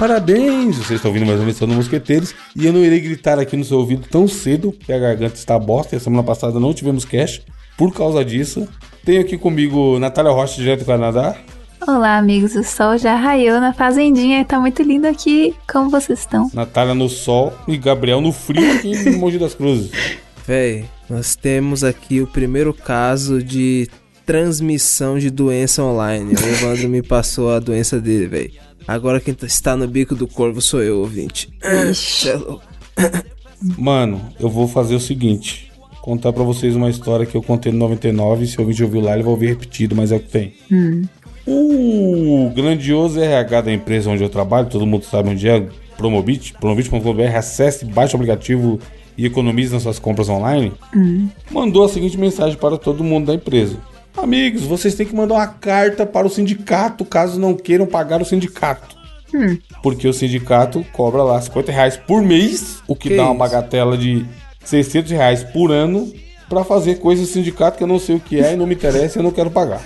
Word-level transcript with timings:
Parabéns! 0.00 0.78
Vocês 0.78 0.92
estão 0.92 1.10
ouvindo 1.10 1.26
mais 1.26 1.38
uma 1.38 1.50
edição 1.50 1.68
do 1.68 1.74
Mosqueteiros. 1.74 2.34
E 2.56 2.64
eu 2.64 2.72
não 2.72 2.82
irei 2.82 3.00
gritar 3.00 3.38
aqui 3.38 3.54
no 3.54 3.62
seu 3.62 3.76
ouvido 3.76 4.08
tão 4.10 4.26
cedo, 4.26 4.72
que 4.72 4.90
a 4.90 4.98
garganta 4.98 5.34
está 5.34 5.58
bosta. 5.58 5.94
E 5.94 5.98
a 5.98 6.00
semana 6.00 6.22
passada 6.22 6.58
não 6.58 6.72
tivemos 6.72 7.04
cash 7.04 7.42
por 7.76 7.92
causa 7.92 8.24
disso. 8.24 8.66
Tenho 9.04 9.20
aqui 9.20 9.36
comigo 9.36 9.98
Natália 9.98 10.32
Rocha, 10.32 10.56
direto 10.56 10.80
do 10.80 10.86
Canadá. 10.86 11.36
Olá, 11.86 12.16
amigos. 12.16 12.56
O 12.56 12.64
sol 12.64 12.96
já 12.96 13.14
raiou 13.14 13.60
na 13.60 13.74
fazendinha. 13.74 14.42
Tá 14.42 14.58
muito 14.58 14.82
lindo 14.82 15.06
aqui. 15.06 15.54
Como 15.70 15.90
vocês 15.90 16.20
estão? 16.20 16.50
Natália 16.54 16.94
no 16.94 17.10
sol 17.10 17.52
e 17.68 17.76
Gabriel 17.76 18.22
no 18.22 18.32
frio 18.32 18.72
aqui 18.72 18.92
em 18.92 19.16
Mogi 19.20 19.36
das 19.36 19.52
Cruzes. 19.52 19.90
Véi, 20.46 20.86
nós 21.10 21.36
temos 21.36 21.84
aqui 21.84 22.22
o 22.22 22.26
primeiro 22.26 22.72
caso 22.72 23.42
de 23.42 23.86
transmissão 24.24 25.18
de 25.18 25.28
doença 25.28 25.82
online. 25.82 26.36
O 26.36 26.48
Evandro 26.48 26.88
me 26.88 27.02
passou 27.02 27.52
a 27.52 27.58
doença 27.58 28.00
dele, 28.00 28.26
véi. 28.26 28.69
Agora 28.90 29.20
quem 29.20 29.32
tá- 29.32 29.46
está 29.46 29.76
no 29.76 29.86
bico 29.86 30.16
do 30.16 30.26
corvo 30.26 30.60
sou 30.60 30.82
eu, 30.82 30.98
ouvinte. 30.98 31.48
É. 31.62 31.92
Mano, 33.78 34.20
eu 34.40 34.48
vou 34.48 34.66
fazer 34.66 34.96
o 34.96 35.00
seguinte: 35.00 35.70
contar 36.02 36.32
pra 36.32 36.42
vocês 36.42 36.74
uma 36.74 36.90
história 36.90 37.24
que 37.24 37.36
eu 37.36 37.42
contei 37.42 37.70
no 37.70 37.78
99. 37.78 38.46
Se 38.48 38.58
o 38.58 38.62
ouvinte 38.62 38.82
ouviu 38.82 39.00
lá, 39.00 39.14
ele 39.14 39.22
vai 39.22 39.30
ouvir 39.30 39.46
repetido, 39.46 39.94
mas 39.94 40.10
é 40.10 40.16
o 40.16 40.20
que 40.20 40.28
tem. 40.28 40.54
O 41.46 42.50
grandioso 42.54 43.20
RH 43.20 43.60
da 43.60 43.72
empresa 43.72 44.10
onde 44.10 44.24
eu 44.24 44.28
trabalho, 44.28 44.68
todo 44.68 44.84
mundo 44.86 45.04
sabe 45.04 45.30
onde 45.30 45.48
é, 45.48 45.66
Promobit, 45.96 46.54
promobit.com.br, 46.54 47.36
acesse, 47.36 47.84
baixe 47.84 48.14
o 48.14 48.16
aplicativo 48.16 48.80
e 49.16 49.24
economize 49.26 49.72
nas 49.72 49.82
suas 49.84 49.98
compras 50.00 50.28
online. 50.28 50.72
Mandou 51.50 51.84
a 51.84 51.88
seguinte 51.88 52.18
mensagem 52.18 52.56
para 52.58 52.76
todo 52.76 53.04
mundo 53.04 53.26
da 53.26 53.34
empresa. 53.34 53.76
Amigos, 54.16 54.62
vocês 54.62 54.94
têm 54.94 55.06
que 55.06 55.14
mandar 55.14 55.34
uma 55.34 55.46
carta 55.46 56.04
para 56.04 56.26
o 56.26 56.30
sindicato 56.30 57.04
caso 57.04 57.38
não 57.38 57.54
queiram 57.54 57.86
pagar 57.86 58.20
o 58.20 58.24
sindicato. 58.24 58.96
Porque 59.82 60.06
o 60.08 60.12
sindicato 60.12 60.84
cobra 60.92 61.22
lá 61.22 61.40
50 61.40 61.70
reais 61.70 61.96
por 61.96 62.20
mês, 62.22 62.78
o 62.88 62.96
que, 62.96 63.10
Que 63.10 63.16
dá 63.16 63.22
uma 63.30 63.30
isso? 63.30 63.38
bagatela 63.38 63.96
de 63.96 64.26
600 64.64 65.12
reais 65.12 65.44
por 65.44 65.70
ano 65.70 66.12
para 66.48 66.64
fazer 66.64 66.96
coisas 66.96 67.28
do 67.28 67.32
sindicato 67.32 67.78
que 67.78 67.82
eu 67.84 67.86
não 67.86 68.00
sei 68.00 68.16
o 68.16 68.20
que 68.20 68.40
é 68.40 68.54
e 68.54 68.56
não 68.56 68.66
me 68.66 68.74
interessa 68.74 69.16
e 69.16 69.20
eu 69.20 69.22
não 69.22 69.30
quero 69.30 69.50
pagar. 69.50 69.80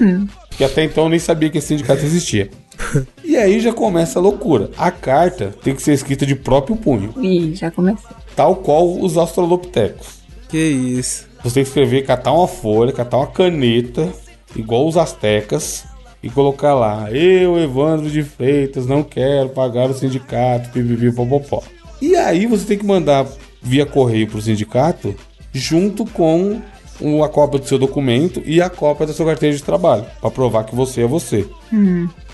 Porque 0.49 0.65
até 0.65 0.83
então 0.85 1.05
eu 1.05 1.11
nem 1.11 1.19
sabia 1.19 1.51
que 1.51 1.59
esse 1.59 1.69
sindicato 1.69 2.03
existia. 2.05 2.49
e 3.23 3.37
aí 3.37 3.61
já 3.61 3.73
começa 3.73 4.19
a 4.19 4.23
loucura. 4.23 4.71
A 4.79 4.91
carta 4.91 5.55
tem 5.63 5.75
que 5.75 5.83
ser 5.83 5.93
escrita 5.93 6.25
de 6.25 6.35
próprio 6.35 6.75
punho, 6.75 7.13
Ih, 7.23 7.55
já 7.55 7.71
comecei. 7.71 8.09
tal 8.35 8.57
qual 8.57 8.99
os 8.99 9.19
australopitecos. 9.19 10.21
Que 10.49 10.57
isso. 10.59 11.27
Você 11.45 11.55
tem 11.55 11.63
que 11.63 11.69
escrever, 11.69 12.03
catar 12.07 12.33
uma 12.33 12.49
folha, 12.49 12.93
catar 12.93 13.19
uma 13.19 13.27
caneta, 13.29 14.09
igual 14.57 14.89
os 14.89 14.97
astecas, 14.97 15.85
e 16.23 16.31
colocar 16.31 16.75
lá, 16.75 17.11
eu, 17.13 17.59
Evandro 17.59 18.11
de 18.11 18.23
Freitas, 18.23 18.87
não 18.87 19.03
quero 19.03 19.51
pagar 19.51 19.91
o 19.91 19.95
sindicato, 19.95 20.71
pipipi, 20.71 21.13
popopó. 21.13 21.63
E 22.01 22.17
aí 22.17 22.47
você 22.47 22.65
tem 22.65 22.79
que 22.79 22.87
mandar 22.87 23.27
via 23.63 23.85
correio 23.85 24.27
pro 24.27 24.41
sindicato, 24.41 25.15
junto 25.53 26.05
com 26.07 26.61
o- 27.01 27.23
a 27.23 27.29
cópia 27.29 27.61
do 27.61 27.67
seu 27.69 27.79
documento 27.79 28.43
e 28.47 28.61
a 28.63 28.71
cópia 28.71 29.07
da 29.07 29.13
sua 29.13 29.27
carteira 29.27 29.55
de 29.55 29.63
trabalho, 29.63 30.07
para 30.21 30.31
provar 30.31 30.65
que 30.65 30.75
você 30.75 31.03
é 31.03 31.07
você. 31.07 31.47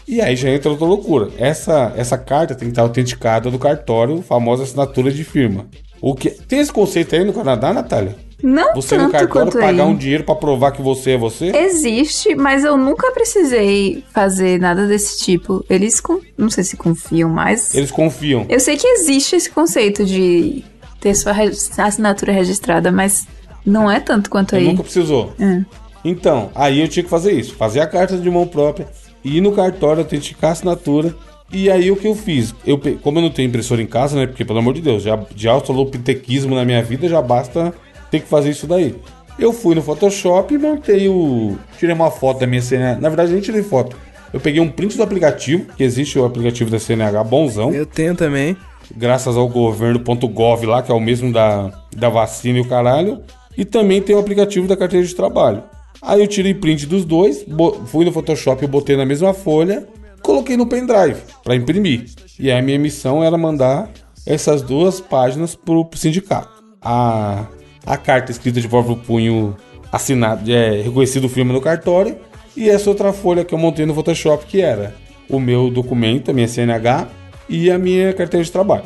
E 0.06 0.20
aí 0.20 0.34
já 0.36 0.50
entra 0.50 0.70
outra 0.70 0.86
loucura. 0.86 1.30
Essa, 1.38 1.92
essa 1.96 2.16
carta 2.18 2.54
tem 2.54 2.66
que 2.68 2.72
estar 2.72 2.82
autenticada 2.82 3.50
do 3.50 3.58
cartório, 3.58 4.22
famosa 4.22 4.62
assinatura 4.62 5.10
de 5.10 5.24
firma. 5.24 5.66
O 6.00 6.14
que 6.14 6.30
tem 6.30 6.60
esse 6.60 6.72
conceito 6.72 7.14
aí 7.14 7.24
no 7.24 7.32
Canadá, 7.32 7.72
Natália? 7.72 8.16
Não 8.42 8.74
Você 8.74 8.96
no 8.96 9.02
tanto 9.04 9.12
cartório 9.12 9.28
quanto 9.52 9.58
pagar 9.58 9.86
um 9.86 9.96
dinheiro 9.96 10.24
pra 10.24 10.34
provar 10.34 10.72
que 10.72 10.80
você 10.82 11.12
é 11.12 11.18
você? 11.18 11.46
Existe, 11.56 12.34
mas 12.34 12.64
eu 12.64 12.76
nunca 12.76 13.10
precisei 13.12 14.02
fazer 14.12 14.58
nada 14.60 14.86
desse 14.86 15.18
tipo. 15.24 15.64
Eles, 15.68 16.00
con- 16.00 16.20
não 16.38 16.48
sei 16.50 16.64
se 16.64 16.76
confiam 16.76 17.28
mais. 17.28 17.74
Eles 17.74 17.90
confiam. 17.90 18.46
Eu 18.48 18.60
sei 18.60 18.76
que 18.76 18.86
existe 18.86 19.36
esse 19.36 19.50
conceito 19.50 20.04
de 20.04 20.64
ter 21.00 21.14
sua 21.14 21.32
re- 21.32 21.50
assinatura 21.78 22.32
registrada, 22.32 22.90
mas 22.92 23.26
não 23.64 23.90
é 23.90 24.00
tanto 24.00 24.30
quanto 24.30 24.54
Ele 24.54 24.66
aí. 24.66 24.70
nunca 24.72 24.82
precisou. 24.82 25.32
É. 25.38 25.60
Então, 26.04 26.50
aí 26.54 26.80
eu 26.80 26.88
tinha 26.88 27.02
que 27.04 27.10
fazer 27.10 27.32
isso. 27.32 27.54
Fazer 27.54 27.80
a 27.80 27.86
carta 27.86 28.16
de 28.16 28.30
mão 28.30 28.46
própria, 28.46 28.88
ir 29.24 29.40
no 29.40 29.52
cartório, 29.52 30.02
autenticar 30.02 30.50
a 30.50 30.52
assinatura. 30.54 31.14
E 31.52 31.68
aí 31.70 31.90
o 31.90 31.96
que 31.96 32.06
eu 32.06 32.14
fiz? 32.14 32.54
Eu, 32.64 32.80
como 33.02 33.18
eu 33.18 33.22
não 33.22 33.30
tenho 33.30 33.48
impressora 33.48 33.82
em 33.82 33.86
casa, 33.86 34.16
né? 34.16 34.26
Porque, 34.26 34.44
pelo 34.44 34.60
amor 34.60 34.72
de 34.72 34.80
Deus, 34.80 35.02
já, 35.02 35.18
de 35.34 35.48
australopitequismo 35.48 36.54
na 36.54 36.64
minha 36.64 36.82
vida, 36.82 37.08
já 37.08 37.20
basta 37.20 37.74
ter 38.10 38.20
que 38.20 38.26
fazer 38.26 38.50
isso 38.50 38.66
daí. 38.66 38.96
Eu 39.38 39.52
fui 39.52 39.74
no 39.74 39.82
Photoshop 39.82 40.52
e 40.52 40.58
montei 40.58 41.08
o... 41.08 41.56
Tirei 41.78 41.94
uma 41.94 42.10
foto 42.10 42.40
da 42.40 42.46
minha 42.46 42.60
CNH. 42.60 43.00
Na 43.00 43.08
verdade, 43.08 43.32
nem 43.32 43.40
tirei 43.40 43.62
foto. 43.62 43.96
Eu 44.32 44.40
peguei 44.40 44.60
um 44.60 44.68
print 44.68 44.96
do 44.96 45.02
aplicativo, 45.02 45.66
que 45.76 45.82
existe 45.82 46.18
o 46.18 46.24
aplicativo 46.24 46.70
da 46.70 46.78
CNH 46.78 47.24
bonzão. 47.24 47.72
Eu 47.72 47.86
tenho 47.86 48.14
também. 48.14 48.56
graças 48.94 49.36
ao 49.36 49.48
governo.gov 49.48 50.66
lá, 50.66 50.82
que 50.82 50.92
é 50.92 50.94
o 50.94 51.00
mesmo 51.00 51.32
da, 51.32 51.72
da 51.96 52.08
vacina 52.08 52.58
e 52.58 52.60
o 52.60 52.68
caralho. 52.68 53.22
E 53.56 53.64
também 53.64 54.00
tem 54.00 54.14
o 54.14 54.18
aplicativo 54.18 54.68
da 54.68 54.76
carteira 54.76 55.06
de 55.06 55.14
trabalho. 55.14 55.62
Aí 56.02 56.20
eu 56.20 56.26
tirei 56.26 56.54
print 56.54 56.86
dos 56.86 57.04
dois, 57.04 57.44
fui 57.86 58.04
no 58.04 58.12
Photoshop 58.12 58.64
e 58.64 58.68
botei 58.68 58.96
na 58.96 59.04
mesma 59.04 59.34
folha, 59.34 59.86
coloquei 60.22 60.56
no 60.56 60.66
pendrive 60.66 61.20
para 61.42 61.54
imprimir. 61.54 62.06
E 62.38 62.50
aí 62.50 62.58
a 62.58 62.62
minha 62.62 62.78
missão 62.78 63.22
era 63.22 63.36
mandar 63.36 63.90
essas 64.26 64.62
duas 64.62 65.00
páginas 65.00 65.54
pro, 65.54 65.84
pro 65.84 65.98
sindicato. 65.98 66.48
A, 66.80 67.44
a 67.86 67.96
carta 67.96 68.30
escrita 68.30 68.60
de 68.60 68.68
próprio 68.68 68.96
punho 68.96 69.56
assinada, 69.92 70.50
é, 70.50 70.82
reconhecido 70.82 71.28
firma 71.28 71.52
no 71.52 71.60
cartório, 71.60 72.16
e 72.56 72.68
essa 72.68 72.88
outra 72.90 73.12
folha 73.12 73.44
que 73.44 73.54
eu 73.54 73.58
montei 73.58 73.86
no 73.86 73.94
Photoshop, 73.94 74.44
que 74.46 74.60
era 74.60 74.94
o 75.28 75.38
meu 75.40 75.70
documento, 75.70 76.30
a 76.30 76.34
minha 76.34 76.46
CNH 76.48 77.08
e 77.48 77.70
a 77.70 77.78
minha 77.78 78.12
carteira 78.12 78.44
de 78.44 78.50
trabalho. 78.52 78.84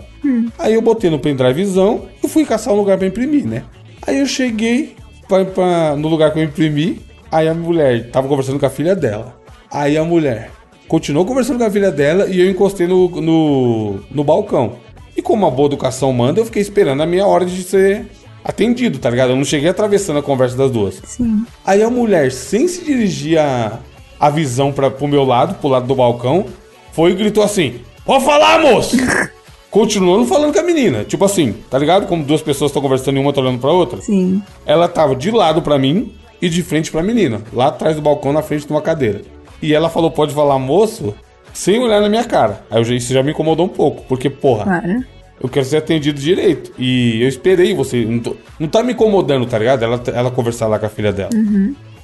Aí 0.59 0.75
eu 0.75 0.81
botei 0.83 1.10
no 1.10 1.19
pendrivezão 1.19 2.03
e 2.22 2.28
fui 2.28 2.44
caçar 2.44 2.72
um 2.72 2.77
lugar 2.77 2.97
pra 2.99 3.06
imprimir, 3.06 3.47
né? 3.47 3.65
Aí 4.06 4.19
eu 4.21 4.27
cheguei 4.27 4.94
pra, 5.28 5.44
pra- 5.44 5.97
no 5.97 6.09
lugar 6.09 6.33
que 6.33 6.38
eu 6.38 6.44
imprimi, 6.44 7.00
aí 7.31 7.49
a 7.49 7.54
mulher 7.54 8.10
tava 8.10 8.28
conversando 8.28 8.59
com 8.59 8.66
a 8.66 8.71
filha 8.71 8.94
dela. 8.94 9.38
Aí 9.71 9.97
a 9.99 10.04
mulher 10.04 10.50
continuou 10.88 11.25
conversando 11.27 11.59
com 11.59 11.65
a 11.65 11.71
filha 11.71 11.91
dela 11.91 12.27
e 12.28 12.41
eu 12.41 12.50
encostei 12.50 12.87
no, 12.87 13.09
no, 13.21 14.00
no 14.10 14.25
balcão. 14.25 14.75
E 15.16 15.22
como 15.22 15.47
a 15.47 15.50
boa 15.50 15.66
educação 15.66 16.12
manda, 16.12 16.41
eu 16.41 16.44
fiquei 16.44 16.62
esperando 16.62 17.03
a 17.03 17.06
minha 17.06 17.27
hora 17.27 17.44
de 17.44 17.62
ser 17.62 18.06
atendido, 18.44 18.99
tá 18.99 19.09
ligado? 19.10 19.31
Eu 19.31 19.37
não 19.37 19.44
cheguei 19.44 19.69
atravessando 19.71 20.19
a 20.19 20.22
conversa 20.22 20.56
das 20.56 20.71
duas. 20.71 21.00
Sim. 21.05 21.44
Aí 21.65 21.82
a 21.82 21.91
mulher, 21.91 22.31
sem 22.31 22.69
se 22.69 22.84
dirigir 22.84 23.38
a, 23.38 23.78
a 24.21 24.31
visão 24.31 24.72
pra, 24.72 24.91
pro 24.91 25.09
meu 25.09 25.25
lado, 25.25 25.55
pro 25.55 25.69
lado 25.69 25.87
do 25.87 25.94
balcão, 25.94 26.47
foi 26.93 27.12
e 27.12 27.15
gritou 27.15 27.43
assim: 27.43 27.81
Pode 28.04 28.25
falar, 28.25 28.60
moço! 28.60 28.97
Continuando 29.71 30.25
falando 30.27 30.53
com 30.53 30.60
a 30.60 30.62
menina. 30.62 31.03
Tipo 31.03 31.25
assim, 31.25 31.53
tá 31.69 31.77
ligado? 31.78 32.06
Como 32.06 32.22
duas 32.22 32.41
pessoas 32.41 32.71
estão 32.71 32.81
conversando 32.81 33.16
e 33.16 33.21
uma 33.21 33.33
tá 33.33 33.41
olhando 33.41 33.59
pra 33.59 33.72
outra. 33.72 34.00
Sim. 34.00 34.41
Ela 34.65 34.87
tava 34.87 35.16
de 35.16 35.33
lado 35.33 35.62
pra 35.62 35.77
mim 35.78 36.12
e 36.41 36.49
de 36.49 36.62
frente 36.62 36.93
pra 36.93 37.03
menina. 37.03 37.43
Lá 37.53 37.66
atrás 37.69 37.97
do 37.97 38.03
balcão, 38.03 38.33
na 38.33 38.41
frente 38.43 38.66
de 38.66 38.72
uma 38.72 38.81
cadeira. 38.83 39.22
E 39.60 39.75
ela 39.75 39.88
falou: 39.88 40.10
Pode 40.12 40.33
falar, 40.33 40.59
moço? 40.60 41.12
Sem 41.53 41.78
olhar 41.81 42.00
na 42.00 42.09
minha 42.09 42.25
cara. 42.25 42.65
Aí 42.71 42.78
eu 42.81 42.84
já- 42.84 42.94
isso 42.94 43.12
já 43.12 43.22
me 43.22 43.31
incomodou 43.33 43.66
um 43.66 43.69
pouco. 43.69 44.04
Porque, 44.09 44.28
porra, 44.31 44.65
Claro. 44.65 45.04
Eu 45.44 45.49
quero 45.49 45.65
ser 45.66 45.77
atendido 45.77 46.19
direito. 46.21 46.72
E 46.78 47.22
eu 47.22 47.28
esperei 47.28 47.72
você. 47.75 48.05
Não, 48.05 48.19
tô- 48.19 48.37
não 48.59 48.66
tá 48.66 48.82
me 48.82 48.93
incomodando, 48.94 49.47
tá 49.47 49.59
ligado? 49.59 49.84
Ela, 49.84 50.03
ela 50.12 50.31
conversar 50.31 50.66
lá 50.66 50.78
com 50.78 50.87
a 50.87 50.88
filha 50.88 51.12
dela. 51.12 51.31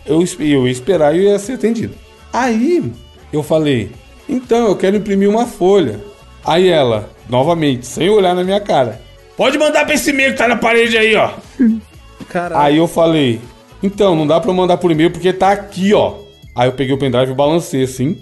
Eu, 0.07 0.23
esp- 0.23 0.41
eu 0.41 0.67
ia 0.67 0.73
esperar 0.73 1.15
e 1.17 1.25
eu 1.25 1.33
ia 1.33 1.39
ser 1.39 1.55
atendido. 1.55 1.95
Aí 2.33 2.93
eu 3.33 3.43
falei: 3.43 3.91
então 4.29 4.69
eu 4.69 4.77
quero 4.77 4.97
imprimir 4.97 5.29
uma 5.29 5.47
folha. 5.47 5.99
Aí 6.45 6.69
ela, 6.69 7.11
novamente, 7.29 7.87
sem 7.87 8.09
olhar 8.09 8.35
na 8.35 8.45
minha 8.45 8.61
cara: 8.61 9.01
pode 9.37 9.59
mandar 9.59 9.85
pra 9.85 9.95
esse 9.95 10.11
e-mail 10.11 10.33
que 10.33 10.39
tá 10.39 10.47
na 10.47 10.57
parede 10.57 10.97
aí, 10.97 11.15
ó. 11.17 11.31
Caralho. 12.29 12.63
Aí 12.63 12.77
eu 12.77 12.87
falei: 12.87 13.41
então, 13.83 14.15
não 14.15 14.27
dá 14.27 14.39
pra 14.41 14.51
eu 14.51 14.55
mandar 14.55 14.77
por 14.77 14.91
e-mail 14.91 15.11
porque 15.11 15.33
tá 15.33 15.51
aqui, 15.53 15.93
ó. 15.95 16.15
Aí 16.55 16.69
eu 16.69 16.73
peguei 16.73 16.95
o 16.95 16.99
pendrive 16.99 17.33
e 17.33 17.35
balancei 17.35 17.83
assim, 17.85 18.17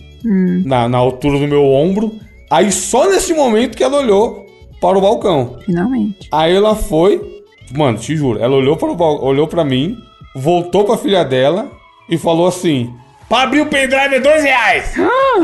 na, 0.65 0.89
na 0.89 0.99
altura 0.99 1.39
do 1.39 1.47
meu 1.49 1.65
ombro. 1.65 2.15
Aí 2.51 2.71
só 2.73 3.09
nesse 3.11 3.35
momento 3.35 3.77
que 3.77 3.83
ela 3.85 3.99
olhou 3.99 4.47
para 4.81 4.97
o 4.99 5.01
balcão. 5.01 5.57
Finalmente. 5.65 6.29
Aí 6.31 6.55
ela 6.55 6.75
foi, 6.75 7.43
mano, 7.75 7.99
te 7.99 8.17
juro, 8.17 8.39
ela 8.41 8.55
olhou 8.55 8.77
para 8.77 8.91
o 8.91 8.95
bal- 8.95 9.23
olhou 9.25 9.47
para 9.47 9.65
mim, 9.65 9.97
voltou 10.35 10.85
para 10.85 10.97
filha 10.99 11.25
dela 11.25 11.71
e 12.09 12.17
falou 12.19 12.47
assim: 12.47 12.93
"Pra 13.29 13.43
abrir 13.43 13.61
o 13.61 13.67
pendrive 13.67 14.15
é 14.17 14.21
dois 14.21 14.43
reais". 14.43 14.95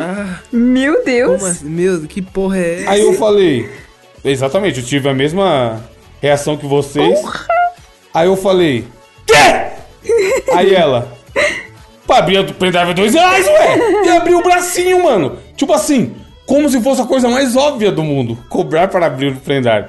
Meu 0.52 1.04
Deus. 1.04 1.36
Como 1.40 1.50
assim? 1.50 1.68
Meu, 1.68 2.00
que 2.02 2.22
porra 2.22 2.58
é 2.58 2.80
essa? 2.82 2.90
Aí 2.90 3.00
eu 3.00 3.12
falei, 3.14 3.68
exatamente, 4.24 4.80
eu 4.80 4.86
tive 4.86 5.08
a 5.08 5.14
mesma 5.14 5.82
reação 6.20 6.56
que 6.56 6.66
vocês. 6.66 7.20
Aí 8.12 8.26
eu 8.26 8.36
falei, 8.36 8.84
quê? 9.26 9.34
Aí 10.54 10.74
ela, 10.74 11.12
pra 12.06 12.18
abrir 12.18 12.38
o 12.38 12.54
pendrive 12.54 12.90
é 12.90 12.94
dois 12.94 13.14
reais, 13.14 13.46
ué! 13.46 13.78
E 14.04 14.08
abriu 14.10 14.38
o 14.38 14.42
bracinho, 14.42 15.02
mano. 15.02 15.38
Tipo 15.56 15.72
assim, 15.72 16.14
como 16.46 16.68
se 16.68 16.80
fosse 16.80 17.00
a 17.02 17.06
coisa 17.06 17.28
mais 17.28 17.56
óbvia 17.56 17.90
do 17.90 18.02
mundo, 18.02 18.38
cobrar 18.48 18.88
para 18.88 19.06
abrir 19.06 19.32
o 19.32 19.36
pendrive. 19.36 19.88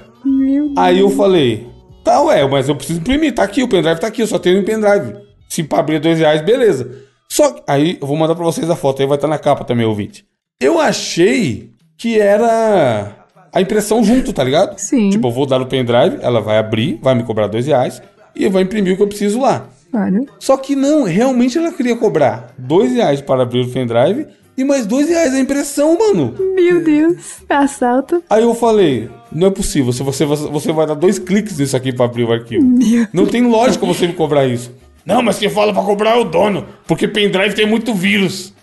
Aí 0.78 1.00
eu 1.00 1.10
falei, 1.10 1.68
tá, 2.04 2.22
ué, 2.24 2.48
mas 2.48 2.68
eu 2.68 2.76
preciso 2.76 3.00
imprimir, 3.00 3.34
tá 3.34 3.44
aqui, 3.44 3.64
o 3.64 3.68
pendrive 3.68 4.00
tá 4.00 4.08
aqui, 4.08 4.22
eu 4.22 4.28
só 4.28 4.40
tenho 4.40 4.60
um 4.60 4.64
pendrive. 4.64 5.16
Se 5.50 5.64
pra 5.64 5.80
abrir 5.80 6.00
dois 6.00 6.20
reais, 6.20 6.42
beleza. 6.42 7.04
Só 7.30 7.52
que, 7.52 7.64
aí 7.68 7.98
eu 8.02 8.08
vou 8.08 8.18
mandar 8.18 8.36
pra 8.36 8.44
vocês 8.44 8.70
a 8.70 8.76
foto, 8.76 9.02
aí 9.02 9.08
vai 9.08 9.18
estar 9.18 9.28
na 9.28 9.38
capa 9.38 9.64
também, 9.64 9.86
ouvinte. 9.86 10.26
Eu 10.60 10.80
achei 10.80 11.70
que 11.98 12.20
era 12.20 13.26
a 13.54 13.62
impressão 13.62 14.04
junto, 14.04 14.34
tá 14.34 14.44
ligado? 14.44 14.78
Sim. 14.78 15.10
Tipo, 15.10 15.28
eu 15.28 15.32
vou 15.32 15.46
dar 15.46 15.60
no 15.60 15.66
pendrive, 15.66 16.18
ela 16.22 16.42
vai 16.42 16.58
abrir, 16.58 17.00
vai 17.02 17.16
me 17.16 17.24
cobrar 17.24 17.48
dois 17.48 17.68
reais 17.68 18.02
e 18.36 18.48
vai 18.50 18.64
imprimir 18.64 18.94
o 18.94 18.98
que 18.98 19.04
eu 19.04 19.08
preciso 19.08 19.40
lá. 19.40 19.68
Olha. 19.94 20.26
Só 20.40 20.58
que 20.58 20.76
não, 20.76 21.04
realmente 21.04 21.58
ela 21.58 21.72
queria 21.72 21.96
cobrar 21.96 22.54
dois 22.58 22.92
reais 22.92 23.22
para 23.22 23.44
abrir 23.44 23.62
o 23.62 23.70
pendrive 23.70 24.28
e 24.58 24.64
mais 24.64 24.86
dois 24.86 25.10
reais 25.10 25.34
a 25.34 25.40
impressão, 25.40 25.98
mano. 25.98 26.34
Meu 26.56 26.84
Deus. 26.84 27.38
Assalto. 27.50 28.24
Aí 28.30 28.44
eu 28.44 28.54
falei, 28.56 29.10
não 29.32 29.48
é 29.48 29.52
possível, 29.52 29.92
se 29.92 30.02
você, 30.04 30.26
você 30.26 30.72
vai 30.72 30.88
dar 30.88 30.94
dois 30.96 31.20
cliques 31.20 31.58
nisso 31.58 31.76
aqui 31.76 31.92
para 31.94 32.06
abrir 32.06 32.24
o 32.24 32.32
arquivo. 32.32 32.64
Meu 32.66 33.08
Não 33.14 33.26
tem 33.26 33.46
lógica 33.48 33.86
você 33.86 34.08
me 34.08 34.14
cobrar 34.14 34.46
isso. 34.48 34.72
Não, 35.06 35.22
mas 35.22 35.38
quem 35.38 35.50
fala 35.50 35.72
pra 35.74 35.84
cobrar 35.84 36.18
é 36.18 36.20
o 36.20 36.24
dono, 36.24 36.66
porque 36.88 37.08
pendrive 37.08 37.54
tem 37.54 37.66
muito 37.68 37.94
vírus. 37.94 38.54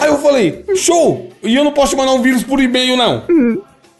Aí 0.00 0.08
eu 0.08 0.18
falei, 0.18 0.64
show! 0.76 1.30
E 1.42 1.54
eu 1.54 1.64
não 1.64 1.72
posso 1.72 1.92
te 1.94 1.96
mandar 1.96 2.12
um 2.12 2.20
vírus 2.22 2.42
por 2.42 2.60
e-mail, 2.60 2.96
não. 2.96 3.22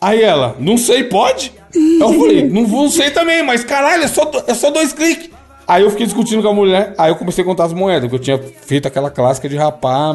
Aí 0.01 0.23
ela, 0.23 0.55
não 0.61 0.77
sei, 0.77 1.05
pode? 1.05 1.53
Aí 1.75 1.99
eu 2.01 2.13
falei, 2.13 2.49
não, 2.49 2.67
vou- 2.67 2.83
não 2.83 2.91
sei 2.91 3.11
também, 3.11 3.43
mas 3.43 3.65
caralho, 3.65 4.03
é 4.05 4.09
só, 4.09 4.31
é 4.47 4.53
só 4.55 4.71
dois 4.71 4.93
cliques. 4.93 5.31
Aí 5.67 5.83
eu 5.83 5.91
fiquei 5.91 6.07
discutindo 6.07 6.43
com 6.43 6.49
a 6.49 6.55
mulher, 6.55 6.95
aí 6.99 7.11
eu 7.11 7.17
comecei 7.17 7.43
a 7.43 7.47
contar 7.47 7.65
as 7.65 7.73
moedas, 7.73 8.09
porque 8.11 8.31
eu 8.33 8.39
tinha 8.39 8.53
feito 8.63 8.87
aquela 8.87 9.11
clássica 9.11 9.49
de 9.49 9.57
rapar 9.57 10.15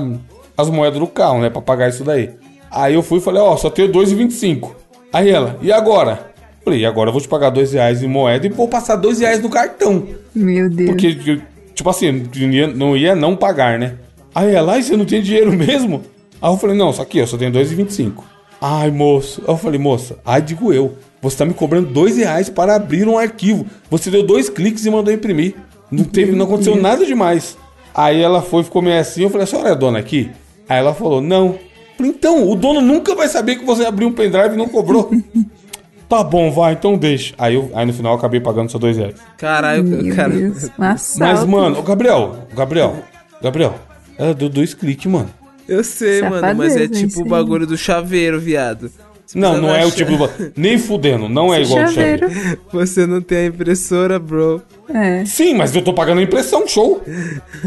as 0.61 0.69
moedas 0.69 0.99
do 0.99 1.07
carro, 1.07 1.39
né, 1.41 1.49
pra 1.49 1.61
pagar 1.61 1.89
isso 1.89 2.03
daí. 2.03 2.31
Aí 2.69 2.93
eu 2.93 3.03
fui 3.03 3.19
e 3.19 3.21
falei, 3.21 3.41
ó, 3.41 3.57
só 3.57 3.69
tenho 3.69 3.91
2,25. 3.91 4.71
Aí 5.11 5.29
ela, 5.29 5.57
e 5.61 5.71
agora? 5.71 6.31
Falei, 6.63 6.79
e 6.79 6.85
agora 6.85 7.09
eu 7.09 7.13
vou 7.13 7.21
te 7.21 7.27
pagar 7.27 7.49
dois 7.49 7.73
reais 7.73 8.01
em 8.01 8.07
moeda 8.07 8.45
e 8.45 8.49
vou 8.49 8.67
passar 8.67 8.95
dois 8.95 9.19
reais 9.19 9.41
no 9.41 9.49
cartão. 9.49 10.07
Meu 10.33 10.69
Deus. 10.69 10.89
Porque, 10.89 11.41
tipo 11.73 11.89
assim, 11.89 12.11
não 12.35 12.51
ia, 12.51 12.67
não 12.67 12.97
ia 12.97 13.15
não 13.15 13.35
pagar, 13.35 13.77
né? 13.77 13.95
Aí 14.33 14.53
ela, 14.53 14.73
ai, 14.73 14.81
você 14.83 14.95
não 14.95 15.05
tem 15.05 15.21
dinheiro 15.21 15.51
mesmo? 15.51 16.01
Aí 16.41 16.51
eu 16.51 16.57
falei, 16.57 16.77
não, 16.77 16.93
só 16.93 17.01
aqui, 17.01 17.17
eu 17.17 17.27
só 17.27 17.37
tenho 17.37 17.51
2,25. 17.51 18.23
Ai, 18.61 18.89
moço. 18.91 19.41
Aí 19.45 19.53
eu 19.53 19.57
falei, 19.57 19.79
moça, 19.79 20.19
ai, 20.23 20.41
digo 20.41 20.71
eu. 20.71 20.95
Você 21.21 21.37
tá 21.37 21.45
me 21.45 21.53
cobrando 21.53 21.89
dois 21.89 22.17
reais 22.17 22.49
para 22.49 22.75
abrir 22.75 23.07
um 23.07 23.17
arquivo. 23.17 23.65
Você 23.89 24.09
deu 24.09 24.23
dois 24.23 24.49
cliques 24.49 24.85
e 24.85 24.89
mandou 24.89 25.13
imprimir. 25.13 25.55
Não 25.91 26.03
teve, 26.03 26.31
não 26.31 26.45
aconteceu 26.45 26.75
nada 26.75 27.05
demais. 27.05 27.57
Aí 27.93 28.21
ela 28.21 28.41
foi, 28.41 28.63
ficou 28.63 28.81
meio 28.81 28.99
assim, 28.99 29.23
eu 29.23 29.29
falei, 29.29 29.43
a 29.43 29.47
senhora 29.47 29.69
é 29.69 29.75
dona 29.75 29.99
aqui? 29.99 30.31
Aí 30.71 30.77
ela 30.77 30.93
falou, 30.93 31.19
não. 31.19 31.59
Então, 31.99 32.49
o 32.49 32.55
dono 32.55 32.79
nunca 32.79 33.13
vai 33.13 33.27
saber 33.27 33.57
que 33.57 33.65
você 33.65 33.83
abriu 33.83 34.07
um 34.07 34.13
pendrive 34.13 34.53
e 34.53 34.57
não 34.57 34.69
cobrou. 34.69 35.11
tá 36.07 36.23
bom, 36.23 36.49
vai, 36.49 36.71
então 36.71 36.97
deixa. 36.97 37.35
Aí, 37.37 37.55
eu, 37.55 37.69
aí 37.73 37.85
no 37.85 37.91
final 37.91 38.13
eu 38.13 38.17
acabei 38.17 38.39
pagando 38.39 38.71
só 38.71 38.77
dois 38.77 38.95
reais. 38.95 39.15
Caralho, 39.37 39.83
Meu 39.83 40.15
cara. 40.15 40.33
Mas, 40.79 41.43
mano, 41.45 41.77
o 41.77 41.83
Gabriel, 41.83 42.47
o 42.49 42.55
Gabriel, 42.55 43.03
Gabriel, 43.43 43.75
ela 44.17 44.33
deu 44.33 44.47
dois 44.47 44.73
cliques, 44.73 45.11
mano. 45.11 45.29
Eu 45.67 45.83
sei, 45.83 46.21
mano, 46.21 46.57
mas 46.57 46.73
é 46.73 46.83
Safadeza, 46.83 47.07
tipo 47.07 47.21
o 47.21 47.25
bagulho 47.25 47.67
do 47.67 47.77
chaveiro, 47.77 48.39
viado. 48.39 48.89
Não, 49.35 49.57
não 49.61 49.73
é 49.75 49.85
o 49.85 49.91
tipo. 49.91 50.17
do- 50.17 50.29
Nem 50.55 50.77
fudendo, 50.77 51.29
não 51.29 51.53
é 51.53 51.61
igual 51.61 51.83
o 51.83 51.87
Chaveiro. 51.87 52.29
chaveiro. 52.29 52.59
Você 52.71 53.05
não 53.07 53.21
tem 53.21 53.37
a 53.37 53.45
impressora, 53.45 54.19
bro. 54.19 54.61
É. 54.93 55.23
Sim, 55.25 55.53
mas 55.53 55.73
eu 55.75 55.81
tô 55.81 55.93
pagando 55.93 56.19
a 56.19 56.23
impressão, 56.23 56.67
show. 56.67 57.01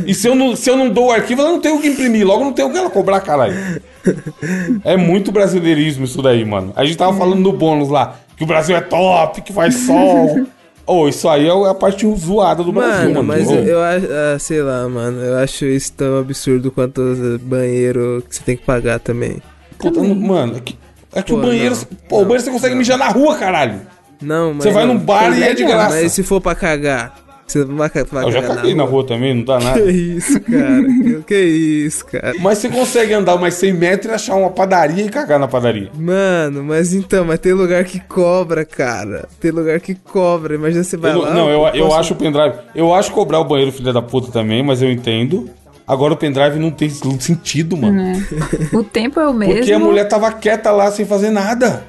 E 0.06 0.14
se 0.14 0.26
eu 0.28 0.34
não, 0.34 0.54
se 0.54 0.68
eu 0.68 0.76
não 0.76 0.90
dou 0.90 1.06
o 1.06 1.10
arquivo, 1.12 1.40
ela 1.40 1.50
não 1.50 1.60
tem 1.60 1.72
o 1.72 1.80
que 1.80 1.88
imprimir, 1.88 2.26
logo 2.26 2.44
não 2.44 2.52
tem 2.52 2.64
o 2.64 2.70
que 2.70 2.76
ela 2.76 2.90
cobrar, 2.90 3.20
caralho. 3.20 3.54
É 4.84 4.96
muito 4.96 5.32
brasileirismo 5.32 6.04
isso 6.04 6.20
daí, 6.20 6.44
mano. 6.44 6.72
A 6.76 6.84
gente 6.84 6.96
tava 6.98 7.16
falando 7.16 7.40
no 7.40 7.52
bônus 7.52 7.88
lá, 7.88 8.16
que 8.36 8.44
o 8.44 8.46
Brasil 8.46 8.76
é 8.76 8.80
top, 8.80 9.40
que 9.42 9.52
faz 9.52 9.74
sol. 9.86 10.46
Ô, 10.86 11.08
isso 11.08 11.26
aí 11.30 11.46
é 11.48 11.50
a 11.50 11.72
parte 11.72 12.06
zoada 12.14 12.62
do 12.62 12.70
Brasil, 12.70 13.08
Mano, 13.10 13.24
mano. 13.24 13.28
mas 13.28 13.48
Ô. 13.48 13.54
eu, 13.54 13.82
acho, 13.82 14.06
ah, 14.10 14.38
sei 14.38 14.60
lá, 14.62 14.86
mano, 14.86 15.18
eu 15.18 15.38
acho 15.38 15.64
isso 15.64 15.90
tão 15.94 16.18
absurdo 16.18 16.70
quanto 16.70 17.00
banheiro 17.40 18.22
que 18.28 18.36
você 18.36 18.42
tem 18.42 18.54
que 18.54 18.64
pagar 18.66 18.98
também. 19.00 19.38
Puta, 19.78 20.02
mano, 20.02 20.58
é 20.58 20.60
que, 20.60 20.76
é 21.14 21.22
que 21.22 21.32
Pô, 21.32 21.38
o 21.38 21.42
banheiro. 21.42 21.74
não, 21.74 21.84
pô, 22.08 22.20
o 22.20 22.24
banheiro 22.24 22.42
você 22.44 22.50
consegue 22.50 22.74
mijar 22.74 22.98
na 22.98 23.08
rua, 23.08 23.36
caralho. 23.36 23.80
Não, 24.22 24.54
mas. 24.54 24.64
Você 24.64 24.70
vai 24.70 24.86
num 24.86 24.98
bar 24.98 25.36
e 25.38 25.42
é 25.42 25.54
de 25.54 25.62
legal, 25.64 25.78
graça. 25.80 26.00
Mas 26.02 26.12
se 26.12 26.22
for 26.22 26.40
pra 26.40 26.54
cagar, 26.54 27.14
você 27.46 27.58
não 27.64 27.76
vai, 27.76 27.90
vai 28.10 28.24
Eu 28.24 28.32
já 28.32 28.40
cagar 28.40 28.56
caguei 28.56 28.74
na 28.74 28.84
rua 28.84 29.04
também, 29.06 29.34
não 29.34 29.44
dá 29.44 29.58
nada. 29.60 29.82
Que 29.82 29.90
isso, 29.90 30.40
cara? 30.40 30.82
que, 30.82 31.22
que 31.26 31.34
isso, 31.44 32.06
cara? 32.06 32.32
Mas 32.40 32.58
você 32.58 32.68
consegue 32.70 33.12
andar 33.12 33.36
mais 33.36 33.54
100 33.54 33.72
metros 33.74 34.12
e 34.12 34.14
achar 34.14 34.34
uma 34.36 34.50
padaria 34.50 35.04
e 35.04 35.08
cagar 35.10 35.38
na 35.38 35.46
padaria. 35.48 35.90
Mano, 35.94 36.62
mas 36.64 36.94
então, 36.94 37.24
mas 37.24 37.38
tem 37.38 37.52
lugar 37.52 37.84
que 37.84 38.00
cobra, 38.00 38.64
cara. 38.64 39.28
Tem 39.40 39.50
lugar 39.50 39.78
que 39.80 39.94
cobra. 39.94 40.54
Imagina 40.54 40.82
você 40.84 40.96
vai 40.96 41.10
Eu 41.10 41.16
não, 41.16 41.22
lá. 41.22 41.34
não, 41.34 41.50
eu, 41.50 41.66
eu 41.74 41.86
posso- 41.86 42.00
acho 42.00 42.14
o 42.14 42.16
pendrive. 42.16 42.54
Eu 42.74 42.94
acho 42.94 43.10
cobrar 43.12 43.40
o 43.40 43.44
banheiro, 43.44 43.72
filha 43.72 43.92
da 43.92 44.00
puta, 44.00 44.30
também, 44.32 44.62
mas 44.62 44.80
eu 44.80 44.90
entendo. 44.90 45.50
Agora 45.86 46.14
o 46.14 46.16
pendrive 46.16 46.58
não 46.58 46.70
tem 46.70 46.88
sentido, 46.88 47.76
mano. 47.76 48.12
O 48.72 48.82
tempo 48.82 49.20
é 49.20 49.28
o 49.28 49.34
mesmo. 49.34 49.54
Porque 49.56 49.72
a 49.72 49.78
mulher 49.78 50.08
tava 50.08 50.32
quieta 50.32 50.70
lá 50.70 50.90
sem 50.90 51.04
fazer 51.04 51.30
nada. 51.30 51.82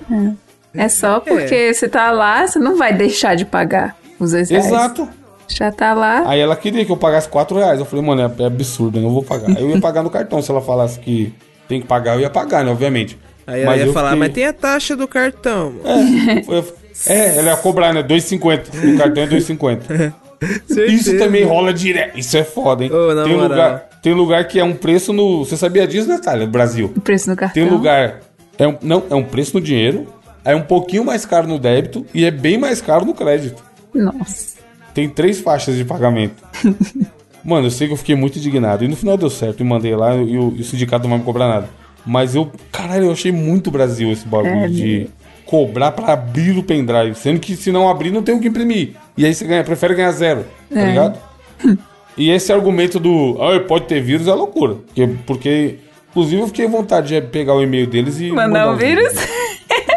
É 0.74 0.90
só 0.90 1.20
porque 1.22 1.74
você 1.74 1.88
tá 1.88 2.12
lá, 2.12 2.46
você 2.46 2.60
não 2.60 2.78
vai 2.78 2.94
deixar 2.94 3.36
de 3.36 3.46
pagar 3.46 3.96
os 4.20 4.32
dois 4.32 4.50
reais. 4.50 4.66
Exato. 4.66 5.08
Já 5.48 5.72
tá 5.72 5.94
lá. 5.94 6.24
Aí 6.28 6.40
ela 6.40 6.56
queria 6.56 6.84
que 6.84 6.92
eu 6.92 6.98
pagasse 6.98 7.30
4 7.30 7.56
reais. 7.58 7.80
Eu 7.80 7.86
falei, 7.86 8.04
mano, 8.04 8.22
é, 8.22 8.44
é 8.44 8.48
absurdo, 8.48 8.98
eu 8.98 9.04
não 9.04 9.12
vou 9.12 9.24
pagar. 9.24 9.50
Aí 9.56 9.62
eu 9.64 9.70
ia 9.70 9.80
pagar 9.80 10.02
no 10.04 10.10
cartão. 10.10 10.42
Se 10.42 10.50
ela 10.52 10.60
falasse 10.62 11.00
que 11.00 11.32
tem 11.70 11.80
que 11.80 11.88
pagar, 11.88 12.16
eu 12.16 12.22
ia 12.22 12.30
pagar, 12.30 12.66
né? 12.66 12.72
Obviamente. 12.72 13.18
Aí 13.48 13.62
ela 13.62 13.78
ia 13.78 13.86
eu 13.86 13.94
falar, 13.94 14.10
fiquei- 14.10 14.20
mas 14.20 14.34
tem 14.34 14.46
a 14.46 14.52
taxa 14.54 14.96
do 14.96 15.08
cartão. 15.08 15.72
mano. 15.84 16.30
É, 16.32 16.44
foi- 16.44 16.64
é, 17.08 17.38
ela 17.38 17.52
ia 17.52 17.58
cobrar, 17.58 17.94
né? 17.94 18.02
2,50. 18.04 18.74
No 18.84 18.98
cartão 18.98 19.24
é 19.24 19.28
2,50. 19.28 20.14
Certeza. 20.68 20.86
Isso 20.86 21.18
também 21.18 21.44
rola 21.44 21.74
direto. 21.74 22.18
Isso 22.18 22.38
é 22.38 22.44
foda, 22.44 22.84
hein? 22.84 22.92
Ô, 22.92 23.24
tem, 23.24 23.34
moral. 23.34 23.50
lugar, 23.50 23.90
tem 24.02 24.14
lugar 24.14 24.48
que 24.48 24.60
é 24.60 24.64
um 24.64 24.74
preço 24.74 25.14
no. 25.14 25.46
Você 25.46 25.58
sabia 25.58 25.88
disso, 25.88 26.08
Natália? 26.08 26.46
No 26.46 26.52
Brasil. 26.52 26.92
O 26.96 27.02
preço 27.02 27.30
no 27.30 27.36
cartão. 27.36 27.64
Tem 27.64 27.72
lugar. 27.72 28.22
É 28.58 28.68
um, 28.68 28.78
não, 28.82 29.04
é 29.10 29.16
um 29.16 29.24
preço 29.24 29.54
no 29.56 29.62
dinheiro. 29.62 30.08
É 30.44 30.56
um 30.56 30.62
pouquinho 30.62 31.04
mais 31.04 31.26
caro 31.26 31.48
no 31.48 31.58
débito 31.58 32.06
e 32.14 32.24
é 32.24 32.32
bem 32.32 32.58
mais 32.58 32.80
caro 32.80 33.04
no 33.04 33.14
crédito. 33.14 33.64
Nossa. 33.94 34.56
Tem 34.94 35.10
três 35.10 35.40
faixas 35.40 35.76
de 35.76 35.84
pagamento. 35.84 36.44
Mano, 37.44 37.68
eu 37.68 37.72
sei 37.72 37.88
que 37.88 37.94
eu 37.94 37.98
fiquei 37.98 38.16
muito 38.16 38.40
indignado. 38.40 38.84
E 38.84 38.88
no 38.88 38.96
final 38.96 39.18
deu 39.18 39.30
certo. 39.30 39.62
E 39.62 39.64
mandei 39.64 39.96
lá 39.96 40.16
e 40.16 40.38
o, 40.38 40.54
e 40.56 40.62
o 40.62 40.64
sindicato 40.64 41.04
não 41.04 41.12
vai 41.12 41.20
me 41.20 41.26
cobrar 41.26 41.48
nada. 41.48 41.70
Mas 42.06 42.36
eu. 42.36 42.52
Caralho, 42.72 43.06
eu 43.06 43.12
achei 43.12 43.32
muito 43.32 43.72
Brasil 43.72 44.12
esse 44.12 44.28
bagulho 44.28 44.66
É, 44.66 44.68
de 44.68 45.10
cobrar 45.46 45.92
pra 45.92 46.14
abrir 46.14 46.58
o 46.58 46.64
pendrive. 46.64 47.16
Sendo 47.16 47.40
que 47.40 47.56
se 47.56 47.72
não 47.72 47.90
abrir, 47.90 48.12
não 48.12 48.24
tem 48.24 48.36
o 48.36 48.40
que 48.40 48.48
imprimir. 48.48 48.94
E 49.18 49.26
aí 49.26 49.34
você 49.34 49.46
ganha, 49.46 49.64
prefere 49.64 49.96
ganhar 49.96 50.12
zero. 50.12 50.46
Tá 50.74 50.80
É. 50.80 50.86
ligado? 50.88 51.20
E 52.18 52.30
esse 52.32 52.50
argumento 52.54 52.98
do. 52.98 53.38
Ah, 53.42 53.60
pode 53.60 53.88
ter 53.88 54.02
vírus 54.02 54.26
é 54.26 54.34
loucura. 54.34 54.76
Porque, 54.76 55.10
porque. 55.28 55.76
Inclusive, 56.12 56.42
eu 56.44 56.48
fiquei 56.48 56.66
à 56.66 56.70
vontade 56.70 57.10
de 57.10 57.28
pegar 57.28 57.54
o 57.54 57.62
e-mail 57.62 57.86
deles 57.88 58.22
e. 58.22 58.32
Mandar 58.32 58.70
um 58.70 58.74
os 58.76 58.80
vírus? 58.80 59.12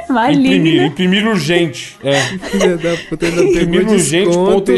Imprimir, 0.09 0.13
Maligno. 0.15 0.83
imprimir 0.87 1.27
urgente. 1.29 1.97
É. 2.03 2.19
Filha 2.49 2.77
da 2.79 2.97
puta, 3.09 3.27
ainda 3.27 3.37
pegou 3.43 3.53
Primeiro 3.53 3.91
urgente, 3.93 4.35
ponto 4.35 4.73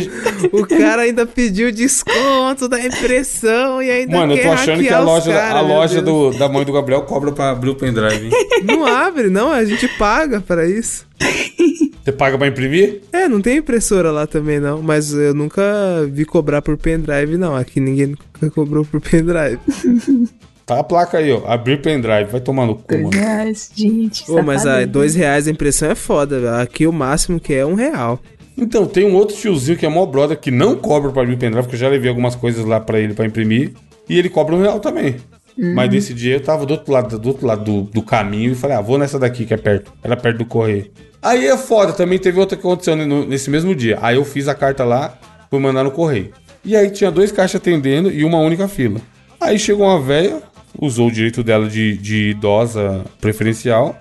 O 0.52 0.66
cara 0.66 1.02
ainda 1.02 1.24
pediu 1.24 1.70
desconto 1.70 2.68
da 2.68 2.84
impressão 2.84 3.80
e 3.80 3.88
ainda 3.90 4.16
Mano, 4.18 4.34
eu 4.34 4.42
tô 4.42 4.50
achando 4.50 4.82
que 4.82 4.88
a 4.88 4.98
loja, 4.98 5.32
cara, 5.32 5.58
a 5.60 5.62
loja 5.62 6.02
do, 6.02 6.32
da 6.32 6.48
mãe 6.48 6.64
do 6.64 6.72
Gabriel 6.72 7.02
cobra 7.02 7.30
pra 7.30 7.50
abrir 7.50 7.70
o 7.70 7.74
pendrive. 7.76 8.26
hein? 8.26 8.32
Não 8.64 8.84
abre, 8.84 9.30
não, 9.30 9.52
a 9.52 9.64
gente 9.64 9.86
paga 9.96 10.40
para 10.40 10.68
isso. 10.68 11.06
Você 12.02 12.12
paga 12.12 12.38
pra 12.38 12.46
imprimir? 12.46 13.02
É, 13.12 13.28
não 13.28 13.40
tem 13.40 13.58
impressora 13.58 14.10
lá 14.10 14.26
também 14.26 14.58
não, 14.58 14.82
mas 14.82 15.12
eu 15.12 15.34
nunca 15.34 15.62
vi 16.10 16.24
cobrar 16.24 16.62
por 16.62 16.76
pendrive 16.76 17.36
não, 17.36 17.54
aqui 17.54 17.78
ninguém 17.78 18.08
nunca 18.08 18.50
cobrou 18.54 18.84
por 18.84 19.00
pendrive. 19.00 19.58
Tá 20.70 20.78
a 20.78 20.84
placa 20.84 21.18
aí, 21.18 21.32
ó. 21.32 21.44
Abrir 21.48 21.82
pendrive. 21.82 22.30
Vai 22.30 22.40
tomar 22.40 22.64
no 22.64 22.76
cu, 22.76 22.94
mano. 22.94 23.10
reais, 23.10 23.72
gente. 23.74 24.24
Pô, 24.24 24.40
mas 24.40 24.64
a 24.64 24.84
dois 24.84 25.16
reais 25.16 25.48
a 25.48 25.50
impressão 25.50 25.90
é 25.90 25.96
foda, 25.96 26.38
velho. 26.38 26.54
Aqui 26.54 26.86
o 26.86 26.92
máximo 26.92 27.40
que 27.40 27.52
é 27.54 27.66
um 27.66 27.74
real. 27.74 28.20
Então, 28.56 28.86
tem 28.86 29.04
um 29.04 29.16
outro 29.16 29.34
tiozinho 29.34 29.76
que 29.76 29.84
é 29.84 29.88
mó 29.88 30.06
brother 30.06 30.38
que 30.38 30.52
não 30.52 30.76
cobra 30.76 31.10
pra 31.10 31.22
abrir 31.22 31.34
o 31.34 31.38
pendrive, 31.38 31.64
porque 31.64 31.74
eu 31.74 31.80
já 31.80 31.88
levei 31.88 32.08
algumas 32.08 32.36
coisas 32.36 32.64
lá 32.64 32.78
pra 32.78 33.00
ele 33.00 33.14
pra 33.14 33.26
imprimir. 33.26 33.72
E 34.08 34.16
ele 34.16 34.28
cobra 34.28 34.54
um 34.54 34.62
real 34.62 34.78
também. 34.78 35.16
Mas 35.56 35.90
desse 35.90 36.14
dia 36.14 36.34
eu 36.34 36.40
tava 36.40 36.64
do 36.64 36.72
outro 36.72 36.92
lado, 36.92 37.18
do, 37.18 37.28
outro 37.28 37.46
lado 37.46 37.64
do, 37.64 37.82
do 37.82 38.02
caminho 38.02 38.52
e 38.52 38.54
falei, 38.54 38.76
ah, 38.76 38.80
vou 38.80 38.98
nessa 38.98 39.18
daqui 39.18 39.44
que 39.44 39.54
é 39.54 39.56
perto. 39.56 39.92
Era 40.02 40.16
perto 40.16 40.38
do 40.38 40.46
correio. 40.46 40.90
Aí 41.22 41.46
é 41.46 41.56
foda, 41.56 41.92
também 41.92 42.18
teve 42.18 42.38
outra 42.38 42.56
que 42.56 42.66
aconteceu 42.66 42.96
nesse 42.96 43.50
mesmo 43.50 43.74
dia. 43.74 43.98
Aí 44.00 44.16
eu 44.16 44.24
fiz 44.24 44.48
a 44.48 44.54
carta 44.54 44.84
lá, 44.84 45.18
fui 45.50 45.60
mandar 45.60 45.84
no 45.84 45.90
correio. 45.90 46.32
E 46.64 46.74
aí 46.74 46.90
tinha 46.90 47.10
dois 47.10 47.30
caixas 47.30 47.60
atendendo 47.60 48.10
e 48.10 48.24
uma 48.24 48.38
única 48.38 48.66
fila. 48.68 49.00
Aí 49.40 49.58
chegou 49.58 49.86
uma 49.86 50.00
velha, 50.00 50.42
usou 50.78 51.08
o 51.08 51.12
direito 51.12 51.42
dela 51.42 51.68
de, 51.68 51.96
de 51.96 52.30
idosa 52.30 53.04
preferencial 53.20 53.98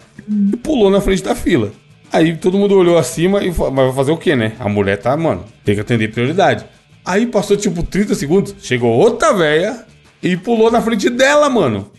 e 0.54 0.58
pulou 0.58 0.90
na 0.90 1.02
frente 1.02 1.24
da 1.24 1.36
fila. 1.36 1.72
Aí 2.12 2.36
todo 2.36 2.58
mundo 2.58 2.76
olhou 2.76 2.98
acima 2.98 3.44
e 3.44 3.54
falou, 3.54 3.72
mas 3.72 3.86
vai 3.86 3.96
fazer 3.96 4.12
o 4.12 4.18
quê, 4.18 4.36
né? 4.36 4.54
A 4.60 4.68
mulher 4.68 4.98
tá, 4.98 5.16
mano, 5.16 5.44
tem 5.64 5.76
que 5.76 5.82
atender 5.82 6.12
prioridade. 6.12 6.66
Aí 7.06 7.26
passou 7.26 7.56
tipo 7.56 7.84
30 7.84 8.16
segundos, 8.16 8.56
chegou 8.62 8.92
outra 8.92 9.34
velha 9.34 9.86
e 10.22 10.36
pulou 10.36 10.72
na 10.72 10.82
frente 10.82 11.10
dela, 11.10 11.50
mano. 11.50 11.92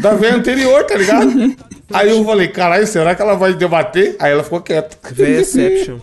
da 0.00 0.14
velha 0.14 0.36
anterior, 0.36 0.84
tá 0.84 0.96
ligado? 0.96 1.30
Aí 1.92 2.08
eu 2.10 2.24
falei, 2.24 2.48
caralho, 2.48 2.86
será 2.86 3.14
que 3.14 3.22
ela 3.22 3.34
vai 3.34 3.54
debater? 3.54 4.16
Aí 4.20 4.32
ela 4.32 4.44
ficou 4.44 4.60
quieta. 4.60 4.96
Véia 5.12 5.40
Exception. 5.40 5.98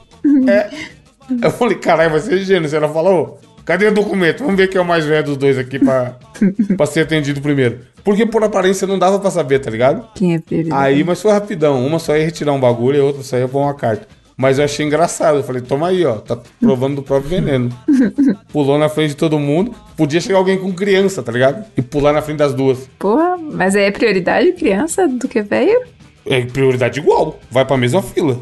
Eu 1.42 1.51
falei, 1.51 1.77
caralho, 1.77 2.12
vai 2.12 2.20
ser 2.20 2.39
gênio. 2.39 2.68
Se 2.68 2.75
ela 2.75 2.89
falou, 2.89 3.39
Cadê 3.68 3.86
o 3.86 3.94
documento? 3.94 4.39
Vamos 4.46 4.56
ver 4.56 4.70
quem 4.70 4.80
é 4.80 4.82
o 4.82 4.88
mais 4.88 5.04
velho 5.04 5.25
dos 5.25 5.36
dois 5.36 5.58
aqui 5.58 5.77
pra, 5.77 6.18
pra 6.77 6.86
ser 6.86 7.01
atendido 7.01 7.42
primeiro. 7.42 7.80
Porque 8.01 8.25
por 8.25 8.42
aparência 8.42 8.88
não 8.88 8.98
dava 8.98 9.20
pra 9.20 9.30
saber, 9.30 9.60
tá 9.60 9.70
ligado? 9.70 10.08
Quem 10.16 10.36
é 10.36 10.39
prioridade? 10.39 10.82
Aí, 10.82 11.04
mas 11.04 11.22
foi 11.22 11.34
rapidão. 11.34 11.86
Uma 11.86 12.00
só 12.00 12.16
ia 12.16 12.24
retirar 12.24 12.54
um 12.54 12.62
bagulho 12.62 12.98
e 12.98 13.01
a 13.01 13.04
outra 13.04 13.22
só 13.24 13.38
ia 13.38 13.46
pôr 13.46 13.60
uma 13.60 13.74
carta. 13.74 14.08
Mas 14.38 14.60
eu 14.60 14.65
achei 14.65 14.86
engraçado. 14.86 15.38
Eu 15.39 15.44
falei, 15.44 15.62
toma 15.63 15.88
aí, 15.88 16.06
ó. 16.06 16.15
Tá 16.20 16.38
provando 16.60 16.98
do 16.98 17.01
próprio 17.03 17.29
veneno. 17.32 17.70
Pulou 18.53 18.77
na 18.77 18.88
frente 18.88 19.10
de 19.10 19.15
todo 19.15 19.39
mundo. 19.39 19.74
Podia 19.96 20.22
chegar 20.22 20.38
alguém 20.38 20.60
com 20.60 20.72
criança, 20.72 21.24
tá 21.24 21.32
ligado? 21.32 21.65
E 21.75 21.82
pular 21.82 22.13
na 22.13 22.22
frente 22.22 22.38
das 22.38 22.53
duas. 22.53 22.88
Porra, 23.00 23.36
mas 23.38 23.75
aí 23.75 23.84
é 23.86 23.91
prioridade 23.91 24.51
criança 24.53 25.08
do 25.08 25.27
que 25.27 25.41
velho? 25.41 25.82
É 26.25 26.46
prioridade 26.46 27.00
igual. 27.00 27.39
Vai 27.50 27.65
pra 27.65 27.77
mesma 27.77 28.03
fila. 28.03 28.39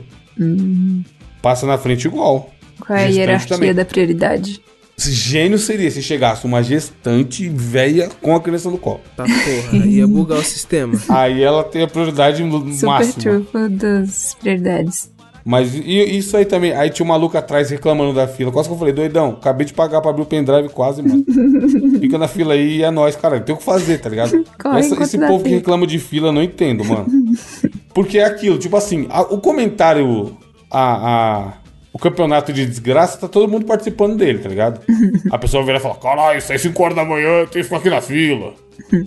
Passa 1.42 1.66
na 1.66 1.78
frente 1.78 2.06
igual. 2.08 2.50
Qual 2.86 2.98
é 2.98 3.04
a 3.04 3.08
Gestante 3.08 3.20
hierarquia 3.20 3.56
também. 3.58 3.74
da 3.74 3.86
prioridade? 3.86 4.62
Esse 4.98 5.12
Gênio 5.12 5.58
seria 5.58 5.92
se 5.92 6.02
chegasse 6.02 6.46
uma 6.46 6.64
gestante 6.64 7.50
velha 7.50 8.10
com 8.22 8.34
a 8.36 8.40
criança 8.42 8.70
no 8.70 8.78
colo. 8.78 9.02
Tá 9.16 9.24
porra, 9.25 9.86
ia 9.86 10.08
bugar 10.08 10.40
o 10.40 10.44
sistema. 10.44 10.94
Aí 11.10 11.42
ela 11.44 11.64
tem 11.64 11.84
a 11.84 11.88
prioridade 11.88 12.44
no 12.44 12.60
Super 12.74 12.86
máxima. 12.88 13.22
trunfo 13.22 13.70
das 13.70 14.36
prioridades. 14.40 15.12
Mas 15.48 15.75
e- 15.75 16.18
isso 16.18 16.36
aí 16.36 16.44
também. 16.44 16.72
Aí 16.74 16.90
tinha 16.90 17.06
um 17.06 17.10
maluco 17.10 17.38
atrás 17.38 17.70
reclamando 17.70 18.14
da 18.14 18.28
fila. 18.28 18.52
Quase 18.52 18.68
que 18.68 18.74
eu 18.74 18.80
falei, 18.80 18.94
doidão, 18.94 19.30
acabei 19.40 19.64
de 19.66 19.74
pagar 19.75 20.02
pra 20.02 20.10
abrir 20.10 20.24
o 20.24 20.25
pendrive 20.25 20.70
quase, 20.70 21.04
mano. 21.04 21.24
Fica 22.02 22.18
na 22.18 22.28
fila 22.28 22.56
aí 22.56 22.78
e 22.78 22.84
é 22.84 22.90
nóis, 22.90 23.16
cara. 23.16 23.40
Tem 23.40 23.54
o 23.54 23.58
que 23.60 23.64
fazer, 23.64 24.00
tá 24.00 24.10
ligado? 24.10 24.44
Essa- 24.80 24.96
esse 25.04 25.18
povo 25.30 25.44
que 25.44 25.50
reclama 25.52 25.86
de 25.86 26.00
fila, 26.00 26.30
eu 26.30 26.32
não 26.32 26.42
entendo, 26.42 26.84
mano. 26.84 27.06
Porque 27.94 28.18
é 28.18 28.25
aquilo, 28.25 28.58
tipo 28.58 28.75
assim, 28.75 29.06
a- 29.10 29.22
o 29.22 29.38
comentário, 29.40 30.36
a, 30.72 30.82
a- 31.10 31.54
o 31.94 32.00
campeonato 32.00 32.52
de 32.52 32.66
desgraça, 32.66 33.18
tá 33.20 33.28
todo 33.28 33.48
mundo 33.50 33.66
participando 33.66 34.18
dele, 34.18 34.40
tá 34.40 34.50
ligado? 34.50 34.82
A 35.32 35.38
pessoa 35.38 35.64
vira 35.64 35.78
e 35.78 35.80
fala, 35.82 35.96
caralho, 35.96 36.42
sai 36.42 36.58
5 36.58 36.84
horas 36.84 36.96
da 36.96 37.06
manhã, 37.06 37.42
tem 37.46 37.62
que 37.62 37.64
ficar 37.64 37.78
aqui 37.78 37.90
na 37.90 38.02
fila. 38.02 38.54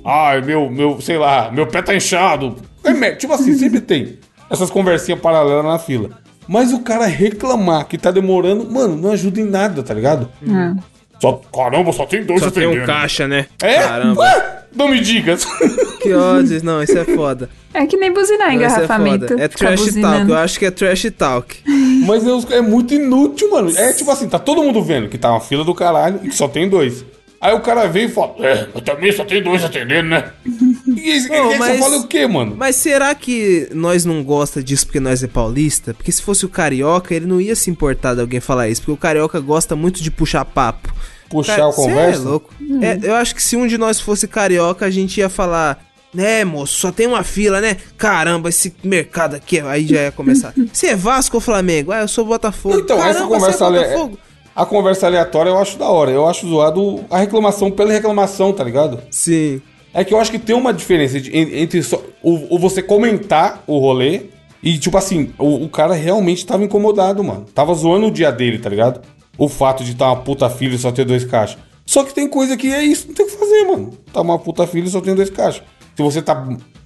Ai, 0.04 0.40
meu, 0.40 0.70
meu, 0.70 1.00
sei 1.00 1.18
lá, 1.18 1.50
meu 1.50 1.66
pé 1.66 1.82
tá 1.82 1.94
inchado. 1.94 2.54
É, 2.84 3.10
tipo 3.16 3.32
assim, 3.34 3.52
sempre 3.54 3.80
tem 3.82 4.18
essas 4.48 4.70
conversinhas 4.70 5.20
paralelas 5.20 5.64
na 5.64 5.78
fila. 5.78 6.08
Mas 6.48 6.72
o 6.72 6.80
cara 6.80 7.06
reclamar 7.06 7.86
que 7.86 7.98
tá 7.98 8.10
demorando, 8.10 8.68
mano, 8.68 8.96
não 8.96 9.12
ajuda 9.12 9.40
em 9.40 9.44
nada, 9.44 9.82
tá 9.82 9.92
ligado? 9.92 10.28
Ah. 10.48 10.74
Só, 11.20 11.40
caramba, 11.52 11.92
só 11.92 12.06
tem 12.06 12.24
dois 12.24 12.40
Só 12.40 12.50
tem 12.50 12.66
um 12.66 12.86
caixa, 12.86 13.26
né? 13.26 13.46
É? 13.60 13.82
Caramba. 13.82 14.20
Ué? 14.20 14.58
Não 14.74 14.88
me 14.88 15.00
digas. 15.00 15.46
Que 15.98 16.14
ódio. 16.14 16.62
Não, 16.62 16.80
isso 16.80 16.96
é 16.96 17.04
foda. 17.04 17.50
É 17.74 17.84
que 17.84 17.96
nem 17.96 18.12
buzinar 18.12 18.46
Não, 18.46 18.52
é 18.52 18.54
engarrafamento. 18.54 19.34
É 19.36 19.48
ficar 19.48 19.74
trash 19.74 19.94
talk. 19.94 20.30
Eu 20.30 20.36
acho 20.36 20.58
que 20.60 20.64
é 20.64 20.70
trash 20.70 21.10
talk. 21.18 21.56
Mas 22.06 22.24
é, 22.24 22.58
é 22.58 22.60
muito 22.60 22.94
inútil, 22.94 23.50
mano. 23.50 23.76
É 23.76 23.92
tipo 23.92 24.08
assim, 24.08 24.28
tá 24.28 24.38
todo 24.38 24.62
mundo 24.62 24.80
vendo 24.80 25.08
que 25.08 25.18
tá 25.18 25.32
uma 25.32 25.40
fila 25.40 25.64
do 25.64 25.74
caralho 25.74 26.20
e 26.22 26.28
que 26.28 26.36
só 26.36 26.46
tem 26.46 26.68
dois. 26.68 27.04
Aí 27.40 27.54
o 27.54 27.60
cara 27.60 27.86
vem 27.86 28.06
e 28.06 28.08
fala, 28.08 28.34
é, 28.40 28.66
mas 28.74 28.82
também 28.82 29.12
só 29.12 29.24
tem 29.24 29.40
dois 29.42 29.62
atendendo, 29.64 30.08
né? 30.08 30.32
E 30.88 31.10
esse, 31.10 31.32
esse 31.32 31.58
mas- 31.58 31.78
fala 31.78 31.98
o 31.98 32.08
quê, 32.08 32.26
mano? 32.26 32.56
Mas 32.56 32.74
será 32.74 33.14
que 33.14 33.68
nós 33.72 34.04
não 34.04 34.24
gosta 34.24 34.60
disso 34.62 34.86
porque 34.86 34.98
nós 34.98 35.22
é 35.22 35.28
paulista? 35.28 35.94
Porque 35.94 36.10
se 36.10 36.20
fosse 36.20 36.44
o 36.44 36.48
carioca, 36.48 37.14
ele 37.14 37.26
não 37.26 37.40
ia 37.40 37.54
se 37.54 37.70
importar 37.70 38.14
de 38.14 38.20
alguém 38.20 38.40
falar 38.40 38.68
isso. 38.68 38.80
Porque 38.80 38.92
o 38.92 38.96
carioca 38.96 39.38
gosta 39.38 39.76
muito 39.76 40.02
de 40.02 40.10
puxar 40.10 40.44
papo. 40.44 40.92
Puxar 41.30 41.56
Cara, 41.56 41.68
a 41.68 41.72
cê 41.72 41.82
conversa? 41.82 42.20
É 42.22 42.24
louco. 42.24 42.54
É, 42.82 42.98
eu 43.02 43.14
acho 43.14 43.34
que 43.34 43.42
se 43.42 43.54
um 43.54 43.66
de 43.66 43.78
nós 43.78 44.00
fosse 44.00 44.26
carioca, 44.26 44.86
a 44.86 44.90
gente 44.90 45.18
ia 45.20 45.28
falar. 45.28 45.78
Né, 46.12 46.42
moço, 46.42 46.80
só 46.80 46.90
tem 46.90 47.06
uma 47.06 47.22
fila, 47.22 47.60
né? 47.60 47.76
Caramba, 47.98 48.48
esse 48.48 48.74
mercado 48.82 49.36
aqui, 49.36 49.60
aí 49.60 49.86
já 49.86 50.04
ia 50.04 50.10
começar. 50.10 50.54
Você 50.72 50.86
é 50.86 50.96
Vasco 50.96 51.36
ou 51.36 51.40
Flamengo? 51.40 51.92
Ah, 51.92 52.00
eu 52.00 52.08
sou 52.08 52.24
Botafogo. 52.24 52.78
Então, 52.80 52.96
essa 52.96 53.20
Caramba, 53.20 53.34
conversa 53.34 53.64
é 53.66 53.70
Botafogo? 53.70 54.18
A 54.60 54.66
conversa 54.66 55.06
aleatória 55.06 55.50
eu 55.50 55.58
acho 55.58 55.78
da 55.78 55.88
hora. 55.88 56.10
Eu 56.10 56.26
acho 56.26 56.48
zoado 56.48 57.04
a 57.08 57.18
reclamação 57.18 57.70
pela 57.70 57.92
reclamação, 57.92 58.52
tá 58.52 58.64
ligado? 58.64 59.00
Sim. 59.10 59.62
É 59.94 60.02
que 60.04 60.12
eu 60.12 60.18
acho 60.18 60.30
que 60.32 60.38
tem 60.38 60.54
uma 60.56 60.72
diferença 60.72 61.20
de- 61.20 61.30
en- 61.36 61.62
entre 61.62 61.82
só, 61.82 62.02
o, 62.22 62.56
o 62.56 62.58
você 62.58 62.82
comentar 62.82 63.62
o 63.66 63.78
rolê 63.78 64.22
e, 64.62 64.76
tipo 64.76 64.96
assim, 64.98 65.32
o, 65.38 65.64
o 65.64 65.68
cara 65.68 65.94
realmente 65.94 66.44
tava 66.44 66.64
incomodado, 66.64 67.22
mano. 67.22 67.46
Tava 67.54 67.72
zoando 67.74 68.06
o 68.08 68.10
dia 68.10 68.32
dele, 68.32 68.58
tá 68.58 68.68
ligado? 68.68 69.00
O 69.38 69.48
fato 69.48 69.84
de 69.84 69.94
tá 69.94 70.06
uma 70.06 70.16
puta 70.16 70.50
filha 70.50 70.74
e 70.74 70.78
só 70.78 70.90
ter 70.90 71.04
dois 71.04 71.24
caixas. 71.24 71.56
Só 71.86 72.02
que 72.02 72.12
tem 72.12 72.28
coisa 72.28 72.56
que 72.56 72.66
é 72.74 72.82
isso, 72.82 73.06
não 73.06 73.14
tem 73.14 73.24
o 73.24 73.28
que 73.28 73.36
fazer, 73.36 73.64
mano. 73.64 73.92
Tá 74.12 74.20
uma 74.20 74.38
puta 74.40 74.66
filha 74.66 74.86
e 74.86 74.90
só 74.90 75.00
tem 75.00 75.14
dois 75.14 75.30
caixas. 75.30 75.62
Se 75.96 76.02
você 76.02 76.20
tá 76.20 76.34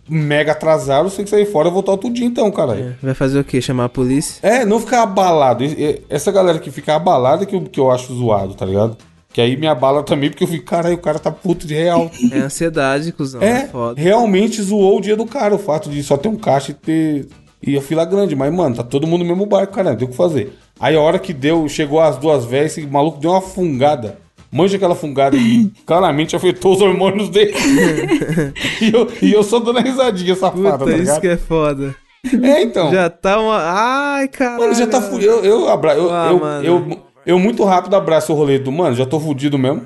mega 0.08 0.52
atrasado, 0.52 1.08
você 1.08 1.16
tem 1.16 1.24
que 1.24 1.30
sair 1.30 1.46
fora 1.46 1.68
e 1.68 1.72
voltar 1.72 1.92
outro 1.92 2.10
dia 2.10 2.26
então, 2.26 2.50
caralho. 2.50 2.96
Vai 3.02 3.14
fazer 3.14 3.38
o 3.38 3.44
quê? 3.44 3.60
Chamar 3.60 3.84
a 3.84 3.88
polícia? 3.88 4.40
É, 4.46 4.64
não 4.64 4.80
ficar 4.80 5.02
abalado. 5.02 5.64
Essa 6.10 6.30
galera 6.32 6.58
que 6.58 6.70
fica 6.70 6.94
abalada 6.96 7.46
que 7.46 7.54
eu, 7.54 7.62
que 7.62 7.78
eu 7.80 7.90
acho 7.90 8.12
zoado, 8.14 8.54
tá 8.54 8.66
ligado? 8.66 8.96
Que 9.32 9.40
aí 9.40 9.56
me 9.56 9.66
abala 9.66 10.02
também, 10.02 10.28
porque 10.28 10.44
eu 10.44 10.48
fico, 10.48 10.64
caralho, 10.66 10.94
o 10.94 10.98
cara 10.98 11.18
tá 11.18 11.30
puto 11.30 11.66
de 11.66 11.74
real. 11.74 12.10
É 12.30 12.38
ansiedade, 12.38 13.12
cuzão. 13.12 13.40
É, 13.40 13.62
É, 13.62 13.66
foda. 13.68 13.98
realmente 14.00 14.60
zoou 14.60 14.98
o 14.98 15.00
dia 15.00 15.16
do 15.16 15.24
cara, 15.24 15.54
o 15.54 15.58
fato 15.58 15.88
de 15.88 16.02
só 16.02 16.16
ter 16.18 16.28
um 16.28 16.36
caixa 16.36 16.72
e 16.72 16.74
ter. 16.74 17.28
E 17.64 17.76
a 17.78 17.80
fila 17.80 18.04
grande, 18.04 18.34
mas, 18.36 18.52
mano, 18.52 18.74
tá 18.76 18.82
todo 18.82 19.06
mundo 19.06 19.22
no 19.22 19.28
mesmo 19.30 19.46
barco, 19.46 19.72
cara, 19.72 19.90
não 19.90 19.96
tem 19.96 20.06
o 20.06 20.10
que 20.10 20.16
fazer. 20.16 20.52
Aí 20.80 20.96
a 20.96 21.00
hora 21.00 21.18
que 21.18 21.32
deu, 21.32 21.66
chegou 21.68 22.00
as 22.00 22.18
duas 22.18 22.44
velhas, 22.44 22.76
esse 22.76 22.86
maluco 22.86 23.18
deu 23.20 23.30
uma 23.30 23.40
fungada. 23.40 24.18
Manja 24.52 24.76
aquela 24.76 24.94
fungada 24.94 25.36
e 25.36 25.70
claramente 25.86 26.36
afetou 26.36 26.74
os 26.74 26.80
hormônios 26.82 27.28
dele. 27.30 27.54
e, 28.80 28.92
eu, 28.92 29.08
e 29.22 29.32
eu 29.32 29.42
só 29.42 29.58
dando 29.58 29.80
risadinha 29.80 30.34
safada, 30.36 30.78
Puta, 30.78 30.90
tá 30.90 30.96
isso 30.98 31.20
que 31.20 31.28
é 31.28 31.36
foda. 31.36 31.94
É, 32.42 32.62
então. 32.62 32.90
Já 32.92 33.08
tá 33.10 33.40
uma. 33.40 33.58
Ai, 33.58 34.28
caralho. 34.28 34.60
Mano, 34.60 34.74
já 34.74 34.86
tá 34.86 35.00
fudido. 35.00 35.32
Eu, 35.32 35.44
eu, 35.44 35.68
abra... 35.68 35.94
eu, 35.94 36.10
Ah, 36.12 36.28
eu, 36.30 36.38
mano. 36.38 36.64
eu, 36.64 36.98
eu 37.26 37.38
muito 37.38 37.64
rápido 37.64 37.96
abraço 37.96 38.32
o 38.32 38.36
rolê 38.36 38.58
do, 38.58 38.70
mano, 38.70 38.94
já 38.94 39.04
tô 39.06 39.18
fudido 39.18 39.58
mesmo. 39.58 39.82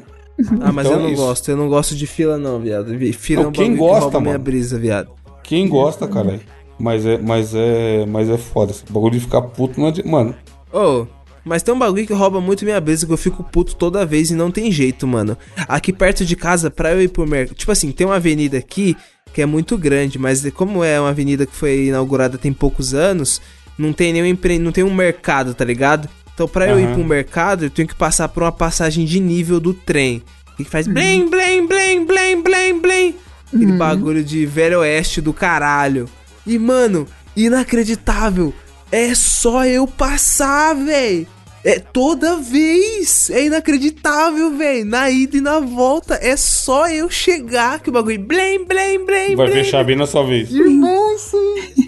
Ah, 0.61 0.70
mas 0.70 0.87
Então 0.87 0.99
eu 0.99 1.00
é 1.00 1.02
não 1.04 1.12
isso. 1.12 1.23
gosto. 1.23 1.50
Eu 1.50 1.56
não 1.56 1.68
gosto 1.68 1.94
de 1.94 2.06
fila, 2.06 2.37
não, 2.37 2.58
viado. 2.58 2.87
Vi- 2.99 3.12
Fila 3.12 3.42
Não, 3.42 3.46
é 3.46 3.50
um 3.50 3.52
quem 3.52 3.75
gosta, 3.76 3.96
que 3.96 4.02
rouba 4.02 4.20
minha 4.20 4.32
mano? 4.35 4.44
brisa, 4.44 4.78
viado. 4.78 5.08
Quem 5.42 5.66
gosta, 5.68 6.06
caralho. 6.06 6.40
Mas 6.78 7.06
é, 7.06 7.16
mas 7.16 7.54
é, 7.54 8.04
mas 8.06 8.28
é 8.28 8.37
foda. 8.37 8.70
Esse 8.73 8.85
bagulho 8.90 9.14
de 9.14 9.20
ficar 9.20 9.40
puto, 9.40 9.80
não 9.80 9.87
adianta. 9.88 10.11
Mano, 10.11 10.35
Ô, 10.70 11.06
mas 11.46 11.62
tem 11.62 11.72
um 11.72 11.78
bagulho 11.78 12.04
que 12.04 12.12
rouba 12.12 12.40
muito 12.40 12.64
minha 12.64 12.80
brisa 12.80 13.06
que 13.06 13.12
eu 13.12 13.16
fico 13.16 13.44
puto 13.44 13.76
toda 13.76 14.04
vez 14.04 14.32
e 14.32 14.34
não 14.34 14.50
tem 14.50 14.72
jeito, 14.72 15.06
mano. 15.06 15.38
Aqui 15.68 15.92
perto 15.92 16.24
de 16.24 16.34
casa, 16.34 16.72
pra 16.72 16.92
eu 16.92 17.00
ir 17.00 17.08
pro 17.08 17.24
mercado. 17.24 17.56
Tipo 17.56 17.70
assim, 17.70 17.92
tem 17.92 18.04
uma 18.04 18.16
avenida 18.16 18.58
aqui 18.58 18.96
que 19.32 19.40
é 19.40 19.46
muito 19.46 19.78
grande, 19.78 20.18
mas 20.18 20.44
como 20.50 20.82
é 20.82 20.98
uma 20.98 21.10
avenida 21.10 21.46
que 21.46 21.54
foi 21.54 21.86
inaugurada 21.86 22.36
tem 22.36 22.52
poucos 22.52 22.94
anos, 22.94 23.40
não 23.78 23.92
tem 23.92 24.12
nenhum 24.12 24.26
empre... 24.26 24.58
não 24.58 24.72
tem 24.72 24.82
um 24.82 24.92
mercado, 24.92 25.54
tá 25.54 25.64
ligado? 25.64 26.08
Então 26.34 26.48
pra 26.48 26.66
eu 26.66 26.80
ir 26.80 26.92
pro 26.92 27.04
mercado, 27.04 27.66
eu 27.66 27.70
tenho 27.70 27.86
que 27.86 27.94
passar 27.94 28.28
por 28.28 28.42
uma 28.42 28.50
passagem 28.50 29.04
de 29.04 29.20
nível 29.20 29.60
do 29.60 29.72
trem. 29.72 30.24
Que 30.56 30.64
faz 30.64 30.88
blém, 30.88 31.28
blém, 31.30 31.64
blém, 31.64 32.04
blém, 32.04 32.42
blém, 32.42 32.80
blém. 32.80 33.14
Aquele 33.46 33.72
bagulho 33.72 34.24
de 34.24 34.44
velho 34.46 34.80
oeste 34.80 35.20
do 35.20 35.32
caralho. 35.32 36.08
E, 36.44 36.58
mano, 36.58 37.06
inacreditável. 37.36 38.52
É 38.90 39.14
só 39.14 39.64
eu 39.64 39.86
passar, 39.86 40.74
véi. 40.74 41.28
É 41.68 41.80
toda 41.80 42.37
vez. 42.37 43.28
É 43.28 43.44
inacreditável, 43.44 44.56
véi. 44.56 44.85
Na 44.85 45.11
ida 45.11 45.37
e 45.37 45.40
na 45.40 45.58
volta. 45.58 46.14
É 46.23 46.37
só 46.37 46.88
eu 46.88 47.11
chegar 47.11 47.80
que 47.80 47.90
o 47.90 47.92
bagulho. 47.92 48.20
Blém, 48.20 48.64
blém, 48.64 49.04
blém, 49.04 49.35
vai 49.35 49.49
blém. 49.50 49.64
fechar 49.64 49.82
bem 49.85 49.96
na 49.96 50.06
sua 50.06 50.25
vez. 50.25 50.49
É 50.54 50.58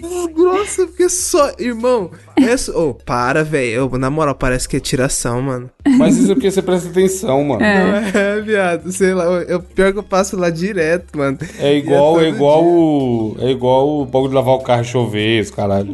desgrossa, 0.01 0.85
porque 0.85 1.07
só. 1.07 1.53
Irmão, 1.57 2.11
é 2.35 2.57
só. 2.57 2.89
Ô, 2.89 2.93
para, 2.93 3.41
velho. 3.43 3.89
Na 3.97 4.09
moral, 4.09 4.35
parece 4.35 4.67
que 4.67 4.75
é 4.75 4.79
tiração, 4.81 5.41
mano. 5.41 5.69
Mas 5.97 6.17
isso 6.17 6.31
é 6.31 6.35
porque 6.35 6.51
você 6.51 6.61
presta 6.61 6.89
atenção, 6.89 7.41
mano. 7.45 7.63
É, 7.63 8.11
É, 8.37 8.41
viado, 8.41 8.91
sei 8.91 9.13
lá. 9.13 9.23
Eu, 9.23 9.61
pior 9.61 9.93
que 9.93 9.99
eu 9.99 10.03
passo 10.03 10.35
lá 10.35 10.49
direto, 10.49 11.17
mano. 11.17 11.37
igual, 11.77 12.19
E 12.21 12.25
é 12.25 12.27
todo 12.27 12.35
igual 12.35 12.61
dia. 12.63 12.69
o. 12.71 13.35
É 13.39 13.49
igual 13.51 14.01
o 14.01 14.05
bagulho 14.05 14.29
de 14.29 14.35
lavar 14.35 14.55
o 14.55 14.59
carro 14.59 14.81
e 14.81 14.85
chover, 14.85 15.39
esse 15.39 15.53
caralho. 15.53 15.93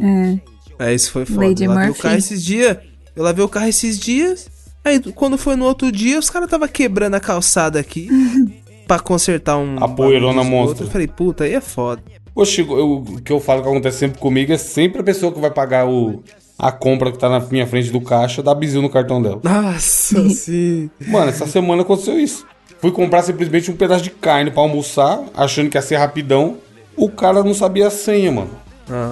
É, 0.78 0.92
isso 0.92 1.12
foi 1.12 1.24
foda. 1.24 1.46
Lady 1.46 1.64
eu 1.64 1.70
lavei 1.70 1.86
Murphy. 1.86 2.00
o 2.00 2.02
carro 2.02 2.18
esses 2.18 2.44
dias. 2.44 2.76
Eu 3.16 3.24
lavei 3.24 3.44
o 3.44 3.48
carro 3.48 3.66
esses 3.68 3.98
dias. 3.98 4.46
Aí, 4.84 5.00
quando 5.00 5.36
foi 5.36 5.56
no 5.56 5.64
outro 5.64 5.90
dia, 5.90 6.18
os 6.18 6.30
caras 6.30 6.48
tava 6.48 6.68
quebrando 6.68 7.14
a 7.14 7.20
calçada 7.20 7.80
aqui 7.80 8.08
pra 8.86 8.98
consertar 9.00 9.56
um. 9.58 9.82
A 9.82 9.88
poeirona 9.88 10.44
monstra. 10.44 10.86
Eu 10.86 10.90
falei, 10.90 11.08
puta, 11.08 11.44
aí 11.44 11.54
é 11.54 11.60
foda. 11.60 12.02
Oxe, 12.34 12.60
eu- 12.60 12.98
o 12.98 13.20
que 13.22 13.32
eu 13.32 13.40
falo 13.40 13.62
que 13.62 13.68
acontece 13.68 13.98
sempre 13.98 14.20
comigo 14.20 14.52
é 14.52 14.58
sempre 14.58 15.00
a 15.00 15.04
pessoa 15.04 15.32
que 15.32 15.40
vai 15.40 15.50
pagar 15.50 15.88
o, 15.88 16.22
a 16.58 16.70
compra 16.70 17.10
que 17.10 17.18
tá 17.18 17.28
na 17.30 17.40
minha 17.40 17.66
frente 17.66 17.90
do 17.90 18.00
caixa 18.00 18.42
dá 18.42 18.54
bizil 18.54 18.82
no 18.82 18.90
cartão 18.90 19.20
dela. 19.22 19.40
Nossa, 19.42 20.28
sim. 20.30 20.90
Mano, 21.08 21.30
essa 21.30 21.46
semana 21.46 21.82
aconteceu 21.82 22.20
isso. 22.20 22.44
Fui 22.78 22.92
comprar 22.92 23.22
simplesmente 23.22 23.70
um 23.70 23.74
pedaço 23.76 24.04
de 24.04 24.10
carne 24.10 24.50
pra 24.50 24.60
almoçar, 24.60 25.18
achando 25.34 25.70
que 25.70 25.78
ia 25.78 25.82
ser 25.82 25.96
rapidão. 25.96 26.58
O 26.94 27.08
cara 27.08 27.42
não 27.42 27.54
sabia 27.54 27.86
a 27.86 27.90
senha, 27.90 28.30
mano. 28.30 28.50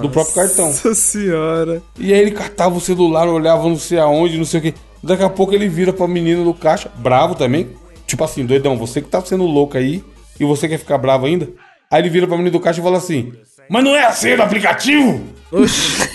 Do 0.01 0.09
próprio 0.09 0.35
cartão. 0.35 0.67
Nossa 0.67 0.93
senhora. 0.95 1.81
E 1.99 2.13
aí 2.13 2.19
ele 2.19 2.31
catava 2.31 2.75
o 2.75 2.81
celular, 2.81 3.27
olhava 3.27 3.67
não 3.67 3.77
sei 3.77 3.99
aonde, 3.99 4.37
não 4.37 4.45
sei 4.45 4.59
o 4.59 4.63
que. 4.63 4.73
Daqui 5.03 5.23
a 5.23 5.29
pouco 5.29 5.53
ele 5.53 5.67
vira 5.67 5.93
pra 5.93 6.07
menina 6.07 6.43
do 6.43 6.53
caixa, 6.53 6.89
bravo 6.95 7.35
também. 7.35 7.69
Tipo 8.07 8.23
assim, 8.23 8.45
doidão, 8.45 8.77
você 8.77 9.01
que 9.01 9.09
tá 9.09 9.21
sendo 9.21 9.45
louco 9.45 9.77
aí 9.77 10.03
e 10.39 10.45
você 10.45 10.67
quer 10.67 10.77
ficar 10.77 10.97
bravo 10.97 11.25
ainda. 11.25 11.49
Aí 11.91 12.01
ele 12.01 12.09
vira 12.09 12.27
pra 12.27 12.37
menina 12.37 12.51
do 12.51 12.59
caixa 12.59 12.79
e 12.79 12.83
fala 12.83 12.97
assim: 12.97 13.33
Mas 13.69 13.83
não 13.83 13.95
é 13.95 14.05
a 14.05 14.11
senha 14.11 14.37
do 14.37 14.43
aplicativo? 14.43 15.21
Oxi. 15.51 16.14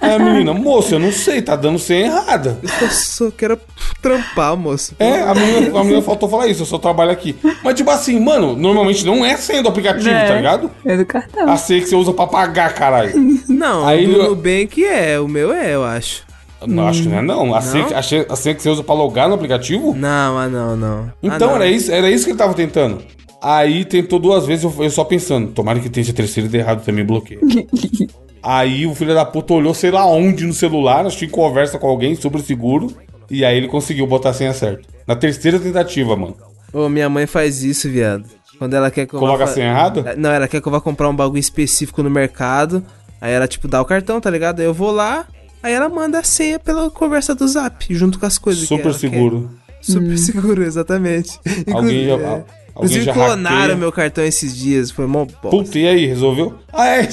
Aí 0.00 0.12
a 0.14 0.18
menina, 0.18 0.54
moça, 0.54 0.94
eu 0.94 0.98
não 0.98 1.12
sei, 1.12 1.42
tá 1.42 1.54
dando 1.56 1.78
senha 1.78 2.06
errada. 2.06 2.58
Eu 2.80 2.88
só 2.88 3.30
quero 3.30 3.58
trampar, 4.00 4.56
moço. 4.56 4.94
É, 4.98 5.20
a 5.22 5.34
menina, 5.34 5.78
a 5.80 5.84
menina 5.84 6.02
faltou 6.02 6.28
falar 6.28 6.46
isso, 6.46 6.62
eu 6.62 6.66
só 6.66 6.78
trabalho 6.78 7.10
aqui. 7.10 7.36
Mas 7.62 7.74
tipo 7.74 7.90
assim, 7.90 8.18
mano, 8.18 8.56
normalmente 8.56 9.04
não 9.04 9.24
é 9.24 9.36
senha 9.36 9.62
do 9.62 9.68
aplicativo, 9.68 10.08
É. 10.08 10.26
tá 10.28 10.34
ligado? 10.36 10.70
É 10.84 10.96
do 10.96 11.04
cartão. 11.04 11.48
A 11.50 11.56
senha 11.56 11.80
que 11.80 11.88
você 11.88 11.96
usa 11.96 12.12
pra 12.12 12.26
pagar, 12.26 12.72
caralho. 12.74 13.12
Não, 13.48 13.86
Aí 13.86 14.06
do 14.06 14.12
ele- 14.12 14.28
Nubank 14.28 14.84
é, 14.84 15.18
o 15.20 15.28
meu 15.28 15.52
é, 15.52 15.74
eu 15.74 15.84
acho. 15.84 16.22
Não, 16.66 16.88
acho 16.88 17.02
que 17.02 17.08
não 17.08 17.18
é 17.18 17.22
não. 17.22 17.54
A 17.54 17.60
senha, 17.60 17.86
Não? 17.88 18.02
senha- 18.02 18.26
a 18.28 18.34
senha 18.34 18.52
que 18.54 18.60
você 18.62 18.68
usa 18.68 18.82
pra 18.82 18.92
logar 18.94 19.28
no 19.28 19.34
aplicativo? 19.36 19.94
Não, 19.94 20.36
ah 20.36 20.48
não, 20.48 20.76
não. 20.76 21.12
Então 21.22 21.50
ah, 21.50 21.50
não. 21.52 21.56
era 21.56 21.68
isso, 21.68 21.92
era 21.92 22.10
isso 22.10 22.24
que 22.24 22.32
ele 22.32 22.38
tava 22.38 22.52
tentando. 22.52 22.98
Aí 23.40 23.84
tentou 23.84 24.18
duas 24.18 24.44
vezes, 24.44 24.64
eu, 24.64 24.74
eu 24.80 24.90
só 24.90 25.04
pensando, 25.04 25.52
tomara 25.52 25.78
que 25.78 25.88
tenha 25.88 26.02
esse 26.02 26.12
terceiro 26.12 26.48
de 26.48 26.56
errado 26.58 26.84
também 26.84 27.04
bloqueio. 27.04 27.40
aí 28.42 28.86
o 28.86 28.94
filho 28.94 29.14
da 29.14 29.24
puta 29.24 29.54
olhou 29.54 29.74
sei 29.74 29.90
lá 29.90 30.06
onde 30.06 30.44
no 30.46 30.52
celular, 30.52 31.06
acho 31.06 31.18
que 31.18 31.24
em 31.26 31.30
conversa 31.30 31.78
com 31.78 31.86
alguém 31.88 32.14
sobre 32.14 32.42
seguro, 32.42 32.92
e 33.30 33.44
aí 33.44 33.56
ele 33.56 33.68
conseguiu 33.68 34.06
botar 34.06 34.30
a 34.30 34.34
senha 34.34 34.52
certa. 34.52 34.82
Na 35.06 35.16
terceira 35.16 35.58
tentativa, 35.58 36.16
mano. 36.16 36.36
Ô, 36.72 36.88
minha 36.88 37.08
mãe 37.08 37.26
faz 37.26 37.62
isso, 37.62 37.88
viado. 37.88 38.24
Quando 38.58 38.74
ela 38.74 38.90
quer 38.90 39.06
que 39.06 39.14
eu 39.14 39.20
Coloca 39.20 39.44
vá 39.44 39.50
a 39.50 39.54
senha 39.54 39.68
errada? 39.70 40.14
Não, 40.16 40.30
ela 40.30 40.48
quer 40.48 40.60
que 40.60 40.66
eu 40.68 40.72
vá 40.72 40.80
comprar 40.80 41.08
um 41.08 41.14
bagulho 41.14 41.38
específico 41.38 42.02
no 42.02 42.10
mercado. 42.10 42.82
Aí 43.20 43.32
ela, 43.32 43.46
tipo, 43.48 43.66
dá 43.68 43.80
o 43.80 43.84
cartão, 43.84 44.20
tá 44.20 44.28
ligado? 44.30 44.60
Aí 44.60 44.66
eu 44.66 44.74
vou 44.74 44.90
lá, 44.90 45.26
aí 45.62 45.72
ela 45.72 45.88
manda 45.88 46.18
a 46.18 46.22
senha 46.22 46.58
pela 46.58 46.90
conversa 46.90 47.34
do 47.34 47.46
zap, 47.48 47.86
junto 47.94 48.18
com 48.18 48.26
as 48.26 48.36
coisas 48.36 48.62
que 48.62 48.68
Super 48.68 48.84
ela 48.90 48.98
seguro. 48.98 49.50
quer. 49.66 49.68
Super 49.92 50.18
seguro, 50.18 50.62
exatamente. 50.66 51.38
Alguém 51.72 52.06
já- 52.06 52.14
Inclusive, 52.14 52.44
alguém 52.74 52.90
Inclusive 52.98 53.04
já 53.04 53.12
clonaram 53.12 53.56
hackeia. 53.58 53.76
meu 53.76 53.92
cartão 53.92 54.24
esses 54.24 54.56
dias, 54.56 54.90
foi 54.90 55.06
mó 55.06 55.24
bosta. 55.24 55.48
Puta, 55.50 55.78
e 55.78 55.86
aí, 55.88 56.06
resolveu? 56.06 56.54
Ah, 56.72 56.86
é? 56.86 57.08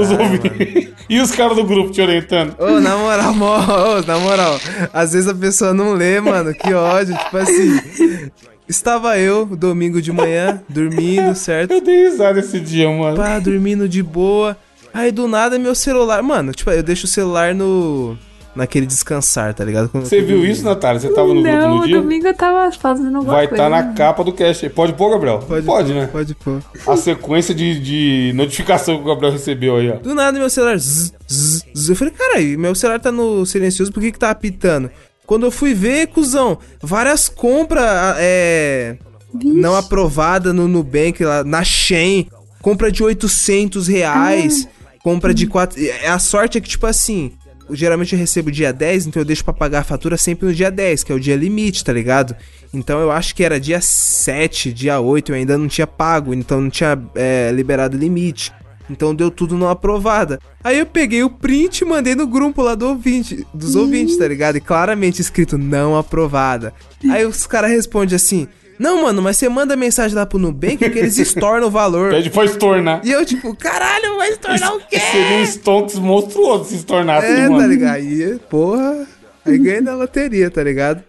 Os 0.00 0.10
ouvintes. 0.12 0.88
E 1.08 1.20
os 1.20 1.32
caras 1.32 1.56
do 1.56 1.64
grupo 1.64 1.90
te 1.90 2.00
orientando? 2.00 2.54
Ô, 2.58 2.80
na 2.80 2.96
moral, 2.96 3.34
mó, 3.34 3.58
na 4.06 4.18
moral, 4.18 4.60
às 4.92 5.12
vezes 5.12 5.28
a 5.28 5.34
pessoa 5.34 5.74
não 5.74 5.92
lê, 5.94 6.20
mano, 6.20 6.54
que 6.54 6.72
ódio, 6.72 7.16
tipo 7.16 7.36
assim. 7.36 8.30
Estava 8.68 9.18
eu, 9.18 9.44
domingo 9.44 10.00
de 10.00 10.12
manhã, 10.12 10.62
dormindo, 10.68 11.34
certo? 11.34 11.72
Eu 11.72 11.80
dei 11.80 12.08
risada 12.08 12.38
esse 12.38 12.60
dia, 12.60 12.88
mano. 12.88 13.16
Pá, 13.16 13.40
dormindo 13.40 13.88
de 13.88 14.00
boa. 14.00 14.56
Aí 14.94 15.10
do 15.10 15.26
nada 15.26 15.58
meu 15.58 15.74
celular. 15.74 16.22
Mano, 16.22 16.52
tipo, 16.52 16.70
eu 16.70 16.82
deixo 16.82 17.06
o 17.06 17.08
celular 17.08 17.52
no. 17.52 18.16
Naquele 18.60 18.84
descansar, 18.84 19.54
tá 19.54 19.64
ligado? 19.64 19.88
Quando 19.88 20.04
Você 20.04 20.20
viu 20.20 20.44
isso, 20.44 20.62
Natália? 20.62 21.00
Você 21.00 21.08
tava 21.14 21.28
no 21.28 21.40
grupo 21.42 21.48
Não, 21.56 21.78
no 21.78 21.86
dia? 21.86 21.96
domingo 21.98 22.26
eu 22.26 22.34
tava 22.34 22.70
fazendo 22.72 23.16
alguma 23.16 23.32
Vai 23.32 23.48
coisa. 23.48 23.64
estar 23.64 23.70
na 23.70 23.94
capa 23.94 24.22
do 24.22 24.34
cast. 24.34 24.68
Pode 24.68 24.92
pôr, 24.92 25.10
Gabriel? 25.12 25.38
Pode, 25.64 25.94
né? 25.94 26.06
Pode 26.12 26.34
pôr. 26.34 26.62
A 26.86 26.94
sequência 26.94 27.54
de, 27.54 27.80
de 27.80 28.32
notificação 28.34 28.96
que 28.98 29.02
o 29.02 29.06
Gabriel 29.06 29.32
recebeu 29.32 29.76
aí, 29.76 29.88
ó. 29.90 29.94
Do 29.96 30.14
nada 30.14 30.38
meu 30.38 30.50
celular. 30.50 30.76
Zzz, 30.76 31.14
zzz, 31.26 31.64
zzz. 31.74 31.88
Eu 31.88 31.96
falei, 31.96 32.12
caralho, 32.12 32.58
meu 32.58 32.74
celular 32.74 33.00
tá 33.00 33.10
no 33.10 33.46
silencioso, 33.46 33.90
por 33.90 34.02
que 34.02 34.12
que 34.12 34.18
tá 34.18 34.28
apitando? 34.28 34.90
Quando 35.24 35.46
eu 35.46 35.50
fui 35.50 35.72
ver, 35.72 36.08
cuzão, 36.08 36.58
várias 36.82 37.30
compras 37.30 37.82
é, 38.18 38.98
não 39.42 39.74
aprovadas 39.74 40.54
no 40.54 40.68
Nubank, 40.68 41.24
lá, 41.24 41.42
na 41.44 41.64
Shein, 41.64 42.28
compra 42.60 42.92
de 42.92 43.02
800 43.02 43.88
reais, 43.88 44.68
compra 45.02 45.32
de 45.32 45.46
4... 45.46 45.80
A 46.06 46.18
sorte 46.18 46.58
é 46.58 46.60
que, 46.60 46.68
tipo 46.68 46.86
assim, 46.86 47.32
geralmente 47.72 48.12
eu 48.12 48.18
recebo 48.18 48.50
dia 48.50 48.72
10, 48.72 49.06
então 49.06 49.20
eu 49.20 49.24
deixo 49.24 49.44
pra 49.44 49.52
pagar 49.52 49.80
a 49.80 49.84
fatura 49.84 50.16
sempre 50.16 50.46
no 50.46 50.54
dia 50.54 50.70
10, 50.70 51.04
que 51.04 51.12
é 51.12 51.14
o 51.14 51.20
dia 51.20 51.36
limite, 51.36 51.84
tá 51.84 51.92
ligado? 51.92 52.34
Então 52.72 53.00
eu 53.00 53.10
acho 53.10 53.34
que 53.34 53.44
era 53.44 53.58
dia 53.58 53.80
7, 53.80 54.72
dia 54.72 55.00
8, 55.00 55.32
eu 55.32 55.36
ainda 55.36 55.58
não 55.58 55.68
tinha 55.68 55.86
pago, 55.86 56.32
então 56.32 56.60
não 56.60 56.70
tinha 56.70 57.00
é, 57.14 57.50
liberado 57.52 57.96
o 57.96 58.00
limite. 58.00 58.52
Então 58.88 59.14
deu 59.14 59.30
tudo 59.30 59.56
não 59.56 59.68
aprovada. 59.68 60.40
Aí 60.64 60.78
eu 60.78 60.86
peguei 60.86 61.22
o 61.22 61.30
print 61.30 61.80
e 61.80 61.84
mandei 61.84 62.16
no 62.16 62.26
grupo 62.26 62.60
lá 62.60 62.74
do 62.74 62.88
ouvinte, 62.88 63.46
dos 63.54 63.76
ouvintes, 63.76 64.16
tá 64.16 64.26
ligado? 64.26 64.56
E 64.56 64.60
claramente 64.60 65.20
escrito 65.20 65.56
não 65.56 65.96
aprovada. 65.96 66.74
Aí 67.08 67.24
os 67.24 67.46
caras 67.46 67.70
respondem 67.70 68.16
assim: 68.16 68.48
Não, 68.80 69.02
mano, 69.02 69.20
mas 69.20 69.36
você 69.36 69.46
manda 69.48 69.76
mensagem 69.76 70.16
lá 70.16 70.24
pro 70.24 70.38
Nubank 70.38 70.78
que 70.78 70.98
eles 70.98 71.18
estornam 71.20 71.68
o 71.68 71.70
valor. 71.70 72.10
Pede 72.10 72.30
pra 72.30 72.46
estornar. 72.46 73.02
E 73.04 73.12
eu, 73.12 73.24
tipo, 73.26 73.54
caralho, 73.54 74.16
vai 74.16 74.30
estornar 74.30 74.74
o 74.74 74.80
quê? 74.80 74.98
Seria 74.98 75.36
um 75.36 75.42
stonks 75.42 75.98
monstruoso 75.98 76.64
se 76.70 76.76
estornasse, 76.76 77.26
É, 77.26 77.42
mano. 77.48 77.58
tá 77.60 77.66
ligado? 77.66 77.94
Aí, 77.96 78.38
porra. 78.48 79.06
Aí 79.44 79.58
ganha 79.58 79.82
na 79.82 79.94
loteria, 79.94 80.50
tá 80.50 80.62
ligado? 80.62 81.02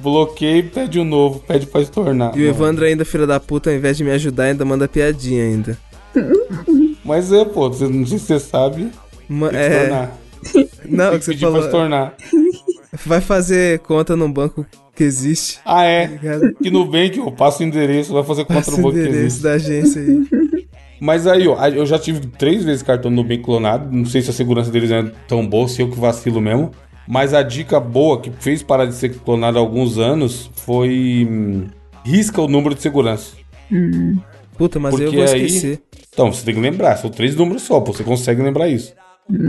Bloqueia 0.00 0.58
e 0.58 0.62
pede 0.62 0.98
um 0.98 1.04
novo, 1.04 1.40
pede 1.40 1.66
pra 1.66 1.82
estornar. 1.82 2.32
E 2.36 2.42
o 2.42 2.48
Evandro 2.48 2.84
ainda, 2.84 3.04
filho 3.04 3.26
da 3.26 3.38
puta, 3.38 3.68
ao 3.70 3.76
invés 3.76 3.96
de 3.96 4.04
me 4.04 4.10
ajudar, 4.10 4.44
ainda 4.44 4.64
manda 4.64 4.88
piadinha 4.88 5.44
ainda. 5.44 5.78
Mas 7.04 7.32
é, 7.32 7.44
pô, 7.44 7.68
você, 7.68 7.86
não 7.88 8.06
sei 8.06 8.18
se 8.18 8.26
você 8.26 8.40
sabe. 8.40 8.90
Ma- 9.28 9.50
é, 9.52 9.82
estornar. 9.84 10.10
não, 10.86 11.10
Tem 11.10 11.18
que 11.18 11.24
você 11.24 11.30
pedir 11.32 11.40
pra 11.40 11.50
falou. 11.50 11.66
estornar. 11.66 12.14
Vai 13.06 13.20
fazer 13.20 13.78
conta 13.80 14.16
num 14.16 14.30
banco 14.30 14.66
que 14.94 15.04
existe. 15.04 15.58
Ah, 15.64 15.84
é. 15.84 16.06
Ligado? 16.06 16.54
Que 16.62 16.70
no 16.70 16.84
Bank, 16.84 17.18
eu 17.18 17.30
passo 17.32 17.62
o 17.62 17.66
endereço, 17.66 18.12
vai 18.12 18.22
fazer 18.24 18.44
contra 18.44 18.70
o 18.74 18.78
o 18.78 18.82
banco 18.82 18.92
que 18.94 18.98
endereço 19.00 19.18
existe. 19.26 19.42
da 19.42 19.52
agência 19.52 20.02
aí. 20.02 20.66
Mas 21.00 21.26
aí, 21.26 21.48
ó, 21.48 21.66
eu 21.68 21.84
já 21.84 21.98
tive 21.98 22.20
três 22.26 22.62
vezes 22.64 22.82
cartão 22.82 23.10
no 23.10 23.22
Nubank 23.22 23.42
clonado. 23.42 23.90
Não 23.90 24.04
sei 24.04 24.22
se 24.22 24.30
a 24.30 24.32
segurança 24.32 24.70
deles 24.70 24.90
é 24.90 25.02
tão 25.26 25.44
boa, 25.46 25.66
se 25.68 25.82
eu 25.82 25.90
que 25.90 25.98
vacilo 25.98 26.40
mesmo. 26.40 26.70
Mas 27.08 27.34
a 27.34 27.42
dica 27.42 27.80
boa 27.80 28.20
que 28.20 28.30
fez 28.38 28.62
parar 28.62 28.86
de 28.86 28.94
ser 28.94 29.08
clonado 29.16 29.58
há 29.58 29.60
alguns 29.60 29.98
anos 29.98 30.48
foi. 30.54 31.26
hum, 31.28 31.66
risca 32.04 32.40
o 32.40 32.46
número 32.46 32.74
de 32.74 32.82
segurança. 32.82 33.32
Puta, 34.56 34.78
mas 34.78 34.90
Porque 34.94 35.06
eu 35.06 35.12
vou 35.12 35.22
aí- 35.34 35.46
esquecer. 35.46 35.80
Então, 36.12 36.30
você 36.32 36.44
tem 36.44 36.54
que 36.54 36.60
lembrar, 36.60 36.96
são 36.96 37.08
três 37.10 37.34
números 37.34 37.62
só, 37.62 37.80
pô, 37.80 37.92
você 37.92 38.04
consegue 38.04 38.42
lembrar 38.42 38.68
isso. 38.68 38.92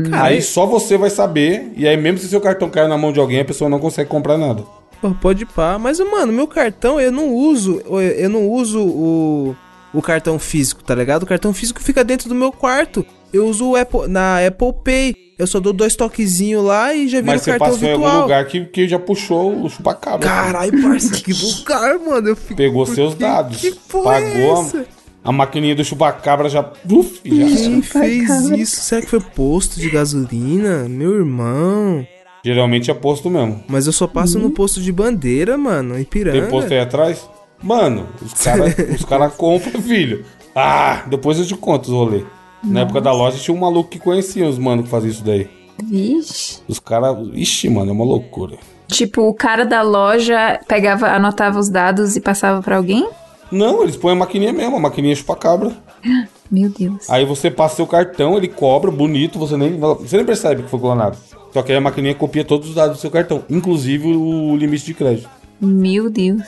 Cara, 0.10 0.24
Aí 0.26 0.42
só 0.42 0.66
você 0.66 0.98
vai 0.98 1.10
saber, 1.10 1.72
e 1.76 1.86
aí 1.86 1.98
mesmo 1.98 2.20
se 2.20 2.28
seu 2.30 2.40
cartão 2.40 2.70
caiu 2.70 2.88
na 2.88 2.98
mão 2.98 3.12
de 3.12 3.20
alguém, 3.20 3.42
a 3.42 3.46
pessoa 3.46 3.70
não 3.70 3.80
consegue 3.80 4.10
comprar 4.10 4.38
nada. 4.38 4.64
Pô, 5.10 5.12
pode 5.22 5.46
pá. 5.46 5.78
Mas, 5.78 6.00
mano, 6.00 6.32
meu 6.34 6.48
cartão, 6.48 7.00
eu 7.00 7.12
não 7.12 7.30
uso. 7.34 7.82
Eu 8.18 8.30
não 8.30 8.48
uso 8.48 8.80
o, 8.82 9.56
o 9.94 10.02
cartão 10.02 10.40
físico, 10.40 10.84
tá 10.84 10.96
ligado? 10.96 11.24
O 11.24 11.28
cartão 11.28 11.54
físico 11.54 11.82
fica 11.82 12.04
dentro 12.04 12.30
do 12.30 12.36
meu 12.36 12.52
quarto. 12.52 13.06
Eu 13.32 13.48
uso 13.48 13.70
o 13.72 13.76
Apple, 13.76 14.08
na 14.08 14.46
Apple 14.46 14.74
Pay. 14.84 15.16
Eu 15.40 15.48
só 15.48 15.60
dou 15.60 15.74
dois 15.74 15.96
toquezinhos 15.96 16.64
lá 16.64 16.94
e 16.94 17.08
já 17.08 17.18
viro 17.18 17.26
Mas 17.32 17.42
o 17.42 17.44
você 17.44 17.52
cartão 17.52 17.68
passou 17.72 17.88
em 17.88 17.92
algum 17.92 18.04
virtual. 18.04 18.22
lugar 18.22 18.46
que, 18.46 18.66
que 18.66 18.88
já 18.88 19.00
puxou 19.00 19.64
o 19.66 19.70
chupacabra. 19.70 20.28
Caralho, 20.30 20.82
parça, 20.84 21.16
que 21.20 21.34
lugar, 21.60 21.98
mano. 22.00 22.30
Eu 22.30 22.36
fico, 22.36 22.56
Pegou 22.56 22.86
seus 22.86 23.14
que- 23.16 23.20
dados. 23.22 23.60
Que 23.60 23.72
porra 23.72 24.20
é 24.20 24.32
pagou 24.32 24.62
essa? 24.62 24.86
a, 25.24 25.30
a 25.30 25.32
maquininha 25.32 25.76
do 25.76 25.84
chupacabra 25.84 26.48
já. 26.48 26.72
Uf, 26.90 27.20
já. 27.26 27.46
Quem 27.58 27.82
fez 27.82 28.30
isso? 28.52 28.82
Será 28.82 29.02
que 29.02 29.10
foi 29.10 29.20
posto 29.20 29.80
de 29.80 29.90
gasolina? 29.90 30.88
Meu 30.88 31.16
irmão. 31.16 32.06
Geralmente 32.44 32.92
é 32.92 32.94
posto 32.94 33.30
mesmo. 33.30 33.64
Mas 33.68 33.88
eu 33.88 33.94
só 33.94 34.06
passo 34.06 34.38
no 34.38 34.52
posto 34.52 34.82
de 34.82 34.92
bandeira, 34.92 35.58
mano. 35.58 35.98
Ipiranga. 35.98 36.42
Tem 36.42 36.50
posto 36.50 36.74
aí 36.74 36.80
atrás? 36.80 37.30
Mano, 37.62 38.08
os 38.22 38.34
caras 38.34 38.76
os 39.00 39.06
cara 39.06 39.30
compram, 39.30 39.82
filho. 39.82 40.26
Ah, 40.54 41.04
depois 41.08 41.40
eu 41.40 41.46
te 41.46 41.56
conto 41.56 41.86
os 41.86 41.94
rolês. 41.94 42.26
Na 42.62 42.82
época 42.82 43.00
da 43.00 43.12
loja 43.12 43.38
tinha 43.38 43.56
um 43.56 43.60
maluco 43.60 43.90
que 43.90 44.00
conhecia 44.00 44.48
os 44.48 44.58
mano 44.58 44.84
que 44.84 44.90
fazia 44.90 45.10
isso 45.10 45.24
daí. 45.24 45.50
Vixe. 45.82 46.60
Os 46.68 46.80
caras. 46.80 47.18
Ixi, 47.34 47.70
mano, 47.70 47.92
é 47.92 47.94
uma 47.94 48.06
loucura. 48.06 48.58
Tipo, 48.88 49.24
o 49.24 49.34
cara 49.34 49.66
da 49.66 49.82
loja 49.82 50.60
pegava, 50.68 51.08
anotava 51.08 51.58
os 51.60 51.70
dados 51.70 52.16
e 52.16 52.22
passava 52.22 52.62
pra 52.62 52.78
alguém? 52.78 53.10
Não, 53.52 53.84
eles 53.84 53.96
põem 53.96 54.14
a 54.14 54.18
maquininha 54.18 54.54
mesmo, 54.54 54.76
a 54.76 54.80
maquininha 54.80 55.16
chupa-cabra. 55.16 55.72
Meu 56.52 56.70
Deus. 56.70 57.10
Aí 57.10 57.26
você 57.26 57.50
passa 57.50 57.78
seu 57.78 57.88
cartão, 57.88 58.38
ele 58.38 58.48
cobra, 58.48 58.92
bonito, 58.92 59.40
você 59.40 59.58
nem, 59.58 59.80
você 59.80 60.18
nem 60.18 60.26
percebe 60.26 60.64
que 60.64 60.70
foi 60.70 60.80
clonado. 60.80 61.18
Só 61.54 61.62
que 61.62 61.72
aí 61.72 61.78
a 61.78 61.82
maquininha 61.82 62.16
copia 62.16 62.44
todos 62.44 62.70
os 62.70 62.76
dados 62.76 62.98
do 62.98 63.00
seu 63.02 63.12
cartão, 63.12 63.44
inclusive 63.50 64.08
o 64.08 64.56
limite 64.56 64.86
de 64.86 64.94
crédito. 64.96 65.30
Meu 65.62 66.10
Deus. 66.10 66.42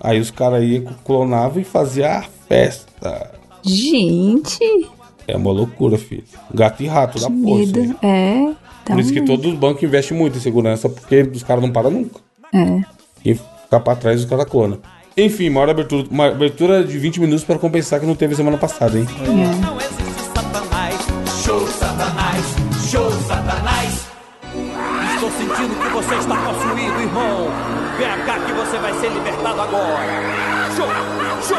Aí 0.00 0.18
os 0.18 0.30
caras 0.30 0.64
iam, 0.64 0.84
clonavam 1.04 1.60
e 1.60 1.64
faziam 1.64 2.10
a 2.10 2.24
festa. 2.48 3.32
Gente, 3.62 4.58
É 5.28 5.36
uma 5.36 5.50
loucura, 5.50 5.98
filho. 5.98 6.24
Gato 6.54 6.82
e 6.82 6.86
rato 6.86 7.18
da 7.20 7.26
que 7.26 7.42
porra. 7.42 7.60
aí. 7.60 7.66
medo. 7.66 7.96
É. 8.02 8.52
Tá 8.84 8.94
Por 8.94 9.00
isso 9.00 9.12
que 9.12 9.22
todos 9.22 9.44
os 9.46 9.58
bancos 9.58 9.82
investem 9.82 10.16
muito 10.16 10.38
em 10.38 10.40
segurança, 10.40 10.88
porque 10.88 11.22
os 11.22 11.42
caras 11.42 11.62
não 11.62 11.72
param 11.72 11.90
nunca. 11.90 12.20
É. 12.54 12.80
E 13.24 13.34
ficar 13.34 13.80
pra 13.80 13.96
trás 13.96 14.20
os 14.20 14.26
caras 14.26 14.44
clonam. 14.46 14.78
Enfim, 15.16 15.50
maior 15.50 15.70
abertura, 15.70 16.06
uma 16.10 16.26
abertura 16.28 16.84
de 16.84 16.96
20 16.98 17.20
minutos 17.20 17.42
para 17.42 17.58
compensar 17.58 17.98
que 17.98 18.06
não 18.06 18.14
teve 18.14 18.36
semana 18.36 18.56
passada, 18.56 18.96
hein? 18.98 19.06
Não 19.60 19.76
existe 19.78 20.22
Satanás. 20.34 20.94
Show 21.44 21.66
Satanás, 21.68 22.44
show 22.88 23.10
Satanás. 23.26 23.65
Sentindo 25.36 25.74
que 25.80 25.88
você 25.90 26.14
está 26.14 26.34
possuído, 26.36 27.00
irmão. 27.00 27.48
Vem 27.98 28.26
cá 28.26 28.38
que 28.40 28.52
você 28.52 28.78
vai 28.78 28.92
ser 28.94 29.10
libertado 29.10 29.60
agora. 29.60 29.96
Show, 30.74 30.86
show, 31.46 31.58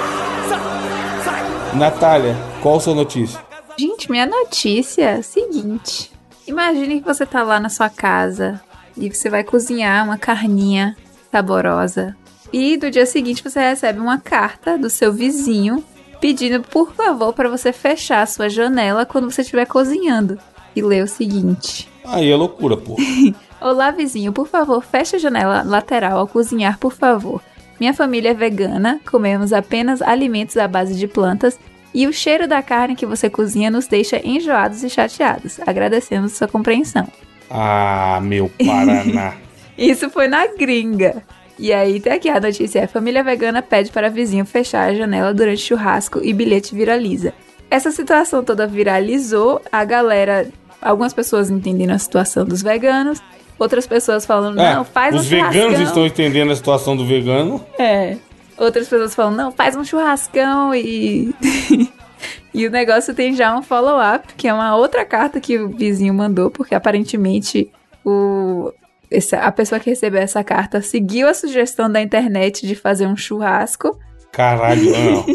sai, 0.49 1.23
sai. 1.23 1.77
Natália, 1.77 2.35
qual 2.61 2.77
a 2.77 2.79
sua 2.79 2.95
notícia? 2.95 3.39
Gente, 3.77 4.09
minha 4.09 4.25
notícia 4.25 5.03
é 5.03 5.13
a 5.17 5.23
seguinte. 5.23 6.11
Imagine 6.47 6.99
que 7.01 7.05
você 7.05 7.25
tá 7.25 7.43
lá 7.43 7.59
na 7.59 7.69
sua 7.69 7.89
casa 7.89 8.59
e 8.95 9.09
você 9.13 9.29
vai 9.29 9.43
cozinhar 9.43 10.03
uma 10.05 10.17
carninha 10.17 10.95
saborosa. 11.31 12.15
E 12.51 12.77
do 12.77 12.89
dia 12.89 13.05
seguinte 13.05 13.43
você 13.43 13.59
recebe 13.59 13.99
uma 13.99 14.17
carta 14.17 14.77
do 14.77 14.89
seu 14.89 15.11
vizinho 15.13 15.83
pedindo, 16.19 16.61
por 16.63 16.93
favor, 16.93 17.33
para 17.33 17.49
você 17.49 17.71
fechar 17.71 18.21
a 18.21 18.25
sua 18.25 18.49
janela 18.49 19.05
quando 19.05 19.29
você 19.29 19.41
estiver 19.41 19.65
cozinhando. 19.67 20.39
e 20.75 20.81
lê 20.81 21.01
o 21.01 21.07
seguinte. 21.07 21.89
Aí 22.05 22.29
é 22.31 22.35
loucura, 22.35 22.77
pô. 22.77 22.95
Olá, 23.59 23.89
vizinho, 23.89 24.31
por 24.31 24.47
favor, 24.47 24.83
feche 24.83 25.15
a 25.15 25.19
janela 25.19 25.63
lateral 25.63 26.19
ao 26.19 26.27
cozinhar, 26.27 26.77
por 26.77 26.93
favor. 26.93 27.41
Minha 27.79 27.93
família 27.93 28.29
é 28.29 28.33
vegana, 28.33 28.99
comemos 29.09 29.51
apenas 29.51 30.01
alimentos 30.01 30.57
à 30.57 30.67
base 30.67 30.95
de 30.95 31.07
plantas 31.07 31.59
e 31.93 32.05
o 32.05 32.13
cheiro 32.13 32.47
da 32.47 32.61
carne 32.61 32.95
que 32.95 33.05
você 33.05 33.29
cozinha 33.29 33.71
nos 33.71 33.87
deixa 33.87 34.21
enjoados 34.23 34.83
e 34.83 34.89
chateados. 34.89 35.59
Agradecemos 35.65 36.33
sua 36.33 36.47
compreensão. 36.47 37.07
Ah, 37.49 38.19
meu 38.21 38.51
Paraná. 38.63 39.33
Isso 39.75 40.09
foi 40.09 40.27
na 40.27 40.45
gringa. 40.47 41.23
E 41.57 41.73
aí 41.73 41.99
tem 41.99 42.13
aqui 42.13 42.29
a 42.29 42.39
notícia: 42.39 42.79
é, 42.79 42.87
família 42.87 43.23
vegana 43.23 43.63
pede 43.63 43.91
para 43.91 44.09
vizinho 44.09 44.45
fechar 44.45 44.89
a 44.89 44.93
janela 44.93 45.33
durante 45.33 45.61
churrasco 45.61 46.19
e 46.23 46.31
bilhete 46.31 46.75
viraliza. 46.75 47.33
Essa 47.69 47.91
situação 47.91 48.43
toda 48.43 48.67
viralizou, 48.67 49.59
a 49.71 49.83
galera, 49.83 50.47
algumas 50.81 51.13
pessoas 51.13 51.49
entendendo 51.49 51.91
a 51.91 51.99
situação 51.99 52.45
dos 52.45 52.61
veganos, 52.61 53.21
outras 53.59 53.85
pessoas 53.87 54.25
falando, 54.25 54.59
É, 54.59 54.75
não, 54.75 54.83
faz 54.85 55.13
um 55.15 55.17
os 55.19 55.25
veganos 55.27 55.53
churrascão. 55.55 55.83
estão 55.83 56.05
entendendo 56.05 56.51
a 56.51 56.55
situação 56.55 56.95
do 56.95 57.05
vegano. 57.05 57.63
É. 57.79 58.17
Outras 58.57 58.87
pessoas 58.87 59.13
falam, 59.13 59.31
não, 59.31 59.51
faz 59.51 59.75
um 59.75 59.83
churrascão 59.83 60.73
e. 60.73 61.33
e 62.53 62.65
o 62.65 62.71
negócio 62.71 63.13
tem 63.13 63.33
já 63.35 63.55
um 63.55 63.61
follow-up, 63.61 64.33
que 64.35 64.47
é 64.47 64.53
uma 64.53 64.75
outra 64.75 65.05
carta 65.05 65.39
que 65.39 65.57
o 65.59 65.69
vizinho 65.69 66.13
mandou, 66.13 66.49
porque 66.49 66.73
aparentemente 66.73 67.69
o. 68.03 68.71
essa- 69.11 69.37
a 69.39 69.51
pessoa 69.51 69.79
que 69.79 69.89
recebeu 69.89 70.21
essa 70.21 70.43
carta 70.43 70.81
seguiu 70.81 71.27
a 71.27 71.33
sugestão 71.33 71.89
da 71.89 72.01
internet 72.01 72.65
de 72.65 72.73
fazer 72.75 73.05
um 73.05 73.15
churrasco. 73.15 73.97
Caralho, 74.31 74.81
não. 74.91 75.25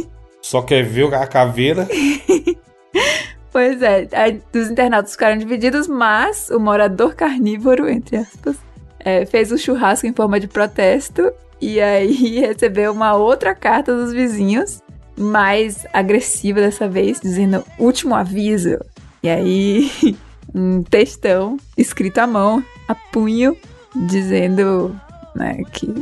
Só 0.40 0.60
quer 0.62 0.82
ver 0.82 1.14
a 1.14 1.24
caveira. 1.26 1.86
Pois 3.52 3.82
é, 3.82 4.08
aí 4.12 4.42
os 4.54 4.70
internautas 4.70 5.12
ficaram 5.12 5.36
divididos, 5.36 5.86
mas 5.86 6.48
o 6.48 6.58
morador 6.58 7.14
carnívoro, 7.14 7.86
entre 7.88 8.16
aspas, 8.16 8.56
é, 8.98 9.26
fez 9.26 9.52
o 9.52 9.58
churrasco 9.58 10.06
em 10.06 10.14
forma 10.14 10.40
de 10.40 10.48
protesto 10.48 11.30
e 11.60 11.78
aí 11.78 12.40
recebeu 12.40 12.92
uma 12.92 13.14
outra 13.14 13.54
carta 13.54 13.94
dos 13.94 14.12
vizinhos, 14.12 14.82
mais 15.18 15.86
agressiva 15.92 16.60
dessa 16.60 16.88
vez, 16.88 17.20
dizendo 17.20 17.62
último 17.78 18.14
aviso. 18.14 18.78
E 19.22 19.28
aí 19.28 19.90
um 20.54 20.82
textão 20.82 21.58
escrito 21.76 22.18
à 22.18 22.26
mão, 22.26 22.64
a 22.88 22.94
punho, 22.94 23.54
dizendo 23.94 24.98
né, 25.34 25.62
que 25.72 25.92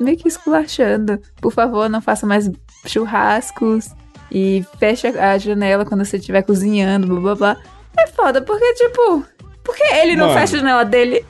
meio 0.00 0.16
que 0.16 0.26
esculachando, 0.26 1.20
por 1.36 1.52
favor, 1.52 1.88
não 1.90 2.00
faça 2.00 2.26
mais 2.26 2.50
churrascos 2.86 3.90
e 4.34 4.64
fecha 4.80 5.08
a 5.08 5.38
janela 5.38 5.84
quando 5.86 6.04
você 6.04 6.16
estiver 6.18 6.42
cozinhando, 6.42 7.06
blá 7.06 7.20
blá 7.20 7.34
blá. 7.34 7.56
É 7.96 8.06
foda, 8.08 8.42
porque 8.42 8.74
tipo, 8.74 9.24
por 9.62 9.76
que 9.76 9.84
ele 9.94 10.16
não 10.16 10.26
Mano. 10.26 10.40
fecha 10.40 10.56
a 10.56 10.58
janela 10.58 10.84
dele? 10.84 11.24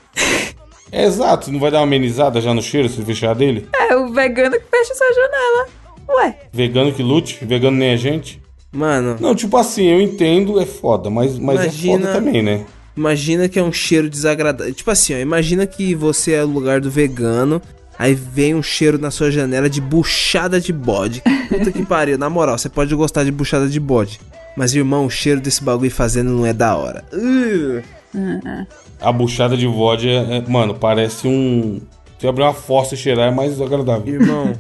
É 0.91 1.05
exato, 1.05 1.51
não 1.53 1.61
vai 1.61 1.71
dar 1.71 1.79
uma 1.79 1.85
amenizada 1.85 2.41
já 2.41 2.55
no 2.55 2.63
cheiro 2.63 2.89
se 2.89 3.03
fechar 3.05 3.35
dele? 3.35 3.69
É 3.91 3.95
o 3.97 4.09
vegano 4.13 4.57
que 4.59 4.65
fecha 4.71 4.95
sua 4.95 5.13
janela. 5.13 5.69
Ué, 6.09 6.39
Vegano 6.53 6.93
que 6.93 7.03
lute, 7.03 7.45
vegano 7.45 7.77
nem 7.77 7.93
a 7.93 7.97
gente. 7.97 8.41
Mano, 8.73 9.17
Não, 9.21 9.35
tipo 9.35 9.57
assim, 9.57 9.87
eu 9.87 10.01
entendo, 10.01 10.61
é 10.61 10.67
foda, 10.67 11.09
mas, 11.11 11.39
mas 11.39 11.61
é 11.61 11.63
Imagina- 11.65 11.99
foda 12.01 12.13
também, 12.13 12.43
né? 12.43 12.67
imagina 12.97 13.49
que 13.49 13.59
é 13.59 13.63
um 13.63 13.73
cheiro 13.73 14.09
desagradável. 14.09 14.73
Tipo 14.75 14.91
assim, 14.91 15.15
ó, 15.15 15.19
imagina 15.19 15.67
que 15.67 15.95
você 15.95 16.33
é 16.33 16.45
o 16.45 16.49
lugar 16.49 16.81
do 16.81 16.91
vegano, 16.91 17.61
aí 17.99 18.15
vem 18.15 18.55
um 18.55 18.63
cheiro 18.63 18.99
na 18.99 19.11
sua 19.11 19.31
janela 19.31 19.69
de 19.69 19.81
buchada 19.81 20.61
de 20.61 20.73
bode. 20.73 21.23
Puta 21.49 21.73
que 21.73 21.85
pariu, 21.85 22.19
na 22.19 22.29
moral, 22.31 22.59
você 22.59 22.69
pode 22.69 22.95
gostar 22.95 23.25
de 23.25 23.31
buchada 23.33 23.69
de 23.69 23.81
bode. 23.81 24.21
Mas, 24.57 24.75
irmão, 24.75 25.07
o 25.07 25.11
cheiro 25.11 25.41
desse 25.41 25.63
bagulho 25.63 25.91
fazendo 25.91 26.31
não 26.31 26.47
é 26.47 26.53
da 26.53 26.77
hora. 26.77 27.05
Uh. 27.13 27.83
A 29.01 29.13
buchada 29.13 29.57
de 29.57 29.67
vodka, 29.67 30.07
é, 30.09 30.37
é- 30.37 30.45
mano, 30.47 30.75
parece 30.75 31.27
um. 31.27 31.81
Se 32.19 32.27
abrir 32.29 32.45
uma 32.45 32.55
fossa 32.55 32.95
e 32.95 32.97
cheirar 32.97 33.29
é 33.29 33.35
mais 33.35 33.61
agradável. 33.61 34.15
Irmão, 34.15 34.53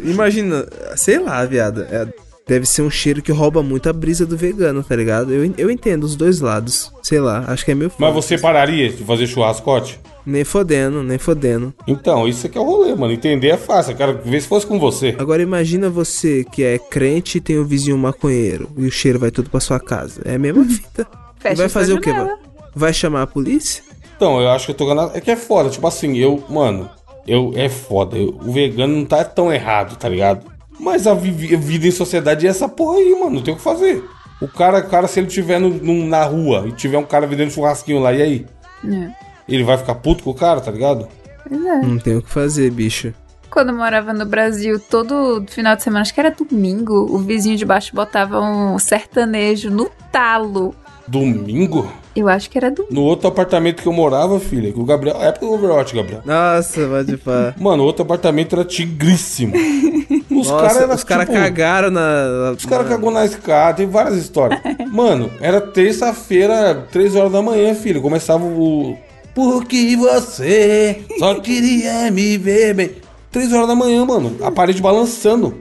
imagina, 0.00 0.64
sei 0.94 1.18
lá, 1.18 1.44
viado. 1.44 1.82
é- 1.90 2.06
deve 2.46 2.64
ser 2.66 2.82
um 2.82 2.90
cheiro 2.90 3.20
que 3.20 3.32
rouba 3.32 3.62
muito 3.62 3.88
a 3.88 3.92
brisa 3.92 4.24
do 4.24 4.36
vegano, 4.36 4.82
tá 4.82 4.94
ligado? 4.94 5.32
Eu, 5.32 5.52
eu 5.58 5.70
entendo 5.70 6.04
os 6.04 6.14
dois 6.14 6.40
lados. 6.40 6.92
Sei 7.02 7.18
lá, 7.20 7.44
acho 7.48 7.64
que 7.64 7.72
é 7.72 7.74
meu 7.74 7.90
Mas 7.98 8.14
você 8.14 8.38
pararia 8.38 8.88
de 8.90 9.02
fazer 9.04 9.26
churrascote? 9.26 9.98
Nem 10.24 10.42
fodendo, 10.44 11.02
nem 11.02 11.18
fodendo. 11.18 11.72
Então, 11.86 12.26
isso 12.26 12.46
aqui 12.46 12.58
é 12.58 12.60
o 12.60 12.64
rolê, 12.64 12.94
mano. 12.94 13.12
Entender 13.12 13.48
é 13.48 13.56
fácil. 13.56 13.92
Eu 13.92 13.96
quero 13.96 14.18
ver 14.24 14.40
se 14.40 14.48
fosse 14.48 14.66
com 14.66 14.78
você. 14.78 15.14
Agora 15.18 15.40
imagina 15.42 15.88
você 15.88 16.44
que 16.50 16.64
é 16.64 16.78
crente 16.78 17.38
e 17.38 17.40
tem 17.40 17.58
um 17.60 17.64
vizinho 17.64 17.96
maconheiro 17.96 18.68
e 18.76 18.86
o 18.86 18.90
cheiro 18.90 19.18
vai 19.20 19.30
tudo 19.30 19.50
pra 19.50 19.60
sua 19.60 19.78
casa. 19.78 20.20
É 20.24 20.34
a 20.34 20.38
mesma 20.38 20.64
fita. 20.64 21.06
fecha 21.38 21.54
vai 21.56 21.68
fazer 21.68 21.92
o 21.92 22.00
quê, 22.00 22.12
mano? 22.12 22.36
Vai 22.74 22.92
chamar 22.92 23.22
a 23.22 23.26
polícia? 23.26 23.84
Então, 24.16 24.40
eu 24.40 24.48
acho 24.50 24.66
que 24.66 24.72
eu 24.72 24.76
tô 24.76 24.86
ganhando. 24.86 25.12
É 25.16 25.20
que 25.20 25.30
é 25.30 25.36
foda. 25.36 25.70
Tipo 25.70 25.86
assim, 25.86 26.16
eu, 26.16 26.42
mano, 26.50 26.90
eu 27.26 27.52
é 27.54 27.68
foda. 27.68 28.16
Eu- 28.16 28.36
o 28.44 28.50
vegano 28.50 28.96
não 28.96 29.04
tá 29.04 29.22
tão 29.24 29.52
errado, 29.52 29.96
tá 29.96 30.08
ligado? 30.08 30.44
Mas 30.78 31.06
a, 31.06 31.14
vi- 31.14 31.54
a 31.54 31.58
vida 31.58 31.86
em 31.86 31.90
sociedade 31.90 32.46
é 32.46 32.50
essa 32.50 32.68
porra 32.68 32.98
aí, 32.98 33.12
mano. 33.18 33.36
Não 33.36 33.42
tem 33.42 33.54
o 33.54 33.56
que 33.56 33.62
fazer. 33.62 34.04
O 34.40 34.46
cara, 34.48 34.78
o 34.80 34.88
cara 34.88 35.06
se 35.08 35.18
ele 35.20 35.26
tiver 35.28 35.58
no- 35.58 35.70
no- 35.70 36.06
na 36.06 36.24
rua 36.24 36.64
e 36.68 36.72
tiver 36.72 36.98
um 36.98 37.04
cara 37.04 37.26
vendendo 37.26 37.50
churrasquinho 37.50 38.00
lá, 38.00 38.12
e 38.12 38.22
aí? 38.22 38.46
É, 38.84 39.10
Ele 39.48 39.64
vai 39.64 39.78
ficar 39.78 39.94
puto 39.96 40.22
com 40.24 40.30
o 40.30 40.34
cara, 40.34 40.60
tá 40.60 40.70
ligado? 40.70 41.08
pois 41.48 41.64
é. 41.64 41.80
Não 41.80 41.98
tem 41.98 42.16
o 42.16 42.22
que 42.22 42.28
fazer, 42.30 42.70
bicho. 42.70 43.14
Quando 43.50 43.70
eu 43.70 43.76
morava 43.76 44.12
no 44.12 44.26
Brasil, 44.26 44.78
todo 44.78 45.42
final 45.48 45.74
de 45.76 45.82
semana, 45.82 46.02
acho 46.02 46.12
que 46.12 46.20
era 46.20 46.30
domingo, 46.30 47.06
o 47.08 47.18
vizinho 47.18 47.56
de 47.56 47.64
baixo 47.64 47.94
botava 47.94 48.38
um 48.40 48.78
sertanejo 48.78 49.70
no 49.70 49.88
talo. 50.12 50.74
Domingo? 51.08 51.90
Eu 52.14 52.28
acho 52.28 52.48
que 52.48 52.58
era 52.58 52.70
domingo. 52.70 52.94
No 52.94 53.02
outro 53.02 53.28
apartamento 53.28 53.82
que 53.82 53.88
eu 53.88 53.92
morava, 53.92 54.40
filha, 54.40 54.72
que 54.72 54.80
o 54.80 54.84
Gabriel. 54.84 55.16
É 55.20 55.28
época 55.28 55.46
do 55.46 55.52
Overwatch, 55.52 55.94
Gabriel. 55.94 56.22
Nossa, 56.24 56.86
vai 56.88 57.04
de 57.04 57.16
pá. 57.16 57.54
Mano, 57.58 57.82
o 57.82 57.86
outro 57.86 58.02
apartamento 58.02 58.54
era 58.54 58.64
tigríssimo. 58.64 59.52
Os 60.30 60.50
caras 60.50 60.76
eram. 60.76 60.94
os 60.94 61.04
caras 61.04 61.26
tipo, 61.26 61.38
cagaram 61.38 61.90
na. 61.90 62.54
Os 62.56 62.66
caras 62.66 62.88
cagou 62.88 63.10
na 63.10 63.24
escada, 63.24 63.78
tem 63.78 63.86
várias 63.86 64.16
histórias. 64.16 64.60
Mano, 64.92 65.30
era 65.40 65.60
terça-feira, 65.60 66.86
três 66.92 67.16
horas 67.16 67.32
da 67.32 67.40
manhã, 67.40 67.74
filho. 67.74 68.02
Começava 68.02 68.44
o. 68.44 68.96
Porque 69.34 69.96
você 69.96 71.02
só 71.18 71.34
queria 71.40 72.10
me 72.10 72.36
ver 72.36 72.74
bem. 72.74 72.90
Três 73.32 73.52
horas 73.52 73.66
da 73.66 73.74
manhã, 73.74 74.04
mano. 74.04 74.36
A 74.42 74.50
parede 74.50 74.80
balançando. 74.80 75.54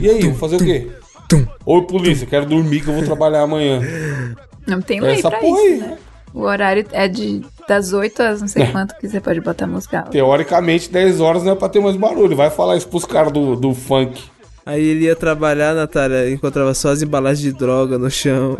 E 0.00 0.08
aí, 0.08 0.22
vou 0.22 0.34
fazer 0.34 0.56
o 0.56 0.64
quê? 0.64 0.88
tum. 1.28 1.46
Oi, 1.66 1.82
polícia, 1.82 2.26
quero 2.26 2.46
dormir 2.46 2.80
que 2.80 2.88
eu 2.88 2.94
vou 2.94 3.04
trabalhar 3.04 3.42
amanhã. 3.42 3.80
Não 4.68 4.80
tem 4.80 5.00
lei 5.00 5.14
Essa 5.18 5.30
pra 5.30 5.38
porra 5.40 5.60
isso, 5.64 5.72
aí. 5.84 5.90
né? 5.90 5.98
O 6.34 6.42
horário 6.42 6.84
é 6.92 7.08
de 7.08 7.42
das 7.66 7.92
8 7.92 8.22
às 8.22 8.40
não 8.40 8.48
sei 8.48 8.66
quanto 8.66 8.94
que 8.98 9.08
você 9.08 9.18
pode 9.20 9.40
botar 9.40 9.66
música 9.66 9.98
alta. 9.98 10.10
Teoricamente, 10.10 10.90
10 10.90 11.20
horas 11.20 11.42
não 11.42 11.52
é 11.52 11.54
pra 11.56 11.68
ter 11.68 11.80
mais 11.80 11.96
barulho. 11.96 12.36
Vai 12.36 12.50
falar 12.50 12.76
isso 12.76 12.86
pros 12.88 13.04
caras 13.04 13.32
do, 13.32 13.56
do 13.56 13.74
funk. 13.74 14.22
Aí 14.64 14.82
ele 14.84 15.06
ia 15.06 15.16
trabalhar, 15.16 15.74
Natália, 15.74 16.30
encontrava 16.30 16.74
só 16.74 16.90
as 16.90 17.00
embalagens 17.02 17.40
de 17.40 17.52
droga 17.52 17.96
no 17.98 18.10
chão. 18.10 18.58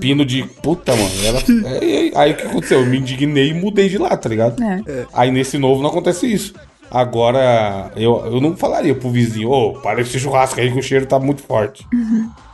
Pino 0.00 0.24
de. 0.24 0.44
Puta, 0.62 0.94
mano. 0.94 1.10
Ela... 1.24 1.40
aí, 1.80 1.96
aí- 1.96 2.12
aí 2.14 2.32
o 2.32 2.36
que 2.36 2.42
aconteceu? 2.46 2.80
Eu 2.80 2.86
me 2.86 2.98
indignei 2.98 3.48
e 3.50 3.54
mudei 3.54 3.88
de 3.88 3.98
lá, 3.98 4.16
tá 4.16 4.28
ligado? 4.28 4.62
É. 4.62 5.06
Aí 5.12 5.30
nesse 5.32 5.58
novo 5.58 5.82
não 5.82 5.90
acontece 5.90 6.32
isso. 6.32 6.54
Agora, 6.88 7.90
eu, 7.96 8.22
eu 8.26 8.40
não 8.40 8.56
falaria 8.56 8.94
pro 8.94 9.10
vizinho, 9.10 9.50
ô, 9.50 9.72
para 9.80 10.00
esse 10.02 10.18
churrasco 10.20 10.60
aí 10.60 10.70
que 10.70 10.78
o 10.78 10.82
cheiro 10.82 11.06
tá 11.06 11.18
muito 11.18 11.42
forte. 11.42 11.84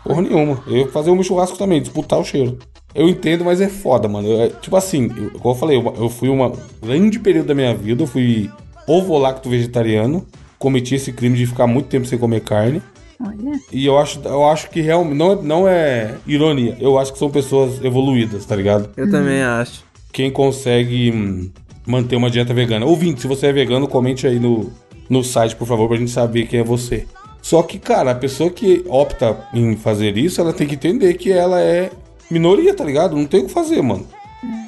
Porra 0.05 0.23
nenhuma. 0.23 0.63
Eu 0.67 0.77
ia 0.79 0.89
fazer 0.89 1.11
o 1.11 1.15
meu 1.15 1.25
churrasco 1.25 1.59
também, 1.59 1.83
disputar 1.83 2.19
o 2.19 2.25
cheiro. 2.25 2.57
Eu 2.99 3.09
entendo, 3.09 3.45
mas 3.45 3.61
é 3.61 3.69
foda, 3.69 4.09
mano. 4.09 4.29
Eu- 4.29 4.41
é, 4.43 4.49
tipo 4.49 4.75
assim, 4.77 5.11
eu, 5.17 5.31
como 5.39 5.55
eu 5.55 5.59
falei, 5.59 5.77
eu, 5.77 5.95
eu 5.99 6.09
fui 6.09 6.29
uma 6.29 6.53
grande 6.83 7.19
período 7.19 7.47
da 7.47 7.55
minha 7.55 7.75
vida, 7.75 8.03
eu 8.03 8.07
fui 8.07 8.51
ovo-lacto 8.87 9.49
vegetariano, 9.49 10.27
cometi 10.59 10.95
esse 10.95 11.13
crime 11.13 11.37
de 11.37 11.47
ficar 11.47 11.67
muito 11.67 11.87
tempo 11.87 12.07
sem 12.07 12.19
comer 12.19 12.41
carne. 12.41 12.83
Olha. 13.21 13.61
E 13.73 13.85
eu 13.87 13.99
acho, 13.99 14.21
eu 14.25 14.47
acho 14.49 14.71
que 14.71 14.81
realmente 14.81 15.17
não, 15.17 15.33
é- 15.33 15.43
não 15.43 15.69
é 15.69 16.15
ironia. 16.27 16.77
Eu 16.81 16.99
acho 16.99 17.13
que 17.13 17.19
são 17.19 17.31
pessoas 17.31 17.83
evoluídas, 17.85 18.45
tá 18.45 18.55
ligado? 18.57 18.91
Eu 18.97 19.11
também 19.11 19.43
acho. 19.43 19.85
Quem 20.13 20.31
consegue 20.31 21.13
hum, 21.13 21.51
manter 21.87 22.17
uma 22.17 22.31
dieta 22.31 22.53
vegana. 22.55 22.87
Ouvinte, 22.87 23.21
se 23.21 23.27
você 23.27 23.47
é 23.49 23.53
vegano, 23.53 23.87
comente 23.89 24.27
aí 24.27 24.39
no, 24.39 24.71
no 25.09 25.23
site, 25.23 25.55
por 25.57 25.67
favor, 25.67 25.89
pra 25.89 25.97
gente 25.97 26.11
saber 26.11 26.47
quem 26.47 26.61
é 26.61 26.65
você. 26.65 27.07
Só 27.43 27.63
que, 27.63 27.79
cara, 27.79 28.11
a 28.11 28.15
pessoa 28.15 28.51
que 28.51 28.85
opta 28.89 29.37
em 29.55 29.77
fazer 29.77 30.17
isso, 30.19 30.41
ela 30.41 30.53
tem 30.53 30.67
que 30.67 30.75
entender 30.75 31.15
que 31.15 31.31
ela 31.33 31.61
é 31.61 31.91
minoria, 32.31 32.75
tá 32.75 32.85
ligado? 32.85 33.17
Não 33.17 33.27
tem 33.27 33.41
o 33.41 33.47
que 33.47 33.53
fazer, 33.53 33.83
mano. 33.83 34.07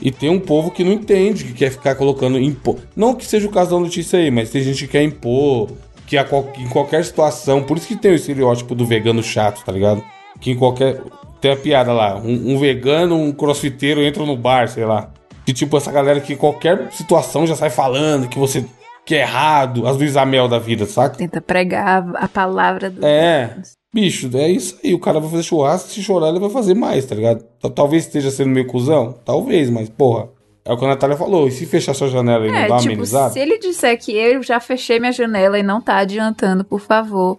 E 0.03 0.11
tem 0.11 0.29
um 0.31 0.41
povo 0.41 0.71
que 0.71 0.83
não 0.83 0.93
entende, 0.93 1.45
que 1.45 1.53
quer 1.53 1.71
ficar 1.71 1.95
colocando 1.95 2.39
impor. 2.39 2.77
Não 2.97 3.15
que 3.15 3.25
seja 3.25 3.47
o 3.47 3.51
caso 3.53 3.71
da 3.71 3.79
notícia 3.79 4.19
aí, 4.19 4.31
mas 4.31 4.51
tem 4.51 4.63
gente 4.63 4.85
que 4.87 4.93
quer 4.93 5.03
impor, 5.03 5.71
que 6.07 6.17
a 6.19 6.25
qual- 6.25 6.49
em 6.59 6.69
qualquer 6.69 7.05
situação. 7.05 7.63
Por 7.63 7.77
isso 7.77 7.87
que 7.87 7.97
tem 7.97 8.11
o 8.11 8.17
estereótipo 8.17 8.75
do 8.75 8.85
vegano 8.85 9.23
chato, 9.23 9.65
tá 9.65 9.71
ligado? 9.71 10.03
Que 10.41 10.51
em 10.51 10.57
qualquer. 10.57 11.01
Tem 11.41 11.53
a 11.53 11.57
piada 11.57 11.93
lá, 11.93 12.17
um, 12.17 12.55
um 12.55 12.59
vegano, 12.59 13.17
um 13.17 13.33
crossfiteiro 13.33 14.03
entra 14.03 14.27
no 14.27 14.37
bar, 14.37 14.69
sei 14.69 14.85
lá. 14.85 15.11
Que 15.47 15.55
tipo, 15.55 15.77
essa 15.77 15.91
galera 15.91 16.21
que 16.21 16.35
em 16.35 16.37
qualquer 16.37 16.91
situação 16.93 17.47
já 17.47 17.55
sai 17.57 17.71
falando 17.71 18.29
que 18.29 18.39
você 18.39 18.65
que 19.07 19.15
é 19.15 19.21
errado, 19.23 19.87
as 19.87 19.97
Luísa 19.97 20.25
Mel 20.27 20.47
da 20.49 20.59
vida, 20.59 20.85
saca? 20.85 21.17
Tenta 21.17 21.41
pregar 21.41 22.05
a 22.17 22.29
palavra 22.29 22.91
do. 22.91 23.05
É. 23.05 23.57
Bicho, 23.93 24.31
é 24.37 24.49
isso 24.49 24.79
aí. 24.85 24.95
O 24.95 25.01
cara 25.01 25.19
vai 25.19 25.29
fazer 25.31 25.43
churrasco, 25.43 25.89
se 25.89 26.03
chorar, 26.03 26.29
ele 26.29 26.39
vai 26.39 26.51
fazer 26.51 26.75
mais, 26.75 27.05
tá 27.05 27.15
ligado? 27.15 27.45
Tal- 27.61 27.71
Talvez 27.71 28.05
esteja 28.07 28.31
sendo 28.31 28.51
meio 28.51 28.67
cuzão. 28.67 29.15
Talvez, 29.25 29.69
mas, 29.69 29.89
porra. 29.89 30.29
É 30.65 30.73
o 30.73 30.77
que 30.77 30.85
a 30.85 30.89
Natália 30.89 31.17
falou. 31.17 31.49
E 31.49 31.51
se 31.51 31.67
fechar 31.67 31.95
sua 31.95 32.09
janela 32.09 32.47
e 32.47 32.51
não 32.51 32.57
É, 32.57 32.69
dar 32.69 32.75
uma 32.75 32.81
tipo, 32.81 32.93
amenizada? 32.93 33.33
se 33.33 33.41
ele 33.41 33.59
disser 33.59 33.99
que 33.99 34.13
eu 34.13 34.43
já 34.43 34.61
fechei 34.61 35.01
minha 35.01 35.11
janela 35.11 35.59
e 35.59 35.63
não 35.63 35.81
tá 35.81 35.97
adiantando, 35.97 36.63
por 36.65 36.81
favor, 36.81 37.39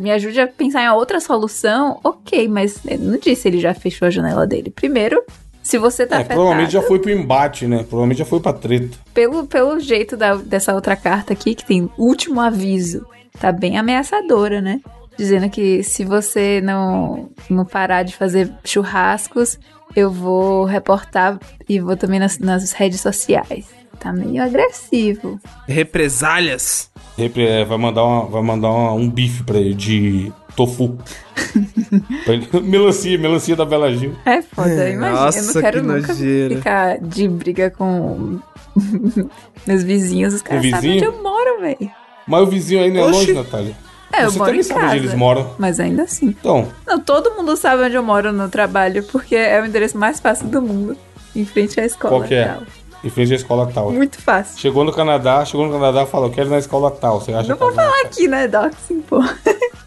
me 0.00 0.10
ajude 0.12 0.40
a 0.40 0.46
pensar 0.46 0.82
em 0.84 0.88
outra 0.90 1.20
solução, 1.20 1.98
ok, 2.04 2.46
mas 2.48 2.78
ele 2.86 3.02
não 3.04 3.18
disse 3.18 3.42
se 3.42 3.48
ele 3.48 3.58
já 3.58 3.74
fechou 3.74 4.06
a 4.06 4.10
janela 4.10 4.46
dele. 4.46 4.70
Primeiro, 4.70 5.22
se 5.62 5.76
você 5.76 6.06
tá 6.06 6.16
É, 6.16 6.18
afetado, 6.20 6.38
provavelmente 6.40 6.72
já 6.72 6.82
foi 6.82 6.98
pro 7.00 7.10
embate, 7.10 7.66
né? 7.66 7.78
Provavelmente 7.78 8.18
já 8.18 8.24
foi 8.24 8.38
pra 8.40 8.52
treta. 8.52 8.96
pelo, 9.12 9.44
pelo 9.46 9.78
jeito 9.80 10.16
da- 10.16 10.36
dessa 10.36 10.72
outra 10.72 10.94
carta 10.96 11.32
aqui, 11.32 11.54
que 11.56 11.66
tem 11.66 11.90
último 11.98 12.40
aviso, 12.40 13.04
tá 13.40 13.50
bem 13.52 13.76
ameaçadora, 13.76 14.60
né? 14.62 14.80
Dizendo 15.22 15.48
que 15.48 15.84
se 15.84 16.04
você 16.04 16.60
não, 16.60 17.30
não 17.48 17.64
parar 17.64 18.02
de 18.02 18.16
fazer 18.16 18.52
churrascos, 18.64 19.56
eu 19.94 20.10
vou 20.10 20.64
reportar 20.64 21.38
e 21.68 21.78
vou 21.78 21.96
também 21.96 22.18
nas, 22.18 22.40
nas 22.40 22.72
redes 22.72 23.00
sociais. 23.00 23.66
Tá 24.00 24.12
meio 24.12 24.42
agressivo. 24.42 25.38
Represálias. 25.68 26.90
Repre- 27.16 27.46
é, 27.46 27.64
Vai 27.64 27.78
mandar, 27.78 28.02
uma- 28.02 28.24
vai 28.26 28.42
mandar 28.42 28.68
uma- 28.70 28.92
um 28.94 29.08
bife 29.08 29.44
pra 29.44 29.58
ele 29.60 29.74
de 29.74 30.32
tofu. 30.56 30.98
Melancia, 32.64 33.16
melancia 33.16 33.54
da 33.54 33.64
Bela 33.64 33.94
Gil. 33.94 34.16
É 34.26 34.42
foda, 34.42 34.70
imagina. 34.90 35.06
eu 35.06 35.12
Nossa, 35.12 35.54
não 35.54 35.62
quero 35.62 35.80
que 35.82 35.86
nunca 35.86 36.08
nojeira. 36.08 36.56
ficar 36.56 36.98
de 37.00 37.28
briga 37.28 37.70
com 37.70 38.40
meus 39.66 39.84
vizinhos. 39.84 40.34
Os 40.34 40.42
caras 40.42 40.68
sabem 40.68 40.94
onde 40.96 41.04
eu 41.04 41.22
moro, 41.22 41.60
velho. 41.60 41.90
Mas 42.26 42.42
o 42.42 42.46
vizinho 42.46 42.82
aí 42.82 42.90
não 42.90 43.00
é 43.02 43.04
Oxi. 43.04 43.14
longe, 43.18 43.32
Natália. 43.34 43.76
É, 44.12 44.24
eu 44.24 44.30
Você 44.30 44.38
moro 44.38 44.50
também 44.50 44.60
em 44.60 44.62
sabe 44.64 44.80
casa. 44.80 44.92
onde 44.94 45.04
eles 45.04 45.14
moram. 45.14 45.50
Mas 45.58 45.80
ainda 45.80 46.02
assim. 46.02 46.26
Então, 46.38 46.68
Não, 46.86 47.00
todo 47.00 47.34
mundo 47.34 47.56
sabe 47.56 47.82
onde 47.84 47.94
eu 47.94 48.02
moro 48.02 48.32
no 48.32 48.48
trabalho, 48.48 49.02
porque 49.04 49.34
é 49.34 49.60
o 49.60 49.64
endereço 49.66 49.96
mais 49.96 50.20
fácil 50.20 50.46
do 50.48 50.60
mundo. 50.60 50.96
Em 51.34 51.44
frente 51.46 51.80
à 51.80 51.84
escola. 51.86 52.16
qual 52.18 52.28
que 52.28 52.34
é? 52.34 52.44
tal. 52.44 52.62
Em 53.04 53.08
frente 53.10 53.32
à 53.32 53.36
escola 53.36 53.66
tal. 53.72 53.90
Muito 53.90 54.18
fácil. 54.20 54.60
Chegou 54.60 54.84
no 54.84 54.92
Canadá, 54.92 55.44
chegou 55.44 55.66
no 55.66 55.72
Canadá, 55.72 56.04
falou, 56.06 56.30
quero 56.30 56.48
ir 56.48 56.50
na 56.52 56.58
escola 56.58 56.90
tal. 56.90 57.20
Você 57.20 57.32
acha 57.32 57.48
Não 57.48 57.56
que 57.56 57.62
vou 57.64 57.72
falar 57.72 58.00
aqui, 58.02 58.28
né, 58.28 58.46
Doxing, 58.46 59.00
pô. 59.00 59.20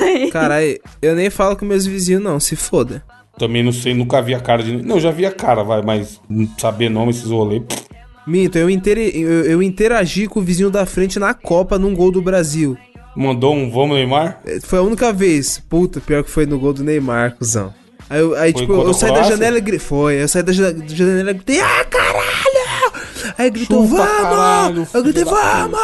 Mas- 0.00 0.30
Caralho, 0.30 0.78
eu 1.00 1.14
nem 1.14 1.30
falo 1.30 1.56
com 1.56 1.64
meus 1.64 1.86
vizinhos, 1.86 2.22
não, 2.22 2.38
se 2.40 2.56
foda. 2.56 3.02
Também 3.38 3.62
não 3.62 3.72
sei, 3.72 3.94
nunca 3.94 4.20
vi 4.20 4.34
a 4.34 4.40
cara 4.40 4.62
de. 4.62 4.76
Não, 4.82 5.00
já 5.00 5.10
vi 5.10 5.24
a 5.24 5.32
cara, 5.32 5.62
vai, 5.62 5.80
mas 5.82 6.20
saber 6.58 6.88
nome, 6.90 7.10
esses 7.10 7.30
rolês. 7.30 7.62
pff, 7.66 7.82
Minto, 8.26 8.56
eu, 8.58 8.68
interi- 8.70 9.20
eu, 9.20 9.44
eu 9.44 9.62
interagi 9.62 10.28
com 10.28 10.38
o 10.38 10.42
vizinho 10.42 10.70
da 10.70 10.84
frente 10.86 11.18
na 11.18 11.32
Copa 11.34 11.78
num 11.78 11.94
gol 11.94 12.12
do 12.12 12.20
Brasil. 12.22 12.76
Mandou 13.14 13.54
um 13.54 13.70
vamos 13.70 13.96
Neymar? 13.96 14.40
É, 14.46 14.58
Foi 14.60 14.78
a 14.78 14.82
única 14.82 15.12
vez. 15.12 15.58
Puta, 15.68 16.00
pior 16.00 16.24
que 16.24 16.30
foi 16.30 16.46
no 16.46 16.58
gol 16.58 16.72
do 16.72 16.82
Neymar, 16.82 17.36
cuzão. 17.36 17.72
Aí, 18.08 18.20
eu- 18.20 18.34
aí 18.34 18.52
tipo, 18.52 18.72
eu 18.72 18.92
saí 18.94 19.12
da 19.12 19.22
janela 19.22 19.58
e 19.58 19.60
gritei. 19.60 19.78
Foi, 19.86 20.14
eu 20.22 20.28
saí 20.28 20.42
da 20.42 20.52
jane- 20.52 20.82
da 20.82 20.94
janela 20.94 21.30
e 21.30 21.34
gritei, 21.34 21.60
ah, 21.60 21.84
caralho! 21.84 22.92
Aí 23.38 23.50
gritou, 23.50 23.86
Chupa, 23.86 23.96
vamos! 24.04 24.22
caralho, 24.22 24.88
eu 24.92 25.02
gritei, 25.02 25.24
vamos! 25.24 25.78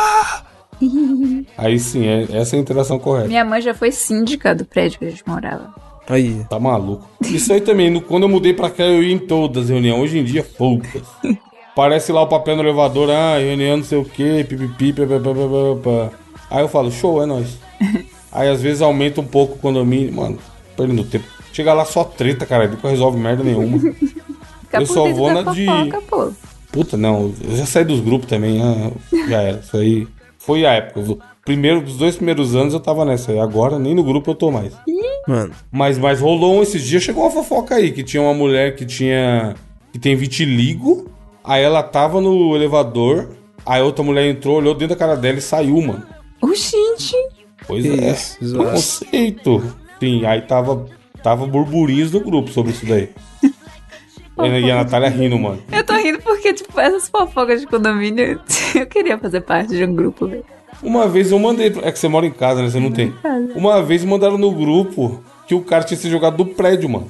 Aí 1.56 1.78
sim, 1.78 2.06
é, 2.06 2.26
essa 2.32 2.54
é 2.56 2.58
a 2.58 2.62
interação 2.62 2.98
correta. 2.98 3.28
Minha 3.28 3.44
mãe 3.44 3.60
já 3.60 3.74
foi 3.74 3.90
síndica 3.90 4.54
do 4.54 4.64
prédio 4.64 4.98
que 4.98 5.04
a 5.06 5.10
gente 5.10 5.22
morava. 5.26 5.72
Aí. 6.08 6.44
Tá 6.48 6.58
maluco. 6.58 7.06
Isso 7.22 7.52
aí 7.52 7.60
também, 7.60 7.90
no- 7.90 8.00
quando 8.00 8.22
eu 8.22 8.28
mudei 8.28 8.54
pra 8.54 8.70
cá, 8.70 8.84
eu 8.84 9.02
ia 9.02 9.12
em 9.12 9.18
todas 9.18 9.64
as 9.64 9.68
reuniões. 9.70 10.02
Hoje 10.02 10.18
em 10.18 10.24
dia, 10.24 10.42
poucas. 10.56 11.02
Parece 11.76 12.10
lá 12.12 12.22
o 12.22 12.26
papel 12.26 12.56
no 12.56 12.62
elevador, 12.62 13.10
ah, 13.10 13.38
reunião 13.38 13.76
não 13.76 13.84
sei 13.84 13.98
o 13.98 14.04
que, 14.04 14.42
pipipi, 14.44 14.92
papapá. 14.92 16.10
Aí 16.50 16.60
eu 16.62 16.68
falo, 16.68 16.90
show, 16.90 17.22
é 17.22 17.26
nóis. 17.26 17.58
Aí 18.32 18.48
às 18.48 18.60
vezes 18.60 18.82
aumenta 18.82 19.20
um 19.20 19.26
pouco 19.26 19.54
o 19.54 19.58
condomínio, 19.58 20.12
mano, 20.12 20.38
perdendo 20.76 21.04
tempo. 21.04 21.24
Chega 21.52 21.72
lá 21.72 21.84
só 21.84 22.04
treta, 22.04 22.44
cara, 22.46 22.68
nunca 22.68 22.88
resolve 22.88 23.18
merda 23.18 23.42
nenhuma. 23.42 23.78
Fica 24.68 24.80
Eu 24.82 24.86
só 24.86 25.08
vou 25.12 25.32
na 25.32 25.50
de- 25.52 25.64
fofoca, 25.66 26.00
pô. 26.02 26.30
Puta, 26.70 26.96
não, 26.98 27.32
eu 27.42 27.56
já 27.56 27.64
saí 27.64 27.84
dos 27.84 28.00
grupos 28.00 28.28
também, 28.28 28.60
ah, 28.62 28.90
já 29.28 29.40
era. 29.42 29.58
Isso 29.58 29.76
aí 29.76 30.06
foi 30.38 30.66
a 30.66 30.72
época. 30.74 31.16
Primeiro, 31.44 31.80
dos 31.80 31.96
dois 31.96 32.16
primeiros 32.16 32.54
anos 32.54 32.74
eu 32.74 32.80
tava 32.80 33.06
nessa 33.06 33.32
aí, 33.32 33.38
agora 33.38 33.78
nem 33.78 33.94
no 33.94 34.04
grupo 34.04 34.30
eu 34.30 34.34
tô 34.34 34.50
mais. 34.50 34.74
Mano, 35.26 35.52
Mas, 35.72 35.98
mas 35.98 36.20
rolou 36.20 36.56
um 36.58 36.62
esses 36.62 36.82
dias, 36.84 37.02
chegou 37.02 37.24
uma 37.24 37.30
fofoca 37.30 37.74
aí, 37.74 37.90
que 37.90 38.02
tinha 38.02 38.22
uma 38.22 38.34
mulher 38.34 38.76
que 38.76 38.84
tinha. 38.84 39.54
que 39.92 39.98
tem 39.98 40.14
vitiligo. 40.14 41.10
Aí 41.42 41.62
ela 41.62 41.82
tava 41.82 42.20
no 42.20 42.54
elevador, 42.54 43.30
aí 43.64 43.80
outra 43.80 44.04
mulher 44.04 44.26
entrou, 44.28 44.56
olhou 44.58 44.74
dentro 44.74 44.94
da 44.94 44.98
cara 44.98 45.16
dela 45.16 45.38
e 45.38 45.42
saiu, 45.42 45.80
mano. 45.80 46.02
Ô, 46.40 46.54
gente. 46.54 47.14
Pois 47.66 47.82
Que 47.82 48.00
é. 48.00 48.12
isso, 48.12 48.44
zoado. 48.44 48.70
Conceito. 48.70 49.62
Sim, 50.00 50.24
aí 50.24 50.42
tava. 50.42 50.86
Tava 51.22 51.46
burburinhos 51.46 52.12
no 52.12 52.20
grupo 52.20 52.50
sobre 52.50 52.70
isso 52.70 52.86
daí. 52.86 53.10
e 54.62 54.70
a 54.70 54.76
Natália 54.76 55.08
rindo, 55.08 55.36
mano. 55.38 55.60
Eu 55.72 55.84
tô 55.84 55.94
rindo 55.94 56.20
porque, 56.22 56.54
tipo, 56.54 56.78
essas 56.78 57.08
fofocas 57.08 57.60
de 57.60 57.66
condomínio, 57.66 58.40
eu 58.74 58.86
queria 58.86 59.18
fazer 59.18 59.40
parte 59.40 59.76
de 59.76 59.84
um 59.84 59.94
grupo, 59.94 60.28
velho. 60.28 60.44
Uma 60.82 61.08
vez 61.08 61.32
eu 61.32 61.38
mandei. 61.38 61.74
É 61.82 61.90
que 61.90 61.98
você 61.98 62.06
mora 62.06 62.24
em 62.24 62.30
casa, 62.30 62.62
né? 62.62 62.70
Você 62.70 62.78
não 62.78 62.92
tem. 62.92 63.12
Uma 63.56 63.82
vez 63.82 64.04
mandaram 64.04 64.38
no 64.38 64.52
grupo 64.52 65.22
que 65.46 65.54
o 65.54 65.60
cara 65.62 65.82
tinha 65.82 65.98
sido 65.98 66.12
jogado 66.12 66.36
do 66.36 66.46
prédio, 66.46 66.88
mano. 66.88 67.08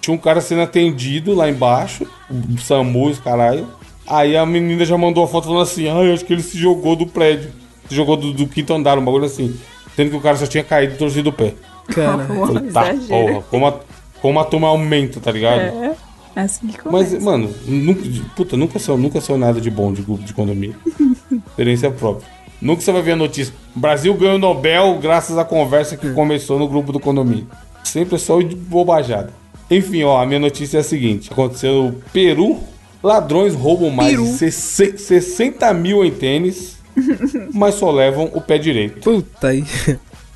Tinha 0.00 0.14
um 0.14 0.18
cara 0.18 0.40
sendo 0.40 0.62
atendido 0.62 1.34
lá 1.34 1.50
embaixo, 1.50 2.06
o 2.30 2.58
SAMU, 2.58 3.08
os 3.08 3.18
caralho. 3.18 3.66
Aí 4.06 4.36
a 4.36 4.46
menina 4.46 4.84
já 4.84 4.96
mandou 4.96 5.24
a 5.24 5.28
foto 5.28 5.48
falando 5.48 5.62
assim: 5.62 5.88
Ah, 5.88 6.04
eu 6.04 6.14
acho 6.14 6.24
que 6.24 6.32
ele 6.32 6.42
se 6.42 6.56
jogou 6.56 6.94
do 6.94 7.06
prédio. 7.06 7.50
Jogou 7.90 8.16
do, 8.16 8.32
do 8.32 8.46
quinto 8.46 8.72
andar, 8.74 8.98
um 8.98 9.04
bagulho 9.04 9.24
assim. 9.24 9.54
Sendo 9.96 10.10
que 10.10 10.16
o 10.16 10.20
cara 10.20 10.36
só 10.36 10.46
tinha 10.46 10.62
caído 10.62 10.94
e 10.94 10.96
torcido 10.96 11.30
o 11.30 11.32
pé. 11.32 11.54
cara. 11.94 12.24
Falei, 12.26 12.70
tá, 12.70 12.94
porra, 13.08 13.42
como 13.50 13.66
a, 13.66 13.80
como 14.20 14.38
a 14.40 14.44
turma 14.44 14.68
aumenta, 14.68 15.20
tá 15.20 15.32
ligado? 15.32 15.60
É. 15.60 15.94
Assim 16.36 16.68
que 16.68 16.78
Mas, 16.84 17.08
começa. 17.08 17.20
mano, 17.20 17.50
nunca, 17.66 18.02
puta, 18.36 18.56
nunca 18.56 18.78
sou, 18.78 18.96
nunca 18.96 19.20
sou 19.20 19.36
nada 19.36 19.60
de 19.60 19.70
bom 19.70 19.92
de 19.92 20.02
grupo 20.02 20.22
de 20.22 20.32
condomínio. 20.32 20.76
Experiência 21.48 21.90
própria. 21.90 22.28
Nunca 22.60 22.80
você 22.80 22.92
vai 22.92 23.02
ver 23.02 23.12
a 23.12 23.16
notícia. 23.16 23.52
Brasil 23.74 24.14
ganhou 24.14 24.36
o 24.36 24.38
Nobel 24.38 24.98
graças 25.00 25.36
à 25.36 25.44
conversa 25.44 25.96
que 25.96 26.10
começou 26.12 26.58
no 26.58 26.68
grupo 26.68 26.92
do 26.92 27.00
condomínio. 27.00 27.48
Sempre 27.82 28.16
é 28.16 28.18
só 28.18 28.40
de 28.40 28.54
bobajada. 28.54 29.32
Enfim, 29.70 30.02
ó, 30.04 30.20
a 30.22 30.26
minha 30.26 30.38
notícia 30.40 30.78
é 30.78 30.80
a 30.80 30.84
seguinte: 30.84 31.32
aconteceu 31.32 31.84
no 31.84 31.92
Peru. 32.12 32.58
Ladrões 33.02 33.54
roubam 33.54 33.90
mais 33.90 34.10
Peru. 34.10 34.24
de 34.24 34.30
60 34.30 34.98
60 34.98 35.72
mil 35.74 36.04
em 36.04 36.10
tênis, 36.10 36.77
mas 37.52 37.74
só 37.76 37.90
levam 37.90 38.30
o 38.34 38.40
pé 38.40 38.58
direito. 38.58 39.00
Puta 39.00 39.48
aí. 39.48 39.64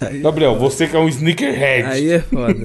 Aí, 0.01 0.19
Gabriel, 0.21 0.57
você 0.59 0.87
que 0.89 0.97
é 0.97 0.99
um 0.99 1.09
sneakerhead. 1.09 1.89
aí 1.89 2.11
é 2.11 2.19
foda. 2.21 2.57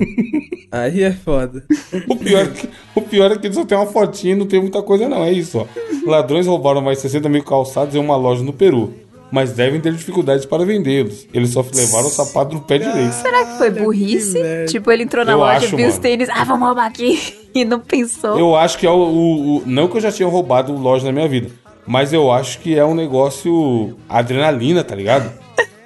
Aí 0.71 1.03
é 1.03 1.11
foda. 1.11 1.63
O 2.09 2.15
pior, 2.15 2.41
é 2.45 2.47
que, 2.47 2.69
o 2.95 3.01
pior 3.01 3.31
é 3.31 3.37
que 3.37 3.53
só 3.53 3.63
tem 3.63 3.77
uma 3.77 3.85
fotinha 3.85 4.33
e 4.33 4.35
não 4.35 4.45
tem 4.47 4.59
muita 4.59 4.81
coisa, 4.81 5.07
não. 5.07 5.23
É 5.23 5.31
isso, 5.31 5.59
ó. 5.59 5.65
Ladrões 6.09 6.47
roubaram 6.47 6.81
mais 6.81 6.99
60 6.99 7.29
mil 7.29 7.43
calçados 7.43 7.93
em 7.95 7.99
uma 7.99 8.15
loja 8.17 8.43
no 8.43 8.51
Peru. 8.53 8.93
Mas 9.29 9.51
devem 9.51 9.79
ter 9.81 9.91
dificuldades 9.93 10.45
para 10.45 10.65
vendê-los. 10.65 11.27
Eles 11.33 11.49
só 11.51 11.63
levaram 11.75 12.07
o 12.07 12.09
sapato 12.09 12.55
do 12.55 12.61
pé 12.61 12.77
direito. 12.77 13.11
Será 13.11 13.45
que 13.45 13.57
foi 13.57 13.69
burrice? 13.71 14.33
que 14.65 14.65
tipo, 14.71 14.89
ele 14.89 15.03
entrou 15.03 15.25
na 15.25 15.33
Eu 15.33 15.39
loja, 15.39 15.57
acho, 15.67 15.75
viu 15.75 15.85
os 15.85 15.93
mano. 15.95 16.01
tênis, 16.01 16.29
ah, 16.29 16.43
vamos 16.45 16.65
roubar 16.65 16.85
aqui. 16.87 17.19
E 17.57 17.65
não 17.65 17.79
pensou. 17.79 18.37
Eu 18.37 18.55
acho 18.55 18.77
que 18.77 18.85
é 18.85 18.89
o, 18.89 18.93
o- 18.93 19.57
o- 19.57 19.63
Não 19.65 19.87
que 19.87 19.97
eu 19.97 20.01
já 20.01 20.11
tinha 20.11 20.29
roubado 20.29 20.73
loja 20.77 21.05
na 21.07 21.11
minha 21.11 21.27
vida. 21.27 21.49
Mas 21.87 22.11
eu 22.11 22.31
acho 22.31 22.59
que 22.59 22.77
é 22.77 22.85
um 22.85 22.93
negócio. 22.93 23.97
Adrenalina, 24.09 24.83
tá 24.83 24.93
ligado? 24.93 25.31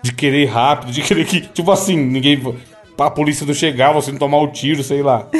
De 0.02 0.12
querer 0.12 0.44
ir 0.44 0.48
rápido, 0.48 0.92
de 0.92 1.02
querer 1.02 1.26
que. 1.26 1.42
Tipo 1.42 1.72
assim, 1.72 1.96
ninguém. 1.96 2.42
Pra 2.98 3.12
polícia 3.12 3.46
não 3.46 3.54
chegar, 3.54 3.94
você 3.94 4.12
não 4.12 4.20
tomar 4.20 4.40
o 4.40 4.48
tiro, 4.48 4.84
sei 4.84 5.02
lá. 5.02 5.28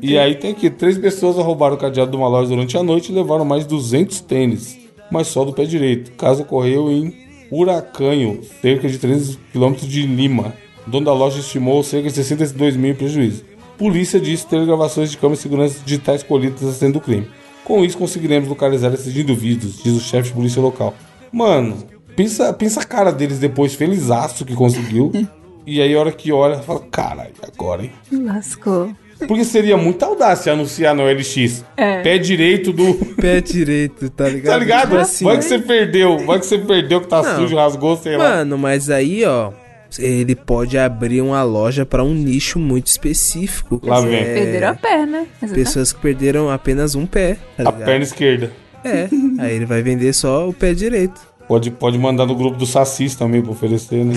E 0.00 0.16
aí 0.16 0.36
tem 0.36 0.52
aqui, 0.52 0.70
três 0.70 0.96
pessoas 0.96 1.34
roubaram 1.36 1.74
o 1.74 1.78
cadeado 1.78 2.10
de 2.10 2.16
uma 2.16 2.28
loja 2.28 2.48
durante 2.48 2.78
a 2.78 2.82
noite 2.84 3.10
e 3.10 3.14
levaram 3.14 3.44
mais 3.44 3.64
de 3.64 3.70
200 3.70 4.20
tênis, 4.20 4.78
mas 5.10 5.26
só 5.26 5.44
do 5.44 5.52
pé 5.52 5.64
direito. 5.64 6.10
O 6.10 6.12
caso 6.12 6.42
ocorreu 6.42 6.90
em 6.92 7.12
Huracanho, 7.50 8.40
cerca 8.62 8.88
de 8.88 8.98
300 8.98 9.38
quilômetros 9.50 9.88
de 9.88 10.06
Lima. 10.06 10.54
O 10.86 10.90
dono 10.90 11.06
da 11.06 11.12
loja 11.12 11.40
estimou 11.40 11.82
cerca 11.82 12.08
de 12.08 12.14
62 12.14 12.76
mil 12.76 12.92
em 12.92 12.94
prejuízo. 12.94 13.44
Polícia 13.76 14.20
disse 14.20 14.46
ter 14.46 14.64
gravações 14.64 15.10
de 15.10 15.18
câmeras 15.18 15.38
de 15.38 15.42
segurança 15.42 15.80
digitais 15.84 16.22
colhidas 16.22 16.62
a 16.62 16.72
cena 16.72 16.92
do 16.92 17.00
crime. 17.00 17.26
Com 17.64 17.84
isso 17.84 17.96
conseguiremos 17.96 18.48
localizar 18.48 18.92
esses 18.92 19.16
indivíduos, 19.16 19.82
diz 19.82 19.94
o 19.94 20.00
chefe 20.00 20.28
de 20.28 20.34
polícia 20.34 20.60
local. 20.60 20.94
Mano, 21.32 21.78
pensa, 22.14 22.52
pensa 22.52 22.80
a 22.80 22.84
cara 22.84 23.10
deles 23.10 23.38
depois, 23.38 23.74
felizaço 23.74 24.44
que 24.44 24.54
conseguiu. 24.54 25.10
e 25.66 25.80
aí 25.80 25.94
a 25.94 25.98
hora 25.98 26.12
que 26.12 26.30
olha, 26.30 26.58
fala, 26.58 26.80
caralho, 26.90 27.32
agora, 27.42 27.82
hein? 27.82 27.92
Lascou. 28.12 28.92
Porque 29.26 29.44
seria 29.44 29.76
muita 29.76 30.06
audácia 30.06 30.52
anunciar 30.52 30.94
no 30.94 31.04
LX. 31.06 31.64
É. 31.76 32.02
Pé 32.02 32.18
direito 32.18 32.72
do. 32.72 32.94
Pé 33.16 33.40
direito, 33.40 34.10
tá 34.10 34.28
ligado? 34.28 34.52
Tá 34.52 34.58
ligado? 34.58 34.88
Tipo 34.90 34.96
assim, 35.00 35.24
vai 35.24 35.38
que 35.38 35.44
você 35.44 35.58
perdeu. 35.58 36.18
Vai 36.18 36.38
que 36.40 36.46
você 36.46 36.58
perdeu 36.58 37.00
que 37.00 37.06
tá 37.06 37.22
Não. 37.22 37.36
sujo, 37.36 37.56
rasgou, 37.56 37.96
sei 37.96 38.16
lá. 38.16 38.30
Mano, 38.30 38.58
mas 38.58 38.90
aí, 38.90 39.24
ó, 39.24 39.52
ele 39.98 40.34
pode 40.34 40.78
abrir 40.78 41.20
uma 41.20 41.42
loja 41.42 41.84
pra 41.84 42.02
um 42.02 42.14
nicho 42.14 42.58
muito 42.58 42.86
específico. 42.86 43.80
Lá 43.82 44.00
vem. 44.00 44.14
é 44.14 44.34
Perderam 44.34 44.68
a 44.68 44.74
perna. 44.74 45.18
Exatamente. 45.18 45.54
Pessoas 45.54 45.92
que 45.92 46.00
perderam 46.00 46.50
apenas 46.50 46.94
um 46.94 47.06
pé, 47.06 47.36
tá 47.56 47.68
A 47.68 47.72
perna 47.72 48.04
esquerda. 48.04 48.52
É, 48.84 49.08
aí 49.38 49.54
ele 49.56 49.66
vai 49.66 49.82
vender 49.82 50.12
só 50.12 50.48
o 50.48 50.52
pé 50.52 50.74
direito. 50.74 51.20
Pode, 51.48 51.70
pode 51.70 51.98
mandar 51.98 52.26
no 52.26 52.34
grupo 52.34 52.56
do 52.56 52.66
Sacis 52.66 53.14
também 53.14 53.42
pra 53.42 53.52
oferecer, 53.52 54.02
né? 54.04 54.14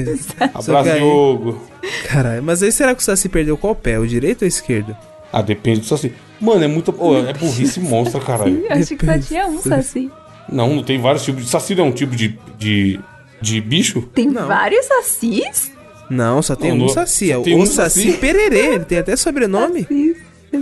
Abraço, 0.54 0.90
Diogo. 0.90 1.62
Caralho, 2.06 2.42
mas 2.42 2.62
aí 2.62 2.70
será 2.70 2.94
que 2.94 3.00
o 3.00 3.04
Saci 3.04 3.28
perdeu 3.28 3.56
qual 3.56 3.74
pé? 3.74 3.98
O 3.98 4.06
direito 4.06 4.42
ou 4.42 4.46
o 4.46 4.48
esquerdo? 4.48 4.94
Ah, 5.32 5.40
depende 5.42 5.80
do 5.80 5.86
Saci. 5.86 6.12
Mano, 6.40 6.64
é 6.64 6.68
muito. 6.68 6.92
Pô, 6.92 7.16
é 7.16 7.32
burrice 7.32 7.80
monstra, 7.80 8.20
caralho. 8.20 8.64
Eu 8.68 8.72
achei 8.72 8.96
que 8.96 9.06
só 9.06 9.18
tinha 9.18 9.46
um 9.46 9.58
saci. 9.58 10.10
Não, 10.50 10.74
não 10.74 10.82
tem 10.82 11.00
vários 11.00 11.24
tipos 11.24 11.44
de. 11.44 11.50
Saci 11.50 11.74
não 11.74 11.86
é 11.86 11.88
um 11.88 11.92
tipo 11.92 12.14
de. 12.14 12.38
de, 12.58 13.00
de 13.40 13.60
bicho? 13.60 14.02
Tem 14.14 14.26
Não. 14.28 14.46
vários 14.46 14.86
sacis? 14.86 15.72
Não, 16.08 16.40
só 16.40 16.54
tem 16.54 16.70
Não, 16.70 16.76
um 16.76 16.80
no- 16.82 16.88
Saci. 16.88 17.30
É 17.32 17.34
só 17.34 17.40
o 17.40 17.44
tem 17.44 17.56
um 17.56 17.66
Saci 17.66 18.04
Saci? 18.06 18.18
Pererê. 18.18 18.74
Ele 18.74 18.84
tem 18.84 18.98
até 18.98 19.16
sobrenome. 19.16 19.86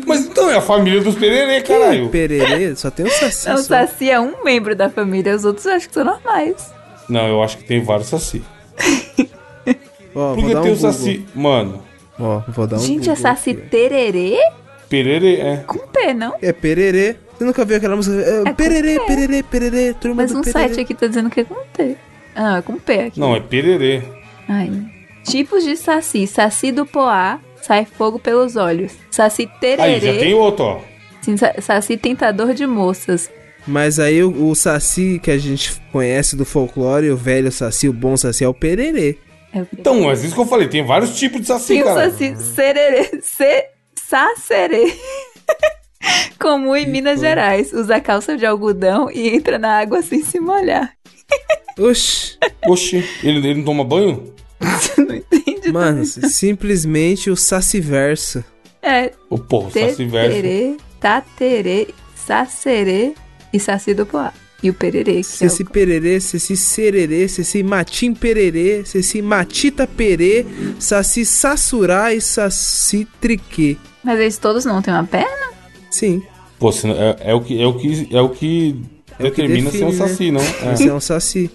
Mas 0.07 0.21
então 0.27 0.51
é 0.51 0.57
a 0.57 0.61
família 0.63 1.01
dos 1.03 1.15
pererê, 1.15 1.61
caralho. 1.61 2.09
Pererê, 2.09 2.75
só 2.75 2.91
tem 2.91 3.05
um 3.07 3.11
Saci. 3.11 3.49
Não, 3.49 3.55
o 3.57 3.59
só. 3.59 3.65
saci 3.65 4.11
é 4.11 4.19
um 4.19 4.43
membro 4.43 4.75
da 4.75 4.89
família, 4.89 5.37
os 5.37 5.45
outros 5.45 5.67
eu 5.67 5.73
acho 5.73 5.89
que 5.89 5.95
são 5.95 6.05
normais. 6.05 6.73
Não, 7.09 7.29
eu 7.29 7.43
acho 7.43 7.59
que 7.59 7.65
tem 7.65 7.83
vários 7.83 8.09
Saci. 8.09 8.43
Ó, 10.15 10.35
vou 10.35 10.37
que 10.49 10.55
dar 10.55 10.63
tem 10.63 10.71
um 10.71 10.75
o 10.75 10.77
Google. 10.77 10.93
Saci. 10.93 11.25
Mano, 11.35 11.83
Ó, 12.19 12.41
vou 12.49 12.67
dar 12.67 12.77
um 12.77 12.81
Gente, 12.81 13.09
é 13.11 13.15
Google 13.15 13.17
saci 13.17 13.51
aqui. 13.51 13.61
tererê 13.63 14.39
pererê 14.89 15.35
é. 15.41 15.57
com 15.67 15.79
P, 15.79 16.15
não? 16.15 16.35
É 16.41 16.53
Pererê. 16.53 17.17
Você 17.37 17.45
nunca 17.45 17.65
viu 17.65 17.77
aquela 17.77 17.97
música? 17.97 18.17
É, 18.17 18.45
com 18.45 18.55
pererê, 18.55 19.01
pererê, 19.01 19.43
pererê, 19.43 19.93
turma 19.95 20.23
Mas 20.23 20.31
do 20.33 20.39
um 20.39 20.43
Pererê. 20.43 20.69
site 20.69 20.81
aqui 20.81 20.95
tá 20.95 21.07
dizendo 21.09 21.29
que 21.29 21.41
é 21.41 21.45
com 21.45 21.57
T. 21.73 21.97
Ah, 22.35 22.59
é 22.59 22.63
com 22.63 22.79
P 22.79 22.93
aqui. 23.01 23.21
Não, 23.21 23.35
é 23.35 23.41
pererê. 23.41 24.03
Ai. 24.49 24.71
Tipos 25.25 25.65
de 25.65 25.77
saci. 25.77 26.27
Saci 26.27 26.71
do 26.73 26.85
poá, 26.85 27.39
sai 27.63 27.85
fogo 27.85 28.19
pelos 28.19 28.57
olhos. 28.57 28.93
Saci 29.11 29.49
tererê, 29.61 29.83
Aí, 29.83 30.01
já 30.01 30.13
tem 30.19 30.35
outro, 30.35 30.65
ó. 30.65 30.81
sim, 31.23 31.37
sa- 31.37 31.55
saci 31.61 31.97
tentador 31.97 32.53
de 32.55 32.67
moças. 32.67 33.31
Mas 33.67 33.99
aí 33.99 34.23
o, 34.23 34.51
o 34.51 34.55
Saci 34.55 35.19
que 35.23 35.31
a 35.31 35.39
gente 35.39 35.81
conhece 35.91 36.37
do 36.37 36.45
folclore, 36.45 37.09
o 37.11 37.17
velho 37.17 37.51
Saci, 37.51 37.89
o 37.89 37.95
bom 37.95 38.15
Saci 38.15 38.45
é 38.45 38.49
o 38.49 38.53
Pererê. 38.53 39.17
É 39.55 39.61
o 39.63 39.69
Então, 39.73 40.03
mas 40.03 40.23
isso 40.23 40.35
que 40.35 40.41
eu 40.43 40.47
falei, 40.47 40.69
tem 40.69 40.85
vários 40.85 41.17
tipos 41.19 41.41
de 41.41 41.47
Saci, 41.47 41.69
Tem 41.75 41.83
o 41.83 41.87
cara. 41.87 42.11
saci 42.11 42.37
sererê, 42.37 43.21
se, 43.23 43.65
sacerê. 43.95 44.95
Comum 46.39 46.77
em 46.77 46.87
Minas 46.87 47.21
Gerais. 47.21 47.73
Usa 47.73 47.99
calça 48.01 48.37
de 48.37 48.45
algodão 48.45 49.11
e 49.11 49.29
entra 49.35 49.59
na 49.59 49.79
água 49.79 50.03
sem 50.03 50.23
se 50.23 50.39
molhar. 50.39 50.93
Oxi, 51.79 52.37
Oxi, 52.67 53.05
ele, 53.23 53.39
ele 53.39 53.55
não 53.57 53.65
toma 53.65 53.85
banho? 53.85 54.33
Não 54.97 55.15
entende? 55.17 55.73
mano, 55.73 56.05
simplesmente 56.05 57.31
o 57.31 57.37
Saciverso. 57.37 58.45
É, 58.83 59.11
porra, 59.49 59.69
o 59.69 59.71
Saci 59.73 60.05
verso. 60.05 60.35
teterê, 60.37 60.77
taterê, 61.01 61.89
sacerê 62.15 63.15
e 63.53 63.59
saci 63.59 63.95
do 63.95 64.07
poá. 64.07 64.33
E 64.63 64.71
o 64.71 64.75
pererê, 64.75 65.13
que 65.15 65.19
é 65.19 65.23
Ceci 65.23 65.63
o... 65.63 65.67
Pererê, 65.67 66.19
Ceci 66.21 66.57
Sererê, 66.57 67.29
Ceci 67.29 67.63
Matim 67.63 68.15
Pererê, 68.15 68.83
Ceci 68.87 69.21
Matita 69.21 69.87
Perê, 69.87 70.47
Saci 70.79 71.27
Sassurá 71.27 72.15
e 72.15 72.21
Saci 72.21 73.07
Triquê. 73.21 73.77
Mas 74.03 74.19
eles 74.19 74.39
todos 74.39 74.65
não 74.65 74.81
têm 74.81 74.95
uma 74.95 75.05
perna? 75.05 75.53
Sim, 75.91 76.23
Pô, 76.59 76.73
senão- 76.73 76.95
é, 76.97 77.17
é 77.21 77.35
o 77.35 77.43
que, 77.43 77.61
é 77.61 77.67
o 77.67 77.75
que, 77.75 78.09
é 78.11 78.21
o 78.21 78.29
que 78.31 78.77
É 79.19 79.27
o 79.27 79.31
que 79.31 79.43
determina 79.43 79.71
ser 79.71 79.85
um 79.85 79.91
define, 79.91 79.99
né? 80.01 80.09
Saci, 80.09 80.31
não? 80.65 80.71
É. 80.71 80.77
você 80.77 80.89
é 80.89 80.95
um 80.95 81.01
Saci. 81.01 81.51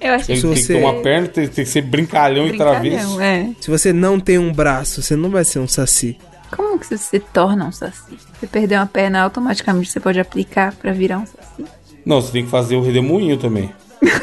Eu 0.00 0.14
acho 0.14 0.30
Ele 0.32 0.40
Se 0.40 0.46
tem 0.46 0.54
você- 0.56 0.60
que 0.62 0.66
ter 0.68 0.82
uma 0.84 1.02
perna, 1.02 1.28
tem, 1.28 1.46
tem 1.48 1.64
que 1.64 1.70
ser 1.70 1.82
brincalhão, 1.82 2.46
e 2.46 2.56
travesso. 2.56 2.80
brincalhão, 2.80 3.20
é. 3.20 3.50
Se 3.60 3.70
você 3.70 3.92
não 3.92 4.18
tem 4.18 4.38
um 4.38 4.52
braço, 4.52 5.02
você 5.02 5.14
não 5.14 5.28
vai 5.30 5.44
ser 5.44 5.58
um 5.58 5.68
Saci. 5.68 6.16
Como 6.50 6.78
que 6.78 6.86
você 6.86 6.96
se 6.98 7.20
torna 7.20 7.66
um 7.66 7.70
saci? 7.70 8.18
Você 8.40 8.46
perdeu 8.46 8.78
uma 8.80 8.86
perna, 8.86 9.20
automaticamente 9.22 9.88
você 9.88 10.00
pode 10.00 10.18
aplicar 10.18 10.72
pra 10.74 10.92
virar 10.92 11.18
um 11.18 11.26
saci? 11.26 11.64
Não, 12.04 12.20
você 12.20 12.32
tem 12.32 12.44
que 12.44 12.50
fazer 12.50 12.74
o 12.74 12.82
redemoinho 12.82 13.36
também. 13.36 13.70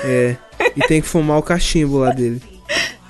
É. 0.04 0.36
E 0.76 0.82
tem 0.88 1.02
que 1.02 1.08
fumar 1.08 1.38
o 1.38 1.42
cachimbo 1.44 2.00
lá 2.00 2.12
dele. 2.12 2.42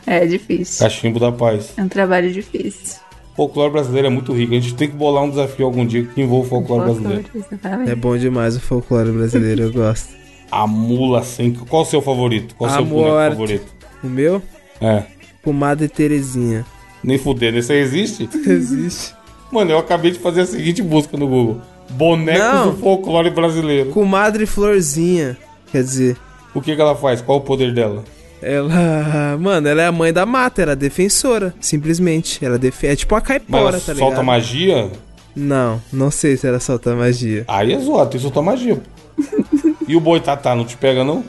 É 0.05 0.25
difícil. 0.25 0.85
Cachimbo 0.85 1.19
da 1.19 1.31
paz. 1.31 1.71
É 1.77 1.81
um 1.81 1.87
trabalho 1.87 2.31
difícil. 2.31 2.99
O 3.33 3.35
folclore 3.37 3.71
brasileiro 3.71 4.07
é 4.07 4.09
muito 4.11 4.33
rico. 4.33 4.53
A 4.53 4.59
gente 4.59 4.75
tem 4.75 4.89
que 4.89 4.95
bolar 4.95 5.23
um 5.23 5.29
desafio 5.29 5.65
algum 5.65 5.85
dia 5.85 6.03
que 6.03 6.21
envolva 6.21 6.45
o 6.45 6.49
folclore 6.49 6.83
brasileiro. 6.85 7.25
exatamente. 7.33 7.91
É 7.91 7.95
bom 7.95 8.15
demais 8.17 8.55
o 8.55 8.59
folclore 8.59 9.11
brasileiro, 9.11 9.63
eu 9.63 9.73
gosto. 9.73 10.09
A 10.51 10.65
mula 10.67 11.23
sem. 11.23 11.53
Qual 11.53 11.83
o 11.83 11.85
seu 11.85 12.01
favorito? 12.01 12.55
Qual 12.55 12.69
o 12.69 12.73
seu 12.73 12.81
A 12.81 12.85
boneco 12.85 13.29
favorito? 13.31 13.65
O 14.03 14.07
meu? 14.07 14.41
É. 14.81 15.03
Comadre 15.43 15.87
Terezinha. 15.87 16.65
Nem 17.03 17.17
fuder, 17.17 17.55
esse 17.55 17.71
aí 17.71 17.79
existe? 17.79 18.27
Existe. 18.49 19.15
Mano, 19.51 19.71
eu 19.71 19.77
acabei 19.77 20.11
de 20.11 20.19
fazer 20.19 20.41
a 20.41 20.45
seguinte 20.45 20.81
busca 20.81 21.15
no 21.15 21.27
Google: 21.27 21.61
Bonecos 21.91 22.43
Não. 22.43 22.71
do 22.71 22.77
folclore 22.77 23.29
brasileiro. 23.29 23.91
Comadre 23.91 24.45
Florzinha. 24.45 25.37
Quer 25.71 25.83
dizer, 25.83 26.17
O 26.53 26.61
que, 26.61 26.75
que 26.75 26.81
ela 26.81 26.95
faz? 26.95 27.21
Qual 27.21 27.37
o 27.37 27.41
poder 27.41 27.73
dela? 27.73 28.03
ela. 28.41 29.37
Mano, 29.39 29.67
ela 29.67 29.81
é 29.81 29.87
a 29.87 29.91
mãe 29.91 30.11
da 30.13 30.25
mata, 30.25 30.61
ela 30.61 30.73
é 30.73 30.75
defensora. 30.75 31.53
Simplesmente. 31.59 32.43
Ela 32.45 32.57
defe... 32.57 32.87
É 32.87 32.95
tipo 32.95 33.15
Mas 33.15 33.23
caipora, 33.23 33.61
ela 33.61 33.71
tá 33.79 33.93
ligado? 33.93 33.97
solta 34.09 34.23
magia? 34.23 34.91
Não, 35.35 35.81
não 35.93 36.09
sei 36.11 36.35
se 36.35 36.47
ela 36.47 36.59
solta 36.59 36.95
magia. 36.95 37.45
Aí 37.47 37.71
é 37.73 37.79
zoado, 37.79 38.09
tem 38.11 38.19
que 38.19 38.23
soltar 38.23 38.43
magia. 38.43 38.81
e 39.87 39.95
o 39.95 39.99
boitatá 39.99 40.55
não 40.55 40.65
te 40.65 40.75
pega, 40.77 41.03
não? 41.03 41.23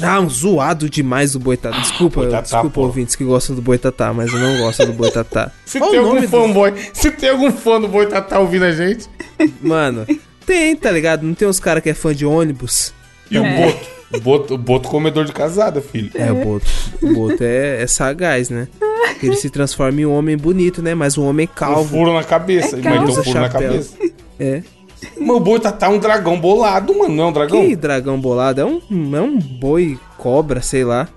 Ah, 0.00 0.20
um 0.20 0.28
zoado 0.28 0.88
demais 0.88 1.34
o 1.34 1.38
Boitatá. 1.40 1.78
Desculpa, 1.78 2.20
Boitatá, 2.20 2.42
desculpa 2.42 2.70
pô. 2.70 2.80
ouvintes 2.82 3.14
que 3.16 3.24
gostam 3.24 3.54
do 3.56 3.62
Boitatá, 3.62 4.12
mas 4.12 4.32
eu 4.32 4.38
não 4.38 4.58
gosto 4.58 4.84
do 4.86 4.92
Boitatá. 4.92 5.50
Se 5.64 5.78
Qual 5.78 5.90
tem 5.90 5.98
algum 6.00 6.20
do- 6.20 6.28
fanboy, 6.28 6.72
se 6.92 7.10
tem 7.12 7.30
algum 7.30 7.50
fã 7.52 7.80
do 7.80 7.88
boitatá 7.88 8.38
ouvindo 8.38 8.64
a 8.64 8.72
gente. 8.72 9.08
Mano, 9.60 10.06
tem, 10.46 10.76
tá 10.76 10.90
ligado? 10.90 11.22
Não 11.26 11.34
tem 11.34 11.46
uns 11.48 11.58
caras 11.60 11.82
que 11.82 11.90
é 11.90 11.94
fã 11.94 12.14
de 12.14 12.24
ônibus? 12.26 12.92
E 13.30 13.38
o 13.38 13.42
boto? 13.42 13.88
O 14.14 14.20
boto, 14.20 14.54
o 14.54 14.58
boto 14.58 14.88
comedor 14.88 15.24
de 15.24 15.32
casada, 15.32 15.80
filho. 15.80 16.10
É, 16.14 16.30
o 16.30 16.36
Boto. 16.44 16.66
O 17.00 17.14
Boto 17.14 17.42
é, 17.42 17.82
é 17.82 17.86
sagaz, 17.86 18.50
né? 18.50 18.68
Ele 19.22 19.34
se 19.36 19.48
transforma 19.48 20.00
em 20.00 20.04
um 20.06 20.12
homem 20.12 20.36
bonito, 20.36 20.82
né? 20.82 20.94
Mas 20.94 21.16
um 21.16 21.24
homem 21.26 21.48
Um 21.50 21.54
calvo. 21.54 21.88
furo 21.88 22.12
na 22.12 22.22
cabeça. 22.22 22.76
É 22.76 22.80
mas 22.82 22.82
tem 22.82 22.92
um 22.92 23.06
calvo. 23.06 23.24
furo 23.24 23.40
na 23.40 23.48
cabeça. 23.48 23.94
É. 24.38 24.62
Mas 25.18 25.36
o 25.36 25.40
boitatá 25.40 25.86
é 25.86 25.88
um 25.88 25.98
dragão 25.98 26.38
bolado, 26.40 26.96
mano. 26.96 27.14
Não 27.14 27.24
é 27.24 27.26
um 27.28 27.32
dragão? 27.32 27.60
Que 27.66 27.76
dragão 27.76 28.20
bolado? 28.20 28.60
É 28.60 28.64
um, 28.64 28.80
é 29.16 29.20
um 29.20 29.38
boi 29.38 29.98
cobra, 30.18 30.60
sei 30.62 30.84
lá. 30.84 31.08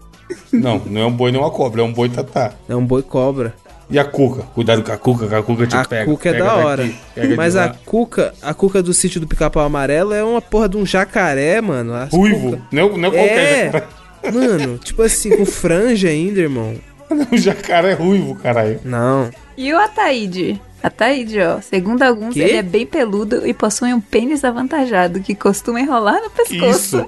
Não, 0.51 0.81
não 0.85 1.01
é 1.01 1.05
um 1.05 1.11
boi 1.11 1.31
nem 1.31 1.39
uma 1.39 1.51
cobra, 1.51 1.81
é 1.81 1.83
um 1.83 1.93
boitatá. 1.93 2.53
É 2.67 2.75
um 2.75 2.85
boi 2.85 3.03
cobra. 3.03 3.53
E 3.89 3.99
a 3.99 4.03
cuca? 4.03 4.41
Cuidado 4.55 4.81
com 4.81 4.91
a 4.91 4.97
cuca, 4.97 5.27
que 5.27 5.35
a 5.35 5.43
cuca 5.43 5.67
te 5.67 5.75
a 5.75 5.85
pega. 5.85 6.05
cuca 6.05 6.29
é 6.29 6.31
Pega 6.31 6.43
da 6.45 6.55
daqui, 6.55 6.65
hora. 6.65 6.85
de 7.27 7.35
Mas 7.35 7.55
a 7.55 7.65
lá. 7.67 7.75
cuca, 7.85 8.33
a 8.41 8.51
cuca 8.53 8.81
do 8.81 8.91
sítio 8.95 9.21
do 9.21 9.27
pica-pau 9.27 9.63
amarelo 9.63 10.11
é 10.11 10.23
uma 10.23 10.41
porra 10.41 10.67
de 10.67 10.77
um 10.77 10.83
jacaré, 10.85 11.61
mano. 11.61 11.93
As 11.93 12.11
Ruivo. 12.11 12.51
cuca- 12.51 12.61
Não, 12.71 12.83
é- 12.87 12.97
não 12.97 13.09
é 13.09 13.11
qualquer 13.11 13.37
É. 13.37 13.65
jacaré. 13.71 13.85
Mano, 14.33 14.77
tipo 14.79 15.03
assim, 15.03 15.37
com 15.37 15.45
franja 15.45 16.07
ainda, 16.09 16.39
irmão. 16.39 16.73
O 17.31 17.37
jacaré 17.37 17.91
é 17.91 17.93
ruivo, 17.93 18.33
caralho. 18.33 18.79
Não. 18.83 19.29
E 19.55 19.71
o 19.71 19.77
Ataíde? 19.79 20.59
Ataíde, 20.83 21.39
ó. 21.41 21.59
Segundo 21.61 22.03
alguns, 22.03 22.33
Quê? 22.33 22.41
ele 22.41 22.57
é 22.57 22.61
bem 22.61 22.85
peludo 22.85 23.45
e 23.47 23.53
possui 23.53 23.93
um 23.93 23.99
pênis 24.01 24.43
avantajado 24.43 25.19
que 25.19 25.33
costuma 25.33 25.79
enrolar 25.81 26.21
no 26.21 26.29
pescoço. 26.29 26.97
Isso. 26.97 27.05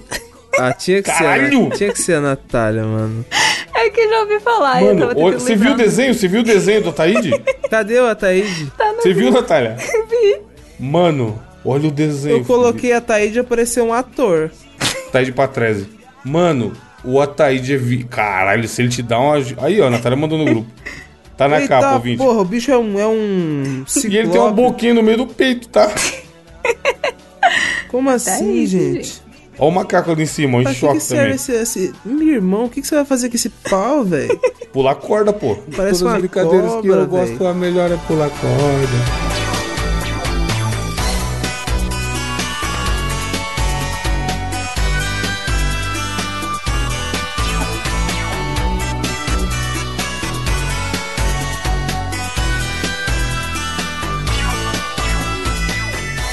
Ah, 0.60 0.74
tinha 0.74 1.04
que 1.04 1.12
Caralho! 1.12 1.66
ser. 1.70 1.78
Tinha 1.78 1.94
que 1.94 2.02
ser 2.02 2.14
a 2.16 2.22
Natália, 2.22 2.84
mano. 2.84 3.24
É 3.76 3.90
que 3.92 4.00
eu 4.02 4.10
já 4.10 4.20
ouvi 4.22 4.40
falar. 4.40 4.82
eu 4.82 4.88
Mano, 4.96 5.00
tava 5.08 5.12
ô, 5.20 5.24
tentando 5.26 5.40
você 5.40 5.56
viu 5.56 5.72
o 5.74 5.76
desenho? 5.76 6.14
Você 6.16 6.28
viu 6.28 6.40
o 6.42 6.44
desenho 6.44 6.82
do 6.82 6.90
Ataíde? 6.90 7.32
Cadê 7.70 8.00
o 8.00 8.08
Ataíde? 8.08 8.72
Você 9.00 9.14
viu, 9.14 9.30
Natália? 9.32 9.76
Vi. 10.10 10.40
Mano, 10.80 11.40
olha 11.64 11.88
o 11.90 11.92
desenho. 11.92 12.38
Eu 12.38 12.46
coloquei 12.46 12.92
a 12.94 12.98
Ataíde 12.98 13.38
e 13.38 13.42
apareceu 13.42 13.86
um 13.86 13.94
ator. 13.94 14.50
filho. 14.50 15.08
Ataíde 15.10 15.32
Patrese. 15.32 15.88
Mano, 16.26 16.74
o 17.04 17.22
Ataíde 17.22 17.76
é... 17.76 17.78
Vi... 17.78 18.04
Caralho, 18.06 18.68
se 18.68 18.82
ele 18.82 18.90
te 18.90 19.04
dá 19.04 19.20
uma... 19.20 19.36
Aí, 19.60 19.80
ó, 19.80 19.86
a 19.88 19.90
Natália 19.92 20.18
mandou 20.18 20.40
no 20.40 20.46
grupo. 20.46 20.68
Tá 21.38 21.48
na 21.48 21.62
Eita, 21.62 21.68
capa, 21.80 21.94
ouvinte. 21.94 22.18
porra, 22.18 22.42
o 22.42 22.46
bicho 22.46 22.72
é 22.72 22.78
um. 22.78 23.00
É 23.00 23.06
um 23.08 23.86
E 23.86 24.18
ele 24.18 24.28
tem 24.30 24.40
uma 24.40 24.50
ciclope. 24.50 24.54
boquinha 24.56 24.94
no 24.96 25.04
meio 25.04 25.18
do 25.18 25.28
peito, 25.28 25.70
tá? 25.70 25.90
Como 27.90 28.10
assim, 28.10 28.32
Ataíde, 28.32 28.94
gente? 28.96 29.22
Olha 29.60 29.70
o 29.70 29.72
macaco 29.72 30.12
ali 30.12 30.24
em 30.24 30.28
cima, 30.28 30.62
Pra 30.62 30.72
que, 30.74 30.80
choque 30.80 31.00
que 31.00 31.08
também. 31.08 31.32
esse, 31.32 31.52
esse. 31.52 31.94
Meu 32.06 32.28
irmão, 32.28 32.66
o 32.66 32.70
que, 32.70 32.82
que 32.82 32.88
você 32.88 32.96
vai 32.96 33.06
fazer 33.06 33.30
com 33.30 33.36
esse 33.36 33.50
pau, 33.50 34.04
velho? 34.04 34.40
Pular 34.74 34.96
corda, 34.96 35.32
pô. 35.34 35.56
Parece 35.76 36.00
Todas 36.00 36.02
uma 36.02 36.12
as 36.14 36.18
brincadeiras 36.20 36.70
que 36.76 36.76
cobra, 36.88 36.96
eu 37.02 37.08
gosto, 37.08 37.38
velho. 37.38 37.48
a 37.50 37.54
melhor 37.54 37.92
é 37.92 37.98
pular 38.08 38.30
corda. 38.30 39.37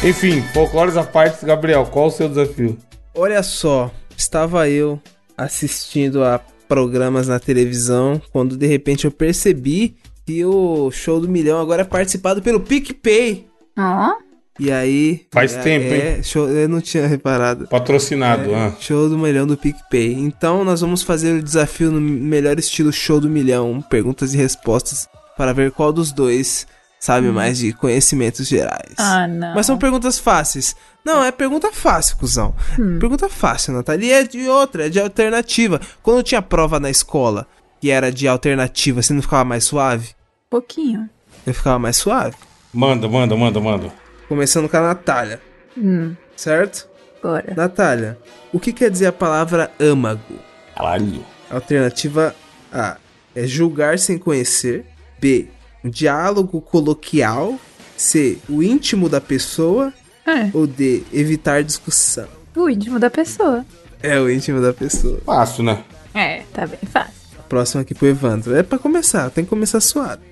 Enfim, 0.05 0.43
folclores 0.53 0.99
à 0.99 1.03
parte, 1.03 1.47
Gabriel, 1.47 1.87
qual 1.87 2.09
o 2.09 2.11
seu 2.11 2.29
desafio? 2.29 2.77
Olha 3.15 3.43
só, 3.43 3.91
estava 4.15 4.69
eu 4.69 5.01
assistindo 5.35 6.23
a 6.23 6.39
programas 6.69 7.27
na 7.27 7.41
televisão 7.41 8.21
quando 8.31 8.55
de 8.55 8.67
repente 8.67 9.07
eu 9.07 9.11
percebi 9.11 9.97
que 10.27 10.45
o 10.45 10.91
show 10.91 11.19
do 11.19 11.27
milhão 11.27 11.59
agora 11.59 11.81
é 11.81 11.87
participado 11.87 12.43
pelo 12.43 12.61
PicPay. 12.61 13.47
Ó, 13.79 14.13
E 14.61 14.71
aí. 14.71 15.27
Faz 15.33 15.55
é, 15.55 15.63
tempo, 15.63 15.95
é, 15.95 16.23
show, 16.23 16.51
eu 16.51 16.69
não 16.69 16.83
tinha 16.83 17.07
reparado. 17.07 17.67
Patrocinado, 17.67 18.51
É, 18.51 18.55
ah. 18.55 18.73
Show 18.79 19.09
do 19.09 19.17
milhão 19.17 19.47
do 19.47 19.57
PicPay. 19.57 20.13
Então 20.13 20.65
nós 20.65 20.83
vamos 20.83 21.03
fazer 21.03 21.33
o 21.33 21.43
desafio 21.43 21.91
no 21.91 22.01
melhor 22.01 22.59
estilo 22.59 22.93
show 22.93 23.19
do 23.19 23.31
milhão, 23.31 23.81
perguntas 23.81 24.35
e 24.35 24.37
respostas, 24.37 25.09
para 25.35 25.55
ver 25.55 25.73
qual 25.73 25.95
dos 25.95 26.13
dois 26.13 26.67
sabe 27.05 27.29
mais 27.29 27.59
de 27.59 27.73
conhecimentos 27.75 28.49
gerais. 28.49 28.95
Ah, 28.97 29.27
não. 29.29 29.55
Mas 29.55 29.67
são 29.67 29.77
perguntas 29.77 30.19
fáceis. 30.19 30.75
Não, 31.05 31.23
é 31.23 31.31
pergunta 31.31 31.71
fácil, 31.71 32.17
cuzão. 32.17 32.55
Pergunta 32.99 33.29
fácil, 33.29 33.75
Natália. 33.75 34.07
E 34.07 34.13
é 34.13 34.25
de 34.25 34.49
outra, 34.49 34.87
é 34.87 34.89
de 34.89 34.99
alternativa. 34.99 35.79
Quando 36.03 36.23
tinha 36.23 36.41
prova 36.41 36.81
na 36.81 36.89
escola 36.89 37.47
que 37.79 37.91
era 37.91 38.11
de 38.11 38.27
alternativa, 38.27 39.03
você 39.03 39.13
não 39.13 39.21
ficava 39.21 39.45
mais 39.45 39.65
suave? 39.65 40.15
Pouquinho. 40.49 41.11
Eu 41.47 41.53
ficava 41.53 41.79
mais 41.79 41.99
suave. 41.99 42.35
Manda, 42.73 43.07
manda, 43.07 43.37
manda, 43.37 43.61
manda. 43.61 43.93
Começando 44.27 44.67
com 44.67 44.77
a 44.79 44.81
Natália. 44.81 45.43
Hum, 45.77 46.15
Certo? 46.35 46.89
bora. 47.23 47.53
Natália, 47.55 48.19
o 48.51 48.59
que 48.59 48.73
quer 48.73 48.91
dizer 48.91 49.07
a 49.09 49.13
palavra 49.13 49.71
âmago? 49.79 50.39
Caralho. 50.75 51.23
Alternativa 51.51 52.35
A 52.73 52.97
é 53.37 53.47
julgar 53.47 53.99
sem 53.99 54.17
conhecer. 54.17 54.87
B. 55.21 55.49
Um 55.85 55.91
diálogo 55.91 56.61
coloquial. 56.61 57.59
C. 57.97 58.39
O 58.49 58.63
íntimo 58.63 59.09
da 59.09 59.21
pessoa. 59.21 59.93
É, 60.27 60.51
Ou 60.55 60.67
D. 60.67 61.03
Evitar 61.13 61.63
discussão. 61.63 62.27
o 62.57 62.69
íntimo 62.69 62.99
da 62.99 63.11
pessoa. 63.11 63.65
É 64.03 64.19
o 64.19 64.29
íntimo 64.31 64.61
da 64.61 64.73
pessoa. 64.73 65.21
Fácil, 65.25 65.65
né? 65.65 65.85
É, 66.15 66.43
tá 66.53 66.67
bem 66.67 66.79
fácil. 66.91 67.13
Próximo 67.49 67.81
aqui 67.83 67.95
pro 67.95 68.07
Evandro. 68.09 68.55
É 68.57 68.63
pra 68.63 68.79
começar, 68.79 69.29
tem 69.31 69.45
que 69.45 69.51
começar 69.51 69.81
suado. 69.81 70.23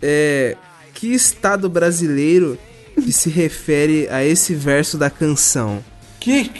É. 0.00 0.56
Que 0.94 1.12
estado 1.12 1.68
brasileiro 1.68 2.58
que 2.94 3.12
se 3.12 3.30
refere 3.30 4.06
a 4.10 4.24
esse 4.24 4.54
verso 4.54 4.96
da 4.98 5.08
canção? 5.10 5.82
Que. 6.20 6.50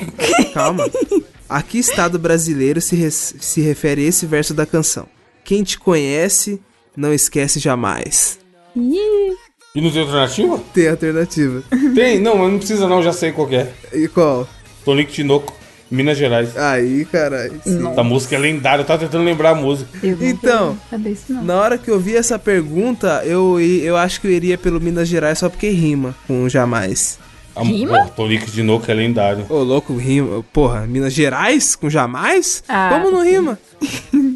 Calma. 0.55 0.89
A 1.49 1.63
que 1.63 1.79
estado 1.79 2.19
brasileiro 2.19 2.81
se, 2.81 2.95
res- 2.97 3.35
se 3.41 3.61
refere 3.61 4.03
esse 4.05 4.25
verso 4.27 4.55
da 4.55 4.65
canção? 4.65 5.07
Quem 5.45 5.63
te 5.63 5.79
conhece, 5.79 6.61
não 6.97 7.13
esquece 7.13 7.59
jamais. 7.59 8.39
Ih, 8.77 9.35
E 9.75 9.81
não 9.81 9.91
tem 9.91 10.01
alternativa? 10.03 10.61
Tem 10.75 10.89
alternativa. 10.89 11.63
Tem, 11.95 12.19
não, 12.21 12.37
mas 12.37 12.51
não 12.53 12.59
precisa 12.59 12.89
não, 12.89 13.03
já 13.03 13.13
sei 13.13 13.33
qual 13.33 13.47
que 13.49 13.57
é. 13.57 13.73
E 13.93 14.09
qual? 14.09 14.49
Tonico 14.85 15.11
Tinoco, 15.13 15.53
Minas 15.91 16.17
Gerais. 16.19 16.57
Aí, 16.57 17.05
caralho. 17.05 17.61
Essa 17.65 18.03
música 18.03 18.37
é 18.37 18.39
lendária, 18.39 18.83
eu 18.83 18.87
tava 18.87 19.01
tentando 19.01 19.25
lembrar 19.25 19.51
a 19.51 19.55
música. 19.55 19.91
Então, 20.03 20.79
isso. 21.07 21.33
Na 21.35 21.57
hora 21.61 21.77
que 21.79 21.91
eu 21.91 21.99
vi 22.01 22.17
essa 22.17 22.39
pergunta, 22.39 23.23
eu, 23.25 23.61
eu 23.61 23.97
acho 23.97 24.21
que 24.21 24.27
eu 24.27 24.31
iria 24.33 24.57
pelo 24.57 24.81
Minas 24.81 25.09
Gerais 25.09 25.39
só 25.39 25.49
porque 25.49 25.69
rima 25.69 26.15
com 26.27 26.49
jamais. 26.49 27.19
A, 27.55 27.63
Rima? 27.63 28.05
Pô, 28.07 28.23
Tonico 28.23 28.49
Tinoco 28.51 28.89
é 28.91 28.95
lendário. 28.95 29.45
Ô, 29.49 29.59
louco, 29.63 29.97
rima. 29.97 30.45
Porra, 30.53 30.87
Minas 30.87 31.13
Gerais 31.13 31.75
com 31.75 31.91
jamais? 31.91 32.63
Ah, 32.69 32.91
Como 32.93 33.11
não 33.11 33.25
rima? 33.25 33.59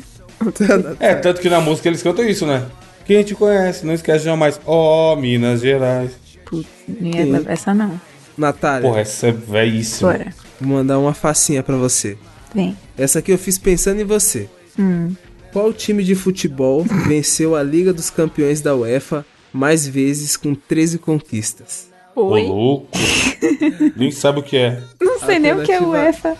É, 1.01 1.15
tanto 1.15 1.41
que 1.41 1.49
na 1.49 1.61
música 1.61 1.89
eles 1.89 2.03
cantam 2.03 2.25
isso, 2.27 2.47
né? 2.47 2.67
Quem 3.05 3.23
te 3.23 3.35
conhece, 3.35 3.85
não 3.85 3.93
esquece 3.95 4.25
jamais. 4.25 4.61
Ó, 4.67 5.15
Minas 5.17 5.61
Gerais. 5.61 6.13
Putz, 6.45 6.69
ia 6.89 7.25
levar 7.25 7.53
essa 7.53 7.75
não. 7.75 8.01
Natália, 8.37 8.89
Porra, 8.89 9.01
essa 9.01 9.29
é 9.29 9.33
velhíssima. 9.33 10.13
Bora. 10.13 10.35
vou 10.61 10.77
mandar 10.77 10.99
uma 10.99 11.15
facinha 11.15 11.63
pra 11.63 11.77
você. 11.77 12.17
Vem. 12.55 12.77
Essa 12.97 13.19
aqui 13.21 13.31
eu 13.31 13.39
fiz 13.39 13.59
pensando 13.59 14.01
em 14.01 14.05
você. 14.05 14.49
Hum. 14.79 15.15
Qual 15.53 15.73
time 15.73 16.03
de 16.03 16.15
futebol 16.15 16.83
venceu 17.07 17.55
a 17.55 17.63
Liga 17.63 17.93
dos 17.93 18.11
Campeões 18.11 18.61
da 18.61 18.75
UEFA 18.75 19.25
mais 19.53 19.87
vezes 19.87 20.37
com 20.37 20.55
13 20.55 20.99
conquistas? 20.99 21.89
Ô, 22.17 22.27
Oi? 22.31 22.47
louco. 22.47 22.89
Nem 23.97 24.11
sabe 24.11 24.41
o 24.41 24.43
que 24.43 24.57
é. 24.57 24.81
Não 25.01 25.19
sei 25.21 25.39
nem 25.39 25.53
o 25.53 25.63
que 25.63 25.73
é 25.73 25.81
UEFA. 25.81 26.37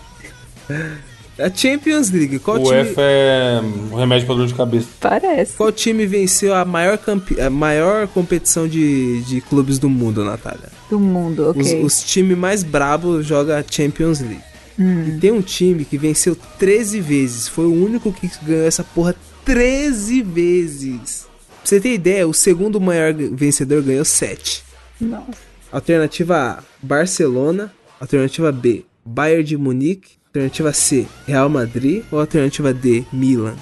A 1.37 1.49
Champions 1.53 2.11
League. 2.11 2.39
Qual 2.39 2.57
O 2.61 2.63
time, 2.63 2.79
F 2.79 2.95
é 2.97 3.61
um 3.91 3.95
remédio 3.95 4.25
pra 4.25 4.35
dor 4.35 4.47
de 4.47 4.53
cabeça. 4.53 4.87
Parece. 4.99 5.53
qual 5.57 5.71
time 5.71 6.05
venceu 6.05 6.53
a 6.55 6.63
maior, 6.63 6.97
campe... 6.97 7.39
a 7.39 7.49
maior 7.49 8.07
competição 8.07 8.67
de, 8.67 9.21
de 9.23 9.41
clubes 9.41 9.77
do 9.77 9.89
mundo, 9.89 10.23
Natália? 10.23 10.69
Do 10.89 10.99
mundo, 10.99 11.49
Os, 11.49 11.67
ok. 11.67 11.83
os 11.83 12.03
times 12.03 12.37
mais 12.37 12.63
brabos 12.63 13.25
jogam 13.25 13.57
a 13.57 13.63
Champions 13.69 14.21
League. 14.21 14.43
Hum. 14.79 15.07
E 15.07 15.19
tem 15.19 15.31
um 15.31 15.41
time 15.41 15.83
que 15.85 15.97
venceu 15.97 16.35
13 16.57 16.99
vezes. 17.01 17.47
Foi 17.47 17.65
o 17.65 17.73
único 17.73 18.11
que 18.13 18.29
ganhou 18.43 18.65
essa 18.65 18.83
porra 18.83 19.15
13 19.43 20.21
vezes. 20.21 21.27
Pra 21.47 21.69
você 21.69 21.79
ter 21.81 21.93
ideia, 21.93 22.27
o 22.27 22.33
segundo 22.33 22.79
maior 22.79 23.13
vencedor 23.13 23.81
ganhou 23.81 24.05
7. 24.05 24.63
Nossa. 25.01 25.25
Alternativa 25.71 26.37
A, 26.59 26.63
Barcelona. 26.81 27.73
Alternativa 27.99 28.51
B, 28.51 28.85
Bayern 29.05 29.43
de 29.43 29.57
Munique. 29.57 30.11
Alternativa 30.35 30.73
C, 30.73 31.07
Real 31.25 31.47
Madrid. 31.49 32.03
Ou 32.11 32.19
alternativa 32.19 32.73
D, 32.73 33.05
Milan. 33.11 33.55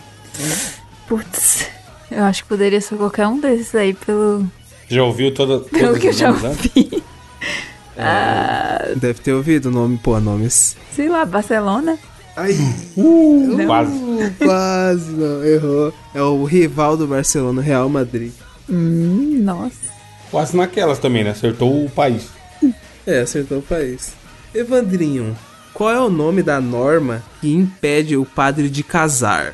Putz. 1.08 1.68
Eu 2.10 2.24
acho 2.24 2.44
que 2.44 2.50
poderia 2.50 2.82
ser 2.82 2.96
qualquer 2.96 3.28
um 3.28 3.40
desses 3.40 3.74
aí 3.76 3.94
pelo, 3.94 4.46
Já 4.88 5.04
ouviu 5.04 5.32
toda, 5.34 5.60
pelo 5.60 6.00
que 6.00 6.08
eu 6.08 6.14
já 6.14 6.32
bandas, 6.32 6.58
né? 6.58 6.58
ouvi. 6.76 7.04
Ah, 7.96 8.88
Deve 8.96 9.20
ter 9.20 9.34
ouvido 9.34 9.68
o 9.68 9.72
nome, 9.72 10.00
pô, 10.00 10.20
nomes. 10.20 10.76
sei 10.96 11.08
lá, 11.08 11.24
Barcelona? 11.26 11.96
Ai, 12.36 12.58
Não. 12.98 13.68
Quase. 13.68 13.94
quase 14.44 15.12
não, 15.12 15.46
errou. 15.46 15.94
É 16.16 16.22
o 16.24 16.44
rival 16.44 16.98
do 16.98 17.06
Barcelona, 17.06 17.62
Real 17.62 17.88
Madrid. 17.88 18.32
Hum, 18.68 19.38
nossa. 19.44 19.76
Quase 20.32 20.58
naquelas 20.58 20.98
também, 20.98 21.24
né? 21.24 21.30
Acertou 21.30 21.86
o 21.86 21.90
país. 21.92 22.30
É, 23.06 23.20
acertou 23.20 23.60
o 23.60 23.62
país. 23.62 24.14
Evandrinho, 24.56 25.38
qual 25.74 25.90
é 25.90 26.00
o 26.00 26.10
nome 26.10 26.44
da 26.44 26.62
norma 26.62 27.24
que 27.42 27.54
impede 27.54 28.16
o 28.16 28.26
padre 28.26 28.70
de 28.70 28.84
casar? 28.84 29.54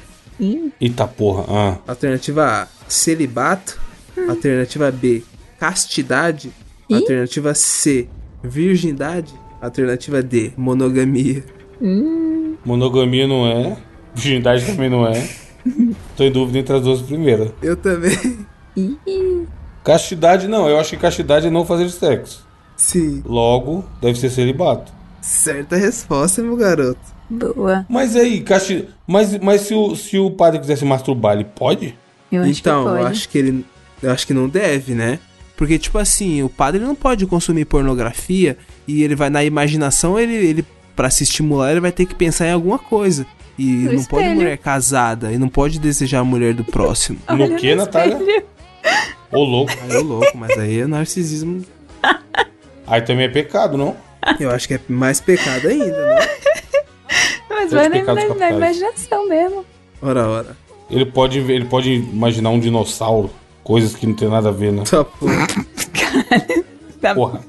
Eita 0.79 1.07
porra. 1.07 1.45
Ah. 1.47 1.77
Alternativa 1.87 2.63
A, 2.63 2.67
celibato. 2.87 3.79
Alternativa 4.27 4.91
B, 4.91 5.23
castidade. 5.57 6.51
Ih. 6.89 6.95
Alternativa 6.95 7.53
C, 7.53 8.07
virgindade. 8.43 9.33
Alternativa 9.61 10.21
D, 10.21 10.51
monogamia. 10.57 11.43
Monogamia 12.65 13.27
não 13.27 13.45
é. 13.45 13.77
Virgindade 14.13 14.65
também 14.65 14.89
não 14.89 15.07
é. 15.07 15.29
Tô 16.15 16.23
em 16.23 16.31
dúvida 16.31 16.59
entre 16.59 16.75
as 16.75 16.81
duas 16.81 17.01
primeiras. 17.01 17.51
Eu 17.61 17.75
também. 17.75 18.45
Castidade 19.83 20.47
não, 20.47 20.69
eu 20.69 20.79
acho 20.79 20.91
que 20.91 20.97
castidade 20.97 21.47
é 21.47 21.49
não 21.49 21.65
fazer 21.65 21.89
sexo. 21.89 22.45
Sim. 22.75 23.21
Logo, 23.25 23.83
deve 24.01 24.17
ser 24.17 24.29
celibato. 24.29 24.98
Certa 25.21 25.75
resposta, 25.75 26.41
meu 26.41 26.55
garoto. 26.55 26.99
Boa. 27.29 27.85
Mas 27.87 28.15
aí, 28.15 28.41
casti... 28.41 28.87
mas, 29.05 29.37
mas 29.39 29.61
se, 29.61 29.73
o, 29.73 29.95
se 29.95 30.17
o 30.17 30.31
padre 30.31 30.59
quiser 30.59 30.77
se 30.77 30.85
masturbar, 30.85 31.35
ele 31.35 31.43
pode? 31.45 31.95
Eu 32.31 32.41
acho 32.43 32.59
então, 32.59 32.83
que 32.83 32.89
pode. 32.89 33.01
eu 33.01 33.07
acho 33.07 33.29
que 33.29 33.37
ele. 33.37 33.65
Eu 34.01 34.11
acho 34.11 34.25
que 34.25 34.33
não 34.33 34.47
deve, 34.47 34.93
né? 34.93 35.19
Porque, 35.57 35.77
tipo 35.77 35.97
assim, 35.97 36.41
o 36.41 36.49
padre 36.49 36.79
não 36.79 36.95
pode 36.95 37.25
consumir 37.27 37.65
pornografia 37.65 38.57
e 38.87 39.03
ele 39.03 39.13
vai 39.13 39.29
na 39.29 39.43
imaginação, 39.43 40.17
ele, 40.17 40.33
ele 40.33 40.65
para 40.95 41.09
se 41.09 41.23
estimular, 41.23 41.71
ele 41.71 41.81
vai 41.81 41.91
ter 41.91 42.05
que 42.05 42.15
pensar 42.15 42.47
em 42.47 42.51
alguma 42.51 42.79
coisa. 42.79 43.25
E 43.57 43.65
No 43.65 43.93
não 43.93 44.03
pode 44.05 44.23
espelho. 44.23 44.35
mulher 44.35 44.57
casada, 44.57 45.33
e 45.33 45.37
não 45.37 45.49
pode 45.49 45.77
desejar 45.79 46.19
a 46.19 46.23
mulher 46.23 46.53
do 46.53 46.63
próximo. 46.63 47.19
No 47.29 47.57
que, 47.57 47.75
Natália? 47.75 48.17
Ô 49.31 49.43
louco. 49.43 49.73
Aí 49.83 49.97
é 49.97 49.99
louco, 49.99 50.37
mas 50.37 50.57
aí 50.57 50.79
é 50.79 50.87
narcisismo. 50.87 51.63
Aí 52.87 53.01
também 53.01 53.25
é 53.25 53.29
pecado, 53.29 53.77
não? 53.77 53.95
Eu 54.39 54.49
acho 54.51 54.67
que 54.67 54.73
é 54.75 54.79
mais 54.87 55.19
pecado 55.21 55.67
ainda, 55.67 56.05
né? 56.07 56.27
Mas 57.49 57.71
vai 57.71 57.89
na, 57.89 58.03
na- 58.03 58.35
na 58.35 58.51
imaginação 58.51 59.27
mesmo. 59.27 59.65
Ora, 60.01 60.27
ora. 60.27 60.57
Ele 60.89 61.05
pode, 61.05 61.39
ele 61.39 61.65
pode 61.65 61.91
imaginar 61.93 62.49
um 62.49 62.59
dinossauro. 62.59 63.29
Coisas 63.63 63.95
que 63.95 64.07
não 64.07 64.13
tem 64.15 64.27
nada 64.29 64.49
a 64.49 64.51
ver, 64.51 64.71
né? 64.71 64.83
Tá, 64.89 65.03
porra. 65.05 65.47
Dá, 67.01 67.13
Porra. 67.15 67.41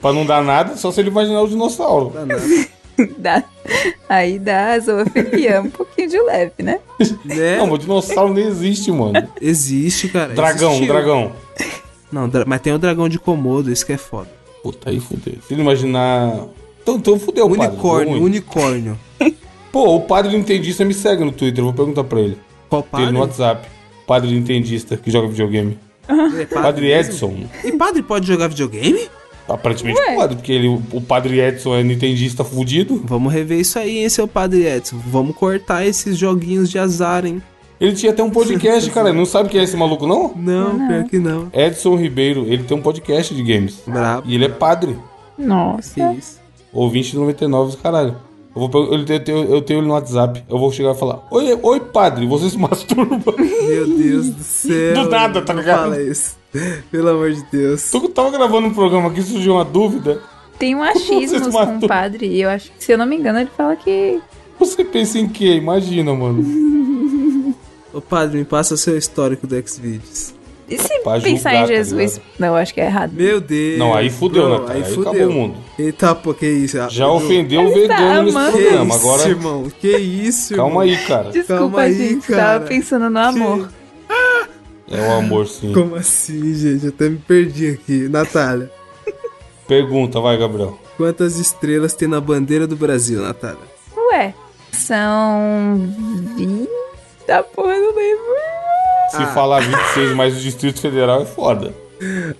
Pra 0.00 0.12
não 0.12 0.26
dar 0.26 0.42
nada, 0.44 0.76
só 0.76 0.92
se 0.92 1.00
ele 1.00 1.08
imaginar 1.08 1.40
o 1.42 1.48
dinossauro. 1.48 2.10
Dá 2.14 2.26
nada. 2.26 2.42
dá- 3.18 3.44
aí 4.08 4.38
dá 4.38 4.72
a 4.74 4.78
zoofilia 4.78 5.62
um 5.62 5.70
pouquinho 5.70 6.08
de 6.10 6.20
leve, 6.20 6.52
né? 6.62 6.78
Né? 7.24 7.56
Não, 7.56 7.66
mas 7.66 7.74
o 7.76 7.78
dinossauro 7.78 8.34
nem 8.34 8.46
existe, 8.46 8.92
mano. 8.92 9.26
Existe, 9.40 10.08
cara. 10.08 10.34
Dragão, 10.34 10.72
Existiu. 10.72 10.92
dragão. 10.92 11.32
Não, 12.10 12.28
dra- 12.28 12.44
mas 12.46 12.60
tem 12.60 12.72
o 12.74 12.78
dragão 12.78 13.08
de 13.08 13.18
Komodo, 13.18 13.72
isso 13.72 13.86
que 13.86 13.92
é 13.94 13.96
foda. 13.96 14.28
Puta, 14.62 14.90
aí 14.90 15.00
fudeu. 15.00 15.34
Se 15.46 15.54
ele 15.54 15.62
imaginar. 15.62 16.46
Então, 16.82 16.96
então 16.96 17.18
fudeu, 17.18 17.48
padre. 17.48 17.62
Deu 17.62 17.70
Unicórnio, 17.72 18.12
ruim. 18.12 18.22
unicórnio. 18.24 18.98
Pô, 19.72 19.96
o 19.96 20.00
padre 20.02 20.36
Nintendista 20.36 20.84
me 20.84 20.92
segue 20.94 21.24
no 21.24 21.32
Twitter, 21.32 21.60
eu 21.60 21.64
vou 21.64 21.72
perguntar 21.72 22.04
pra 22.04 22.20
ele. 22.20 22.36
Qual 22.68 22.82
Tem 22.82 22.90
padre? 22.90 23.06
ele 23.06 23.12
no 23.14 23.20
WhatsApp. 23.20 23.68
Padre 24.06 24.32
Nintendista 24.32 24.96
que 24.96 25.10
joga 25.10 25.28
videogame. 25.28 25.78
É 26.38 26.44
Padre 26.46 26.86
mesmo? 26.88 27.12
Edson. 27.12 27.34
E 27.64 27.72
padre 27.72 28.02
pode 28.02 28.26
jogar 28.26 28.48
videogame? 28.48 29.08
Aparentemente 29.48 29.98
Ué. 30.00 30.14
pode, 30.14 30.36
porque 30.36 30.52
ele, 30.52 30.68
o 30.68 31.00
padre 31.00 31.40
Edson 31.40 31.74
é 31.76 31.82
nintendista 31.82 32.42
fudido. 32.44 33.02
Vamos 33.04 33.32
rever 33.32 33.60
isso 33.60 33.78
aí, 33.78 33.98
hein, 33.98 34.08
seu 34.08 34.26
padre 34.28 34.66
Edson. 34.66 34.98
Vamos 35.06 35.36
cortar 35.36 35.84
esses 35.86 36.16
joguinhos 36.18 36.70
de 36.70 36.78
azar, 36.78 37.24
hein? 37.24 37.40
Ele 37.82 37.94
tinha 37.94 38.12
até 38.12 38.22
um 38.22 38.30
podcast, 38.30 38.88
cara. 38.92 39.12
Não 39.12 39.26
sabe 39.26 39.48
quem 39.48 39.60
é 39.60 39.64
esse 39.64 39.76
maluco, 39.76 40.06
não? 40.06 40.32
Não, 40.36 40.86
pior 40.86 41.02
que 41.02 41.18
não. 41.18 41.48
Edson 41.52 41.96
Ribeiro. 41.96 42.46
Ele 42.46 42.62
tem 42.62 42.76
um 42.76 42.80
podcast 42.80 43.34
de 43.34 43.42
games. 43.42 43.82
Brabo. 43.84 44.22
E 44.24 44.36
ele 44.36 44.44
é 44.44 44.48
padre. 44.48 44.96
Nossa. 45.36 45.94
Que 45.94 46.16
isso. 46.16 46.40
Ouvinte 46.72 47.16
99, 47.16 47.76
caralho. 47.78 48.14
Eu, 48.54 48.68
vou, 48.68 48.94
eu, 48.94 49.04
tenho, 49.04 49.52
eu 49.52 49.60
tenho 49.62 49.80
ele 49.80 49.88
no 49.88 49.94
WhatsApp. 49.94 50.44
Eu 50.48 50.58
vou 50.58 50.70
chegar 50.70 50.92
e 50.92 50.94
falar: 50.94 51.26
Oi, 51.28 51.58
oi 51.60 51.80
padre, 51.80 52.24
você 52.24 52.50
se 52.50 52.56
masturba? 52.58 53.34
Meu 53.36 53.96
Deus 53.96 54.30
do 54.30 54.42
céu. 54.44 54.94
Do 54.94 55.10
nada, 55.10 55.42
tá 55.42 55.52
não 55.52 55.60
ligado? 55.60 55.80
Fala 55.80 56.00
isso. 56.00 56.36
Pelo 56.88 57.08
amor 57.08 57.32
de 57.32 57.42
Deus. 57.50 57.90
Tu 57.90 58.08
tava 58.10 58.30
gravando 58.30 58.68
um 58.68 58.74
programa 58.74 59.08
aqui, 59.08 59.22
surgiu 59.22 59.54
uma 59.54 59.64
dúvida. 59.64 60.20
Tem 60.56 60.76
um 60.76 60.84
Vocês 60.84 61.32
achismos 61.32 61.52
com 61.52 61.78
o 61.78 61.88
padre. 61.88 62.26
E 62.26 62.42
eu 62.42 62.48
acho 62.48 62.70
que, 62.70 62.84
se 62.84 62.92
eu 62.92 62.98
não 62.98 63.06
me 63.06 63.16
engano, 63.16 63.40
ele 63.40 63.50
fala 63.56 63.74
que. 63.74 64.20
Você 64.56 64.84
pensa 64.84 65.18
em 65.18 65.28
quê? 65.28 65.56
Imagina, 65.56 66.14
mano. 66.14 66.44
Ô 67.92 68.00
padre, 68.00 68.38
me 68.38 68.44
passa 68.44 68.74
o 68.74 68.76
seu 68.76 68.96
histórico 68.96 69.46
do 69.46 69.54
Xvideos. 69.68 70.34
E 70.68 70.78
se 70.78 71.00
Pra 71.00 71.20
pensar 71.20 71.50
julgar, 71.50 71.54
em 71.56 71.60
tá 71.60 71.66
Jesus? 71.66 72.12
ligado? 72.16 72.22
não, 72.38 72.48
eu 72.48 72.54
acho 72.56 72.72
que 72.72 72.80
é 72.80 72.86
errado. 72.86 73.12
Meu 73.12 73.40
Deus. 73.40 73.78
Não, 73.78 73.92
aí 73.94 74.08
fudeu, 74.08 74.44
Bro, 74.48 74.60
Natália. 74.60 74.86
Aí 74.86 74.92
acabou 74.92 75.26
o 75.26 75.32
mundo. 75.32 75.56
Eita, 75.78 76.14
pô, 76.14 76.32
que 76.32 76.46
isso? 76.48 76.80
Ah, 76.80 76.88
Já 76.88 77.04
Edu, 77.04 77.14
ofendeu 77.14 77.62
o 77.62 77.68
tá 77.68 77.74
vegano 77.74 78.22
nesse. 78.22 78.36
Que 78.38 78.52
programa. 78.62 78.94
isso, 78.94 79.06
Agora, 79.06 79.28
irmão? 79.28 79.72
Que 79.80 79.96
isso, 79.98 80.54
calma 80.56 80.86
irmão? 80.86 80.98
aí, 81.00 81.06
cara. 81.06 81.30
Desculpa, 81.30 81.58
Calma 81.58 81.80
aí, 81.82 81.94
gente. 82.08 82.26
cara. 82.26 82.42
Tava 82.42 82.64
pensando 82.66 83.10
no 83.10 83.18
amor. 83.18 83.68
É 84.90 85.00
o 85.08 85.12
amor, 85.12 85.46
sim. 85.46 85.72
Como 85.72 85.94
assim, 85.94 86.54
gente? 86.54 86.84
Eu 86.86 86.90
até 86.90 87.08
me 87.08 87.16
perdi 87.18 87.68
aqui. 87.70 88.08
Natália, 88.08 88.70
Pergunta, 89.68 90.20
vai, 90.20 90.36
Gabriel. 90.38 90.78
quantas 90.96 91.38
estrelas 91.38 91.92
tem 91.94 92.08
na 92.08 92.20
bandeira 92.20 92.66
do 92.66 92.76
Brasil, 92.76 93.20
Natália? 93.20 93.58
Ué, 94.10 94.34
são. 94.70 95.90
20. 96.36 96.68
Da 97.32 97.42
porra, 97.42 97.72
eu 97.72 97.82
não 97.82 97.96
lembro. 97.96 98.24
Se 99.10 99.16
Ah. 99.22 99.26
falar 99.28 99.60
26 99.60 100.14
mais 100.14 100.36
o 100.36 100.40
Distrito 100.40 100.80
Federal 100.80 101.22
é 101.22 101.24
foda. 101.24 101.72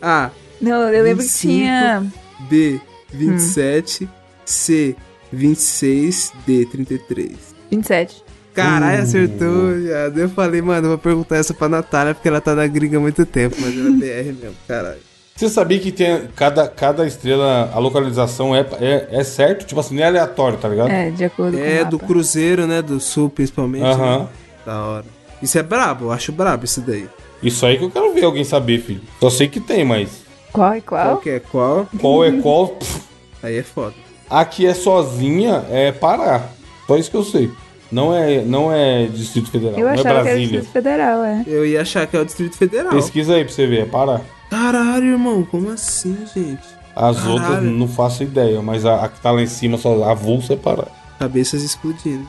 A. 0.02 0.30
Não, 0.60 0.82
eu 0.88 1.02
lembro 1.02 1.22
25. 1.22 1.52
que 1.52 1.58
tinha. 1.60 2.06
B. 2.50 2.80
27. 3.10 4.06
C. 4.44 4.94
26. 5.32 6.32
D. 6.46 6.66
33. 6.66 7.32
27. 7.70 8.22
Caralho, 8.54 9.00
Uh. 9.00 9.02
acertou, 9.04 9.74
viado. 9.76 10.18
Eu 10.18 10.28
falei, 10.28 10.60
mano, 10.60 10.84
eu 10.86 10.90
vou 10.90 10.98
perguntar 10.98 11.36
essa 11.36 11.54
pra 11.54 11.70
Natália 11.70 12.12
porque 12.14 12.28
ela 12.28 12.40
tá 12.40 12.54
na 12.54 12.66
gringa 12.66 12.98
há 12.98 13.00
muito 13.00 13.24
tempo, 13.24 13.56
mas 13.60 13.74
ela 13.74 13.88
é 13.88 13.92
BR 13.92 14.32
mesmo, 14.42 14.56
caralho. 14.68 14.98
Você 15.34 15.48
sabia 15.48 15.78
que 15.80 15.90
tem 15.90 16.28
cada, 16.36 16.68
cada 16.68 17.06
estrela, 17.06 17.70
a 17.72 17.78
localização 17.78 18.54
é, 18.54 18.60
é, 18.78 19.08
é 19.10 19.24
certo? 19.24 19.64
Tipo 19.64 19.80
assim, 19.80 19.96
não 19.96 20.02
é 20.02 20.06
aleatório, 20.06 20.58
tá 20.58 20.68
ligado? 20.68 20.90
É, 20.90 21.10
de 21.10 21.24
acordo 21.24 21.56
com 21.56 21.62
o 21.62 21.66
É 21.66 21.78
mapa. 21.78 21.90
do 21.90 21.98
Cruzeiro, 21.98 22.66
né? 22.66 22.82
Do 22.82 23.00
Sul, 23.00 23.30
principalmente. 23.30 23.84
Aham. 23.86 24.18
né? 24.20 24.28
Da 24.64 24.80
hora. 24.82 25.04
Isso 25.42 25.58
é 25.58 25.62
brabo, 25.62 26.06
eu 26.06 26.12
acho 26.12 26.30
brabo 26.32 26.64
isso 26.64 26.80
daí. 26.80 27.08
Isso 27.42 27.66
aí 27.66 27.76
que 27.78 27.84
eu 27.84 27.90
quero 27.90 28.12
ver 28.14 28.24
alguém 28.24 28.44
saber, 28.44 28.80
filho. 28.80 29.00
Só 29.18 29.28
sei 29.28 29.48
que 29.48 29.58
tem, 29.60 29.84
mas 29.84 30.22
Qual 30.52 30.76
e 30.76 30.80
Qual 30.80 31.04
qual? 31.06 31.16
que 31.18 31.30
é 31.30 31.40
qual? 31.40 31.88
qual 32.00 32.24
é 32.24 32.32
qual? 32.40 32.68
pff, 32.68 33.00
Aí 33.42 33.56
é 33.56 33.62
foda. 33.62 33.94
A 34.30 34.44
que 34.44 34.64
é 34.64 34.72
sozinha 34.72 35.64
é 35.68 35.90
Pará. 35.90 36.48
Só 36.86 36.96
isso 36.96 37.10
que 37.10 37.16
eu 37.16 37.24
sei. 37.24 37.50
Não 37.90 38.14
é, 38.14 38.40
não 38.42 38.72
é 38.72 39.06
Distrito 39.06 39.50
Federal, 39.50 39.78
Eu 39.78 39.86
não 39.86 39.90
é 39.90 39.94
achava 39.94 40.02
que 40.02 40.08
era 40.10 40.20
o 40.20 40.24
Brasília. 40.24 40.60
Distrito 40.60 40.72
Federal, 40.72 41.24
é. 41.24 41.44
Eu 41.46 41.66
ia 41.66 41.82
achar 41.82 42.06
que 42.06 42.16
é 42.16 42.20
o 42.20 42.24
Distrito 42.24 42.56
Federal. 42.56 42.92
Pesquisa 42.92 43.34
aí 43.34 43.44
pra 43.44 43.52
você 43.52 43.66
ver, 43.66 43.80
é 43.82 43.84
Pará. 43.84 44.20
Caralho, 44.48 45.06
irmão, 45.12 45.42
como 45.50 45.68
assim, 45.70 46.16
gente? 46.34 46.62
As 46.94 47.16
Caralho. 47.16 47.32
outras 47.32 47.62
não 47.64 47.88
faço 47.88 48.22
ideia, 48.22 48.62
mas 48.62 48.86
a, 48.86 49.04
a 49.04 49.08
que 49.08 49.20
tá 49.20 49.30
lá 49.30 49.42
em 49.42 49.46
cima, 49.46 49.76
só 49.76 50.02
a 50.04 50.12
avulsa 50.12 50.54
é 50.54 50.56
Pará. 50.56 50.84
Cabeças 51.18 51.62
explodindo. 51.62 52.26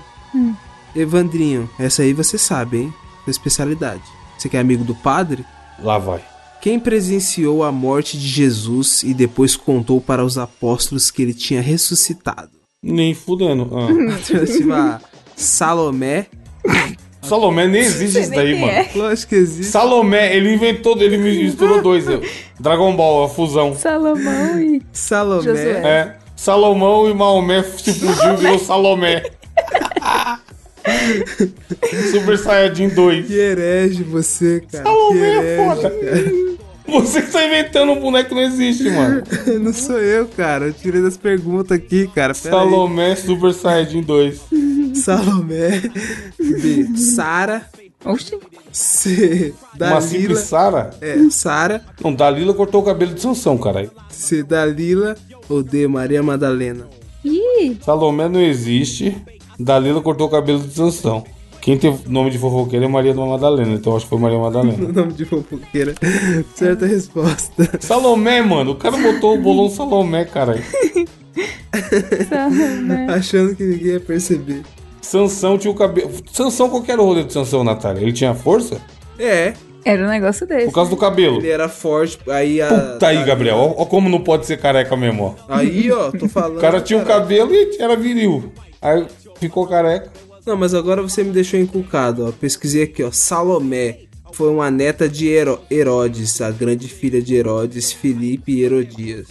Evandrinho, 0.95 1.69
essa 1.79 2.01
aí 2.03 2.13
você 2.13 2.37
sabe, 2.37 2.77
hein? 2.77 2.93
Sua 3.23 3.31
especialidade. 3.31 4.03
Você 4.37 4.49
que 4.49 4.57
é 4.57 4.59
amigo 4.59 4.83
do 4.83 4.93
padre? 4.95 5.45
Lá 5.79 5.97
vai. 5.97 6.21
Quem 6.61 6.79
presenciou 6.79 7.63
a 7.63 7.71
morte 7.71 8.17
de 8.17 8.27
Jesus 8.27 9.03
e 9.03 9.13
depois 9.13 9.55
contou 9.55 9.99
para 9.99 10.23
os 10.23 10.37
apóstolos 10.37 11.11
que 11.11 11.21
ele 11.21 11.33
tinha 11.33 11.61
ressuscitado? 11.61 12.51
Nem 12.81 13.13
fudendo. 13.13 13.69
Ah. 13.73 14.99
Salomé. 15.35 16.27
Salomé 17.21 17.67
nem 17.67 17.81
existe 17.81 18.19
isso 18.19 18.31
daí, 18.31 18.59
mano. 18.59 18.71
é. 18.71 18.89
Lógico 18.93 19.29
que 19.29 19.35
existe. 19.35 19.71
Salomé, 19.71 20.35
ele 20.35 20.53
inventou, 20.53 21.01
ele 21.01 21.17
misturou 21.17 21.81
dois. 21.81 22.05
Dragon 22.59 22.95
Ball, 22.95 23.23
a 23.23 23.29
fusão. 23.29 23.73
Salomão 23.75 24.59
e. 24.59 24.81
Salomé. 24.91 25.43
Josué. 25.43 25.81
É. 25.85 26.17
Salomão 26.35 27.09
e 27.09 27.13
Maomé 27.13 27.63
se 27.63 27.93
fugiu 27.93 28.33
e 28.33 28.37
virou 28.37 28.59
Salomé. 28.59 29.23
Super 32.11 32.37
Saiyajin 32.37 32.89
2. 32.89 33.27
Que 33.27 33.33
herege 33.33 34.03
você, 34.03 34.63
cara. 34.71 34.83
Salomé 34.83 35.19
que 35.19 35.25
é 35.25 35.37
herege, 35.37 35.75
foda. 35.75 35.89
cara. 35.89 36.53
Você 36.85 37.21
que 37.21 37.31
tá 37.31 37.45
inventando 37.45 37.91
um 37.93 37.99
boneco 37.99 38.29
que 38.29 38.35
não 38.35 38.41
existe, 38.41 38.89
mano. 38.89 39.23
Não 39.61 39.73
sou 39.73 39.97
eu, 39.99 40.27
cara. 40.27 40.65
Eu 40.65 40.73
tirei 40.73 41.01
das 41.01 41.15
perguntas 41.15 41.77
aqui, 41.77 42.07
cara. 42.13 42.33
Pera 42.33 42.55
aí. 42.55 42.61
Salomé 42.61 43.15
Super 43.15 43.53
Saiyajin 43.53 44.01
2. 44.01 44.41
Salomé. 44.95 45.81
B. 46.37 46.97
Sara. 46.97 47.65
Oxi. 48.05 48.37
C. 48.71 49.53
Uma 49.75 49.77
Dalila. 49.77 50.01
simples 50.01 50.39
Sara? 50.39 50.89
É, 50.99 51.15
Sara. 51.31 51.81
Não, 52.03 52.13
Dalila 52.13 52.53
cortou 52.53 52.81
o 52.81 52.85
cabelo 52.85 53.13
de 53.13 53.21
Sansão, 53.21 53.57
caralho. 53.57 53.89
C. 54.09 54.43
Dalila. 54.43 55.15
Ou 55.49 55.63
D. 55.63 55.87
Maria 55.87 56.21
Madalena. 56.21 56.85
Ih, 57.23 57.77
Salomé 57.81 58.27
não 58.27 58.41
existe. 58.41 59.15
Dalila 59.59 60.01
cortou 60.01 60.27
o 60.27 60.29
cabelo 60.29 60.59
de 60.59 60.73
Sansão. 60.73 61.23
Quem 61.61 61.77
tem 61.77 61.97
nome 62.07 62.29
de 62.29 62.37
fofoqueira 62.37 62.83
é 62.85 62.87
Maria 62.89 63.13
da 63.13 63.25
Madalena, 63.25 63.73
então 63.75 63.95
acho 63.95 64.05
que 64.05 64.09
foi 64.09 64.19
Maria 64.19 64.37
Madalena. 64.37 64.83
O 64.85 64.91
nome 64.91 65.13
de 65.13 65.23
fofoqueira. 65.23 65.95
Certa 66.53 66.85
resposta. 66.85 67.77
Salomé, 67.79 68.41
mano. 68.41 68.71
O 68.71 68.75
cara 68.75 68.97
botou 68.97 69.35
o 69.35 69.41
bolão 69.41 69.69
Salomé, 69.69 70.25
caralho. 70.25 70.61
Salomé. 72.29 73.07
Achando 73.09 73.55
que 73.55 73.63
ninguém 73.63 73.93
ia 73.93 73.99
perceber. 73.99 74.61
Sansão 75.01 75.57
tinha 75.57 75.71
o 75.71 75.75
cabelo. 75.75 76.11
Sansão, 76.31 76.69
qual 76.69 76.81
que 76.81 76.91
era 76.91 77.01
o 77.01 77.05
rolê 77.05 77.23
de 77.23 77.33
Sansão, 77.33 77.63
Natália? 77.63 78.01
Ele 78.01 78.13
tinha 78.13 78.33
força? 78.33 78.81
É, 79.19 79.53
Era 79.85 80.05
um 80.05 80.09
negócio 80.09 80.45
desse. 80.47 80.65
Por 80.65 80.73
causa 80.73 80.89
do 80.89 80.97
cabelo. 80.97 81.37
ele 81.37 81.49
era 81.49 81.69
forte. 81.69 82.17
Aí 82.29 82.61
a. 82.61 82.67
Puta 82.93 83.07
aí, 83.07 83.23
Gabriel. 83.23 83.55
Ó, 83.57 83.83
ó 83.83 83.85
como 83.85 84.09
não 84.09 84.21
pode 84.21 84.45
ser 84.45 84.57
careca 84.57 84.95
mesmo, 84.97 85.35
ó. 85.47 85.53
Aí, 85.53 85.91
ó, 85.91 86.11
tô 86.11 86.27
falando. 86.27 86.57
O 86.57 86.61
cara 86.61 86.81
tinha 86.81 86.99
o 86.99 87.05
cara. 87.05 87.21
cabelo 87.21 87.53
e 87.53 87.77
era 87.79 87.95
viril. 87.95 88.51
Aí 88.81 89.05
ficou 89.47 89.67
careca. 89.67 90.11
Não, 90.45 90.57
mas 90.57 90.73
agora 90.73 91.01
você 91.01 91.23
me 91.23 91.31
deixou 91.31 91.59
encucado, 91.59 92.25
ó. 92.27 92.31
Pesquisei 92.31 92.83
aqui, 92.83 93.01
ó. 93.03 93.11
Salomé 93.11 93.99
foi 94.33 94.49
uma 94.49 94.69
neta 94.69 95.07
de 95.07 95.27
Hero- 95.29 95.59
Herodes, 95.71 96.41
a 96.41 96.51
grande 96.51 96.87
filha 96.87 97.21
de 97.21 97.33
Herodes, 97.35 97.91
Filipe 97.93 98.51
e 98.51 98.63
Herodias. 98.63 99.27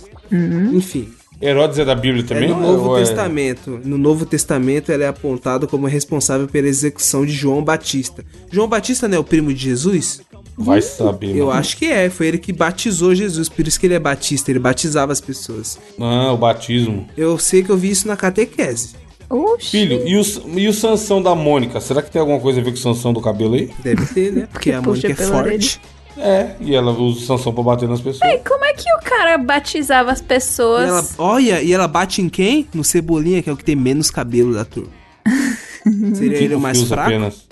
Enfim, 0.73 1.09
Herodes 1.41 1.79
é 1.79 1.85
da 1.85 1.95
Bíblia 1.95 2.23
é 2.25 2.27
também? 2.27 2.49
no 2.49 2.61
Novo 2.61 2.97
é- 2.97 3.01
Testamento. 3.01 3.81
No 3.85 3.99
Novo 3.99 4.25
Testamento 4.25 4.91
ela 4.93 5.05
é 5.05 5.09
apontada 5.09 5.67
como 5.67 5.87
responsável 5.87 6.47
pela 6.49 6.69
execução 6.69 7.27
de 7.27 7.33
João 7.33 7.63
Batista. 7.63 8.25
João 8.51 8.69
Batista 8.69 9.07
não 9.09 9.17
é 9.17 9.21
o 9.21 9.25
primo 9.25 9.53
de 9.53 9.61
Jesus? 9.65 10.23
Vai 10.57 10.81
saber. 10.83 11.35
Eu 11.37 11.47
mano. 11.47 11.59
acho 11.59 11.77
que 11.77 11.87
é, 11.87 12.09
foi 12.11 12.29
ele 12.29 12.39
que 12.39 12.53
batizou 12.53 13.15
Jesus, 13.15 13.49
por 13.49 13.67
isso 13.67 13.81
que 13.81 13.87
ele 13.87 13.95
é 13.95 13.99
batista, 13.99 14.51
ele 14.51 14.59
batizava 14.59 15.11
as 15.11 15.21
pessoas. 15.21 15.79
Ah, 15.99 16.33
o 16.33 16.37
batismo. 16.37 17.07
Eu 17.17 17.39
sei 17.39 17.63
que 17.63 17.71
eu 17.71 17.77
vi 17.77 17.91
isso 17.91 18.07
na 18.07 18.17
catequese. 18.17 18.91
Oxi. 19.37 19.71
Filho, 19.71 20.07
e 20.07 20.17
o, 20.17 20.23
e 20.59 20.69
o 20.69 20.73
Sansão 20.73 21.23
da 21.23 21.35
Mônica? 21.35 21.81
Será 21.81 22.03
que 22.03 22.11
tem 22.11 22.21
alguma 22.21 22.39
coisa 22.41 22.61
a 22.61 22.63
ver 22.65 22.71
com 22.71 22.77
o 22.77 22.81
Sansão 22.81 23.13
do 23.13 23.21
cabelo 23.21 23.55
aí? 23.55 23.71
Deve 23.79 24.07
ter, 24.07 24.33
né? 24.33 24.49
Porque 24.53 24.71
a 24.73 24.81
Mônica 24.83 25.13
é 25.13 25.15
forte. 25.15 25.81
É, 26.19 26.51
e 26.61 26.75
ela 26.75 26.93
usa 26.93 27.19
o 27.21 27.23
Sansão 27.23 27.55
pra 27.55 27.63
bater 27.63 27.89
nas 27.89 28.01
pessoas. 28.01 28.31
E 28.31 28.39
como 28.41 28.65
é 28.65 28.75
que 28.75 28.85
o 28.93 28.99
cara 29.01 29.39
batizava 29.39 30.13
as 30.13 30.21
E 30.21 30.25
pessoas? 30.25 30.89
ela, 30.89 31.05
olha, 31.17 31.63
e 31.63 31.73
ela 31.73 31.89
bate 31.89 32.21
em 32.21 32.29
quem? 32.29 32.69
No 32.75 32.85
Cebolinha, 32.85 33.43
que 33.43 33.49
é 33.49 33.53
o 33.53 33.57
que 33.57 33.65
tem 33.65 33.75
menos 33.77 34.11
cabelo 34.11 34.53
da 34.53 34.65
turma. 34.65 34.91
Seria 36.15 36.39
ele 36.39 36.55
o 36.55 36.61
mais 36.61 36.83
fraco? 36.83 37.09
apenas. 37.09 37.49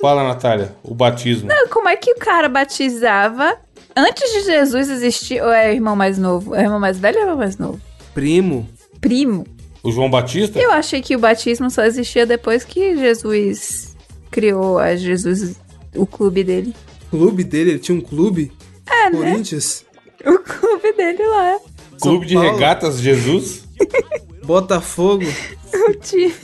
Fala, 0.00 0.22
Natália, 0.22 0.76
o 0.84 0.94
batismo. 0.94 1.48
Como 1.70 1.88
é 1.88 1.96
que 1.96 2.12
o 2.12 2.16
cara 2.16 2.48
batizava 2.48 3.56
antes 3.96 4.30
de 4.32 4.44
Jesus 4.44 4.88
existir? 4.90 5.42
Ou 5.42 5.50
é 5.50 5.70
o 5.70 5.72
irmão 5.72 5.96
mais 5.96 6.18
novo? 6.18 6.54
É 6.54 6.58
o 6.60 6.62
irmão 6.62 6.78
mais 6.78 6.98
velho 6.98 7.16
ou 7.16 7.22
é 7.22 7.24
o 7.24 7.28
irmão 7.28 7.38
mais 7.38 7.56
novo? 7.58 7.80
Primo. 8.14 8.68
Primo. 9.00 9.44
O 9.88 9.92
João 9.92 10.10
Batista? 10.10 10.58
Eu 10.58 10.70
achei 10.70 11.00
que 11.00 11.16
o 11.16 11.18
batismo 11.18 11.70
só 11.70 11.82
existia 11.82 12.26
depois 12.26 12.62
que 12.62 12.94
Jesus 12.94 13.96
criou 14.30 14.78
a 14.78 14.94
Jesus, 14.94 15.56
o 15.96 16.06
clube 16.06 16.44
dele. 16.44 16.74
Clube 17.10 17.42
dele, 17.42 17.70
ele 17.70 17.78
tinha 17.78 17.96
um 17.96 18.00
clube? 18.02 18.52
É, 18.86 19.08
né? 19.08 19.16
Corinthians? 19.16 19.86
O 20.26 20.38
clube 20.40 20.92
dele 20.92 21.26
lá. 21.26 21.58
Clube 22.02 22.26
de? 22.26 22.36
Regatas 22.36 23.00
Jesus? 23.00 23.64
Botafogo? 24.44 25.24
O 25.72 25.94
time. 25.94 26.34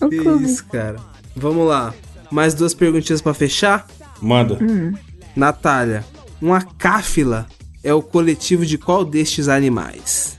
O 0.00 0.08
Que 0.08 0.18
clube. 0.18 0.44
isso, 0.44 0.66
cara. 0.66 0.96
Vamos 1.36 1.68
lá. 1.68 1.94
Mais 2.32 2.52
duas 2.52 2.74
perguntinhas 2.74 3.22
pra 3.22 3.32
fechar? 3.32 3.86
Manda. 4.20 4.58
Natália, 5.36 6.04
uma 6.42 6.62
cáfila 6.62 7.46
é 7.84 7.94
o 7.94 8.02
coletivo 8.02 8.66
de 8.66 8.76
qual 8.76 9.04
destes 9.04 9.46
animais? 9.46 10.36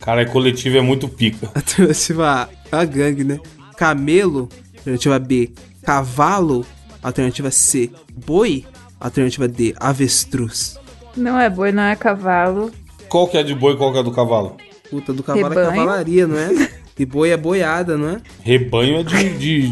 Cara, 0.00 0.24
coletivo 0.26 0.76
é 0.76 0.80
muito 0.80 1.08
pica. 1.08 1.50
Alternativa 1.54 2.48
A, 2.72 2.80
a 2.80 2.84
gangue, 2.84 3.24
né? 3.24 3.40
Camelo, 3.76 4.48
Alternativa 4.76 5.18
B, 5.18 5.50
cavalo. 5.82 6.64
Alternativa 7.02 7.50
C, 7.50 7.90
boi. 8.26 8.64
Alternativa 9.00 9.46
D, 9.48 9.74
avestruz. 9.78 10.78
Não 11.16 11.38
é 11.38 11.48
boi, 11.50 11.70
não 11.72 11.82
é 11.82 11.94
cavalo. 11.96 12.70
Qual 13.08 13.28
que 13.28 13.36
é 13.36 13.42
de 13.42 13.54
boi 13.54 13.74
e 13.74 13.76
qual 13.76 13.92
que 13.92 13.98
é 13.98 14.02
do 14.02 14.10
cavalo? 14.10 14.56
Puta, 14.90 15.12
do 15.12 15.22
cavalo 15.22 15.46
é 15.46 15.48
Rebanho. 15.48 15.70
cavalaria, 15.80 16.26
não 16.26 16.38
é? 16.38 16.70
E 16.96 17.04
boi 17.04 17.30
é 17.30 17.36
boiada, 17.36 17.98
não 17.98 18.08
é? 18.10 18.20
Rebanho 18.40 18.98
é 18.98 19.02
de, 19.02 19.36
de, 19.36 19.68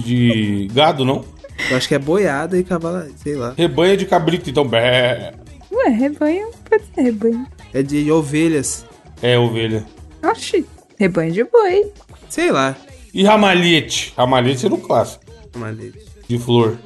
de 0.67 0.75
gado, 0.75 1.05
não? 1.05 1.25
Eu 1.71 1.77
acho 1.77 1.87
que 1.87 1.95
é 1.95 1.99
boiada 1.99 2.59
e 2.59 2.65
cavalaria, 2.65 3.13
sei 3.17 3.37
lá. 3.37 3.55
Rebanho 3.57 3.93
é 3.93 3.97
de 3.97 4.07
cabrito, 4.07 4.51
então. 4.51 4.67
bé. 4.67 5.33
Ué, 5.71 5.89
rebanho? 5.89 6.51
Pode 6.69 6.83
ser 6.93 7.01
rebanho. 7.03 7.47
É 7.73 7.81
de 7.81 8.11
ovelhas. 8.11 8.85
É 9.23 9.39
ovelha. 9.39 9.87
Oxi, 10.23 10.65
rebanho 10.99 11.33
de 11.33 11.45
boi. 11.45 11.93
Sei 12.29 12.51
lá. 12.51 12.77
E 13.13 13.25
ramalhete? 13.25 14.13
Ramalhete 14.17 14.67
era 14.67 14.75
o 14.75 14.79
clássico. 14.79 15.25
Malete. 15.57 15.99
De 16.29 16.39
flor. 16.39 16.79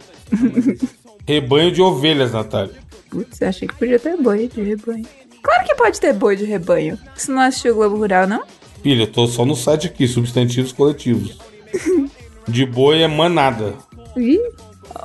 Rebanho 1.26 1.70
de 1.70 1.82
ovelhas, 1.82 2.32
Natália. 2.32 2.74
Putz, 3.10 3.40
eu 3.40 3.48
achei 3.48 3.68
que 3.68 3.74
podia 3.74 3.98
ter 3.98 4.16
boi 4.16 4.48
de 4.48 4.62
rebanho. 4.62 5.06
Claro 5.42 5.64
que 5.64 5.74
pode 5.74 6.00
ter 6.00 6.12
boi 6.12 6.34
de 6.34 6.44
rebanho. 6.44 6.98
Você 7.14 7.30
não 7.30 7.42
assistiu 7.42 7.72
o 7.74 7.76
Globo 7.76 7.96
Rural, 7.96 8.26
não? 8.26 8.42
Filha, 8.82 9.02
eu 9.02 9.06
tô 9.06 9.26
só 9.26 9.44
no 9.44 9.54
site 9.54 9.86
aqui, 9.86 10.08
substantivos 10.08 10.72
coletivos. 10.72 11.38
De 12.48 12.64
boi 12.64 13.02
é 13.02 13.08
manada. 13.08 13.74
Ih, 14.16 14.38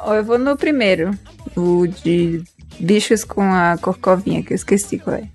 eu 0.08 0.24
vou 0.24 0.38
no 0.38 0.56
primeiro. 0.56 1.12
O 1.56 1.88
de 1.88 2.44
bichos 2.80 3.24
com 3.24 3.42
a 3.42 3.78
corcovinha, 3.82 4.44
que 4.44 4.54
eu 4.54 4.56
esqueci 4.56 5.00
qual 5.00 5.16
é. 5.16 5.28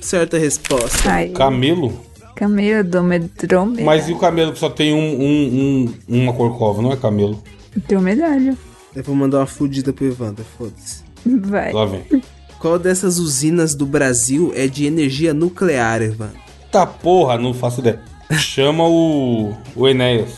Certa 0.00 0.36
resposta. 0.38 1.10
Ai, 1.10 1.28
Camelo? 1.30 2.00
camelo, 2.34 2.82
dromedrome. 2.82 3.82
Mas 3.84 4.08
e 4.08 4.12
o 4.12 4.18
camelo 4.18 4.52
que 4.52 4.58
só 4.58 4.68
tem 4.68 4.92
um, 4.92 4.98
um, 4.98 5.94
um- 6.08 6.22
uma 6.22 6.32
corcova, 6.32 6.82
não 6.82 6.90
é 6.92 6.96
camelo? 6.96 7.40
Dromedário. 7.86 8.56
Eu 8.96 9.02
vou 9.04 9.14
mandar 9.14 9.38
uma 9.38 9.46
fudida 9.46 9.92
pro 9.92 10.06
Evandro, 10.06 10.44
foda-se. 10.58 11.02
Vai. 11.24 11.72
Lá 11.72 11.84
vem. 11.86 12.02
Qual 12.58 12.78
dessas 12.78 13.18
usinas 13.18 13.74
do 13.76 13.86
Brasil 13.86 14.52
é 14.56 14.66
de 14.66 14.86
energia 14.86 15.32
nuclear, 15.32 16.02
Evandro? 16.02 16.36
Tá 16.72 16.84
porra, 16.86 17.38
não 17.38 17.54
faço 17.54 17.80
ideia. 17.80 18.00
Chama 18.32 18.88
o, 18.88 19.54
o 19.76 19.88
Enéas. 19.88 20.30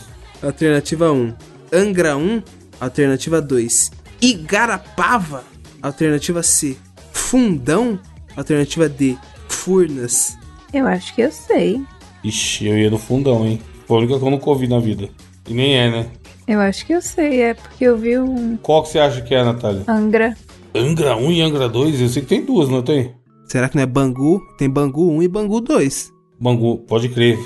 Alternativa 0.43 1.11
1, 1.11 1.33
Angra 1.73 2.15
1. 2.17 2.41
Alternativa 2.79 3.41
2, 3.41 3.91
Igarapava. 4.21 5.43
Alternativa 5.81 6.43
C, 6.43 6.75
Fundão. 7.11 7.99
Alternativa 8.35 8.87
D, 8.89 9.15
Furnas. 9.47 10.37
Eu 10.73 10.87
acho 10.87 11.13
que 11.15 11.21
eu 11.21 11.31
sei. 11.31 11.81
Ixi, 12.23 12.67
eu 12.67 12.77
ia 12.77 12.89
no 12.89 12.97
fundão, 12.97 13.45
hein? 13.45 13.61
Foi 13.87 13.97
a 13.97 13.99
única 14.01 14.17
que 14.19 14.25
eu 14.25 14.29
nunca 14.31 14.49
ouvi 14.49 14.67
na 14.67 14.79
vida. 14.79 15.09
E 15.47 15.53
nem 15.53 15.75
é, 15.77 15.89
né? 15.89 16.07
Eu 16.47 16.59
acho 16.59 16.85
que 16.85 16.93
eu 16.93 17.01
sei, 17.01 17.41
é 17.41 17.53
porque 17.53 17.83
eu 17.85 17.97
vi 17.97 18.19
um 18.19 18.57
Qual 18.57 18.83
que 18.83 18.89
você 18.89 18.99
acha 18.99 19.21
que 19.21 19.33
é, 19.33 19.43
Natália? 19.43 19.83
Angra. 19.87 20.35
Angra 20.75 21.15
1 21.15 21.31
e 21.31 21.41
Angra 21.41 21.69
2? 21.69 22.01
Eu 22.01 22.09
sei 22.09 22.21
que 22.21 22.27
tem 22.27 22.43
duas, 22.45 22.67
não 22.69 22.81
tem? 22.81 23.13
Será 23.47 23.69
que 23.69 23.75
não 23.75 23.83
é 23.83 23.85
Bangu? 23.85 24.41
Tem 24.57 24.69
Bangu 24.69 25.11
1 25.11 25.23
e 25.23 25.27
Bangu 25.27 25.61
2. 25.61 26.11
Bangu, 26.39 26.79
pode 26.79 27.09
crer. 27.09 27.37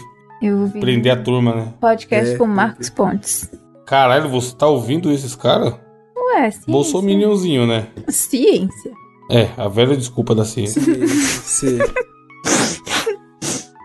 Eu 0.41 0.67
vi 0.67 0.79
Prender 0.79 1.11
a 1.11 1.17
turma, 1.21 1.53
né? 1.53 1.73
podcast 1.79 2.33
É, 2.33 2.37
com 2.37 2.45
Marcos 2.47 2.89
Pontes. 2.89 3.49
Caralho, 3.85 4.29
você 4.29 4.55
tá 4.55 4.67
ouvindo 4.67 5.11
esses 5.11 5.35
caras? 5.35 5.73
Ué, 6.15 6.49
ciência. 6.51 6.71
Bolsominionzinho, 6.71 7.67
né? 7.67 7.87
Ciência. 8.07 8.91
É, 9.30 9.49
a 9.57 9.67
velha 9.67 9.95
desculpa 9.95 10.34
da 10.34 10.43
ciência. 10.43 10.82
Sim. 11.43 11.77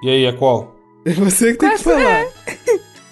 E 0.03 0.09
aí, 0.11 0.25
é 0.25 0.33
qual? 0.33 0.75
É 1.05 1.13
você 1.13 1.53
que 1.53 1.59
tem 1.59 1.77
que 1.77 1.83
Qual 1.83 1.97
falar. 1.99 2.27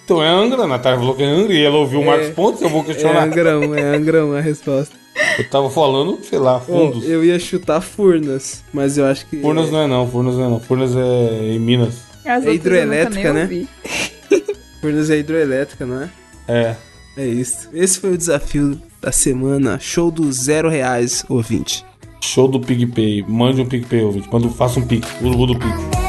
Então 0.05 0.22
é 0.22 0.28
Angra, 0.28 0.62
a 0.62 0.66
Natália 0.66 0.99
falou 0.99 1.14
que 1.14 1.22
é 1.22 1.26
Angra 1.26 1.53
e 1.53 1.62
ela 1.62 1.76
ouviu 1.76 2.01
o 2.01 2.05
Marcos 2.07 2.30
Pontes, 2.30 2.61
eu 2.61 2.68
vou 2.68 2.83
É 2.83 2.85
questionar. 2.87 3.22
Angra 3.24 3.59
1, 3.59 3.74
é 3.74 3.83
Angra 3.97 4.26
1 4.26 4.33
a 4.35 4.41
resposta. 4.41 4.95
Eu 5.39 5.49
tava 5.49 5.70
falando, 5.70 6.18
sei 6.24 6.39
lá, 6.39 6.59
fundos. 6.61 7.09
eu 7.09 7.24
ia 7.24 7.39
chutar 7.39 7.80
Furnas, 7.80 8.64
mas 8.72 8.99
eu 8.99 9.05
acho 9.07 9.26
que. 9.26 9.41
Furnas 9.41 9.70
não 9.70 9.80
é 9.83 9.87
não, 9.87 10.09
Furnas 10.11 10.37
não 10.37 10.45
é 10.45 10.49
não. 10.49 10.61
Furnas 10.61 10.97
é 10.97 11.53
em 11.55 11.59
Minas. 11.59 11.95
As 12.24 12.26
É 12.26 12.35
outras 12.37 12.55
hidroelétrica, 12.57 13.33
né? 13.33 13.66
Furnas 14.80 15.11
é 15.11 15.18
hidroelétrica, 15.18 15.87
não 15.87 16.03
é? 16.03 16.11
É. 16.49 16.76
É 17.16 17.26
isso. 17.26 17.68
Esse 17.72 18.01
foi 18.01 18.12
o 18.12 18.18
desafio 18.18 18.80
da 19.01 19.12
semana. 19.12 19.78
Show 19.78 20.11
do 20.11 20.30
zero 20.33 20.68
reais, 20.68 21.24
ouvinte. 21.28 21.85
Show 22.23 22.47
do 22.47 22.61
PicPay. 22.61 23.25
Mande 23.29 23.61
um 23.61 23.66
PicPay, 23.66 24.05
ouvinte. 24.05 24.29
Quando 24.29 24.49
faça 24.49 24.79
um 24.79 24.87
Pix. 24.87 25.07
O 25.20 25.47
do 25.47 25.59
Pix. 25.59 26.03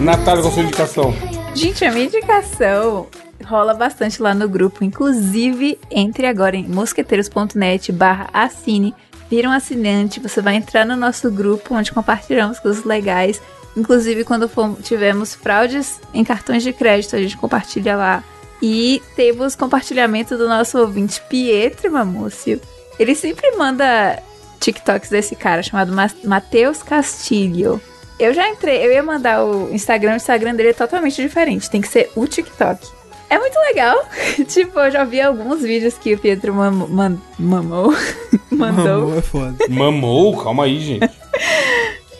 Natália, 0.00 0.42
qual 0.42 0.50
a 0.50 0.54
sua 0.54 0.62
indicação? 0.64 1.14
Gente, 1.54 1.84
a 1.84 1.92
minha 1.92 2.06
indicação 2.06 3.06
rola 3.48 3.74
bastante 3.74 4.22
lá 4.22 4.34
no 4.34 4.48
grupo. 4.48 4.84
Inclusive, 4.84 5.78
entre 5.90 6.26
agora 6.26 6.56
em 6.56 6.66
mosqueteiros.net 6.68 7.92
barra 7.92 8.28
assine. 8.32 8.94
Vira 9.30 9.48
um 9.48 9.52
assinante, 9.52 10.20
você 10.20 10.42
vai 10.42 10.56
entrar 10.56 10.84
no 10.84 10.94
nosso 10.96 11.30
grupo 11.30 11.74
onde 11.74 11.92
compartilhamos 11.92 12.58
coisas 12.58 12.84
legais. 12.84 13.40
Inclusive, 13.76 14.24
quando 14.24 14.48
fom- 14.48 14.74
tivemos 14.74 15.34
fraudes 15.34 15.98
em 16.12 16.22
cartões 16.22 16.62
de 16.62 16.72
crédito, 16.72 17.16
a 17.16 17.18
gente 17.22 17.36
compartilha 17.38 17.96
lá. 17.96 18.22
E 18.60 19.02
temos 19.16 19.56
compartilhamento 19.56 20.36
do 20.36 20.46
nosso 20.48 20.78
ouvinte 20.78 21.20
Pietro 21.28 21.90
Mamúcio. 21.90 22.60
Ele 22.98 23.14
sempre 23.14 23.50
manda 23.56 24.22
TikToks 24.60 25.08
desse 25.08 25.34
cara 25.34 25.62
chamado 25.62 25.92
Matheus 26.24 26.82
Castilho. 26.82 27.80
Eu 28.20 28.32
já 28.34 28.48
entrei, 28.48 28.86
eu 28.86 28.92
ia 28.92 29.02
mandar 29.02 29.42
o 29.44 29.72
Instagram, 29.74 30.12
o 30.12 30.16
Instagram 30.16 30.54
dele 30.54 30.68
é 30.68 30.74
totalmente 30.74 31.20
diferente. 31.20 31.68
Tem 31.70 31.80
que 31.80 31.88
ser 31.88 32.10
o 32.14 32.26
TikTok. 32.26 32.86
É 33.32 33.38
muito 33.38 33.58
legal. 33.60 34.04
tipo, 34.46 34.78
eu 34.78 34.90
já 34.90 35.04
vi 35.04 35.18
alguns 35.20 35.62
vídeos 35.62 35.96
que 35.96 36.12
o 36.12 36.18
Pietro 36.18 36.52
mam 36.54 36.86
man- 36.88 37.18
mamou. 37.38 37.94
mandou. 38.52 39.00
Mamou 39.00 39.18
é 39.18 39.22
foda. 39.22 39.56
Mamou? 39.70 40.36
Calma 40.42 40.64
aí, 40.64 40.78
gente. 40.78 41.10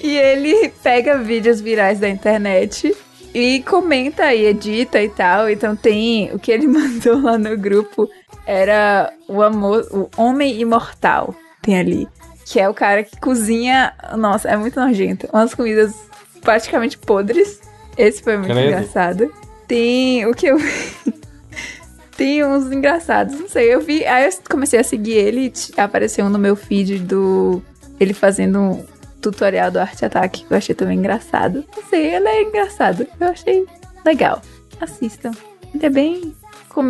E 0.00 0.16
ele 0.16 0.72
pega 0.82 1.18
vídeos 1.18 1.60
virais 1.60 1.98
da 2.00 2.08
internet 2.08 2.96
e 3.34 3.62
comenta 3.68 4.32
e 4.34 4.46
edita 4.46 5.02
e 5.02 5.08
tal. 5.10 5.50
Então 5.50 5.76
tem 5.76 6.32
o 6.32 6.38
que 6.38 6.50
ele 6.50 6.66
mandou 6.68 7.20
lá 7.20 7.36
no 7.36 7.56
grupo 7.58 8.08
era 8.46 9.12
o 9.28 9.42
amor, 9.42 9.86
o 9.92 10.08
homem 10.20 10.60
imortal. 10.60 11.34
Tem 11.60 11.78
ali. 11.78 12.08
Que 12.46 12.58
é 12.58 12.68
o 12.68 12.74
cara 12.74 13.04
que 13.04 13.20
cozinha. 13.20 13.92
Nossa, 14.16 14.48
é 14.48 14.56
muito 14.56 14.80
nojento. 14.80 15.28
Umas 15.32 15.54
comidas 15.54 15.94
praticamente 16.40 16.96
podres. 16.96 17.60
Esse 17.98 18.22
foi 18.22 18.36
muito 18.38 18.50
Credo. 18.50 18.66
engraçado. 18.68 19.30
Tem 19.66 20.26
o 20.26 20.34
que 20.34 20.46
eu. 20.46 20.58
Tem 22.16 22.44
uns 22.44 22.70
engraçados, 22.70 23.38
não 23.38 23.48
sei. 23.48 23.72
Eu 23.74 23.80
vi. 23.80 24.04
Aí 24.04 24.26
eu 24.26 24.30
comecei 24.48 24.78
a 24.78 24.84
seguir 24.84 25.12
ele 25.12 25.52
e 25.76 25.80
apareceu 25.80 26.24
um 26.26 26.28
no 26.28 26.38
meu 26.38 26.54
feed 26.54 26.98
do. 26.98 27.62
Ele 27.98 28.12
fazendo 28.12 28.58
um 28.60 28.84
tutorial 29.20 29.70
do 29.70 29.78
Arte 29.78 30.04
Ataque, 30.04 30.44
que 30.44 30.52
eu 30.52 30.56
achei 30.56 30.74
também 30.74 30.98
engraçado. 30.98 31.64
Não 31.76 31.82
sei, 31.88 32.14
ele 32.14 32.28
é 32.28 32.42
engraçado. 32.42 33.06
Eu 33.18 33.28
achei 33.28 33.64
legal. 34.04 34.42
Assistam. 34.80 35.30
Ele 35.74 35.86
é 35.86 35.90
bem. 35.90 36.34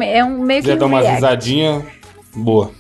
É 0.03 0.25
um 0.25 0.39
meio 0.41 0.61
que. 0.61 0.68
Quiser 0.68 0.79
dar 0.79 0.87
uma 0.87 1.01
react. 1.01 1.14
risadinha, 1.16 1.87
boa. 2.35 2.70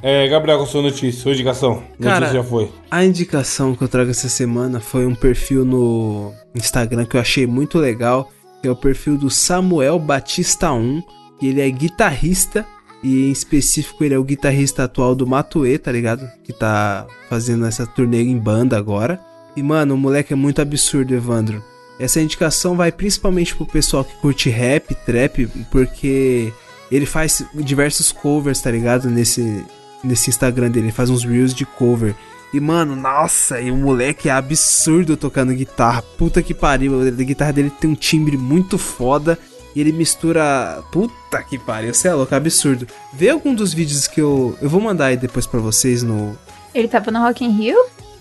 É, 0.00 0.28
Gabriel, 0.28 0.58
qual 0.58 0.66
a 0.68 0.70
sua 0.70 0.82
notícia? 0.82 1.20
Sua 1.22 1.32
indicação? 1.32 1.82
Cara- 2.00 2.20
notícia 2.20 2.42
já 2.42 2.48
foi. 2.48 2.70
A 2.90 3.04
indicação 3.04 3.74
que 3.74 3.82
eu 3.82 3.88
trago 3.88 4.10
essa 4.10 4.28
semana 4.28 4.78
foi 4.78 5.04
um 5.06 5.14
perfil 5.14 5.64
no 5.64 6.32
Instagram 6.54 7.04
que 7.04 7.16
eu 7.16 7.20
achei 7.20 7.46
muito 7.46 7.78
legal, 7.78 8.30
que 8.60 8.68
é 8.68 8.70
o 8.70 8.76
perfil 8.76 9.16
do 9.16 9.30
Samuel 9.30 9.98
Batista 9.98 10.72
1, 10.72 11.02
e 11.40 11.48
ele 11.48 11.60
é 11.60 11.70
guitarrista, 11.70 12.66
e 13.02 13.28
em 13.28 13.30
específico 13.30 14.02
ele 14.02 14.14
é 14.14 14.18
o 14.18 14.24
guitarrista 14.24 14.84
atual 14.84 15.14
do 15.14 15.26
Matue, 15.26 15.78
tá 15.78 15.92
ligado? 15.92 16.28
Que 16.42 16.52
tá 16.52 17.06
fazendo 17.28 17.64
essa 17.66 17.86
turnê 17.86 18.22
em 18.22 18.36
banda 18.36 18.76
agora. 18.76 19.20
E 19.54 19.62
mano, 19.62 19.94
o 19.94 19.98
moleque 19.98 20.32
é 20.32 20.36
muito 20.36 20.60
absurdo, 20.60 21.14
Evandro. 21.14 21.62
Essa 21.98 22.20
indicação 22.20 22.76
vai 22.76 22.92
principalmente 22.92 23.54
pro 23.54 23.66
pessoal 23.66 24.04
que 24.04 24.14
curte 24.16 24.48
rap, 24.48 24.94
trap, 25.06 25.48
porque 25.70 26.52
ele 26.90 27.06
faz 27.06 27.44
diversos 27.54 28.12
covers, 28.12 28.60
tá 28.60 28.70
ligado? 28.70 29.10
Nesse, 29.10 29.64
nesse 30.02 30.30
Instagram 30.30 30.70
dele, 30.70 30.86
ele 30.86 30.92
faz 30.92 31.10
uns 31.10 31.24
reels 31.24 31.52
de 31.52 31.66
cover. 31.66 32.14
E, 32.52 32.60
mano, 32.60 32.96
nossa, 32.96 33.60
e 33.60 33.70
o 33.70 33.76
moleque 33.76 34.28
é 34.28 34.32
absurdo 34.32 35.16
tocando 35.16 35.52
guitarra. 35.52 36.02
Puta 36.02 36.42
que 36.42 36.54
pariu. 36.54 37.00
A 37.02 37.10
guitarra 37.10 37.52
dele 37.52 37.70
tem 37.70 37.90
um 37.90 37.94
timbre 37.94 38.36
muito 38.36 38.78
foda. 38.78 39.38
E 39.74 39.80
ele 39.80 39.92
mistura. 39.92 40.82
Puta 40.90 41.42
que 41.42 41.58
pariu, 41.58 41.92
você 41.92 42.08
é 42.08 42.14
louco, 42.14 42.32
é 42.32 42.36
absurdo. 42.36 42.86
Vê 43.12 43.28
algum 43.28 43.54
dos 43.54 43.74
vídeos 43.74 44.08
que 44.08 44.20
eu. 44.20 44.56
Eu 44.62 44.68
vou 44.68 44.80
mandar 44.80 45.06
aí 45.06 45.16
depois 45.16 45.46
pra 45.46 45.60
vocês 45.60 46.02
no. 46.02 46.36
Ele 46.74 46.88
tava 46.88 47.10
no 47.10 47.20
Rock 47.20 47.44
in 47.44 47.50
Rio? 47.50 47.76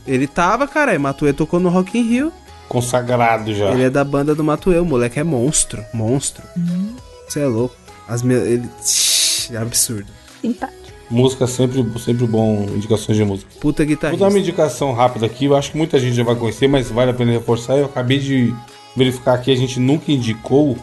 Ele 0.06 0.28
tava, 0.28 0.68
cara, 0.68 0.94
e 0.94 0.98
Matuê 0.98 1.34
tocou 1.34 1.60
no 1.60 1.70
Rock 1.70 1.98
in 1.98 2.04
Rio. 2.04 2.34
Consagrado 2.68 3.54
já. 3.54 3.72
Ele 3.72 3.84
é 3.84 3.90
da 3.90 4.04
banda 4.04 4.36
do 4.36 4.44
Matueu, 4.44 4.84
o 4.84 4.86
moleque 4.86 5.20
é 5.20 5.24
monstro. 5.24 5.84
Monstro. 5.94 6.44
Você 7.28 7.40
é 7.40 7.46
louco. 7.46 7.76
As 8.08 8.22
minhas. 8.22 8.44
Ele. 8.44 8.70
É 9.52 9.58
absurdo. 9.58 10.08
Simpático. 10.42 10.77
Música 11.10 11.48
sempre, 11.48 11.86
sempre 12.00 12.28
bom, 12.28 12.66
indicações 12.76 13.18
de 13.18 13.24
música. 13.24 13.50
Puta 13.62 13.84
Vou 13.84 13.90
guitarrista. 13.90 14.26
dar 14.26 14.32
uma 14.32 14.40
indicação 14.40 14.92
rápida 14.94 15.26
aqui, 15.26 15.46
eu 15.46 15.56
acho 15.56 15.72
que 15.72 15.78
muita 15.78 15.98
gente 16.00 16.16
já 16.16 16.24
vai 16.24 16.36
conhecer, 16.36 16.68
mas 16.68 16.90
vale 16.90 17.12
a 17.12 17.14
pena 17.14 17.32
reforçar. 17.32 17.78
Eu 17.78 17.86
acabei 17.86 18.20
de 18.20 18.54
verificar 18.96 19.34
aqui, 19.36 19.52
a 19.52 19.56
gente 19.56 19.80
nunca 19.80 20.12
indicou 20.12 20.78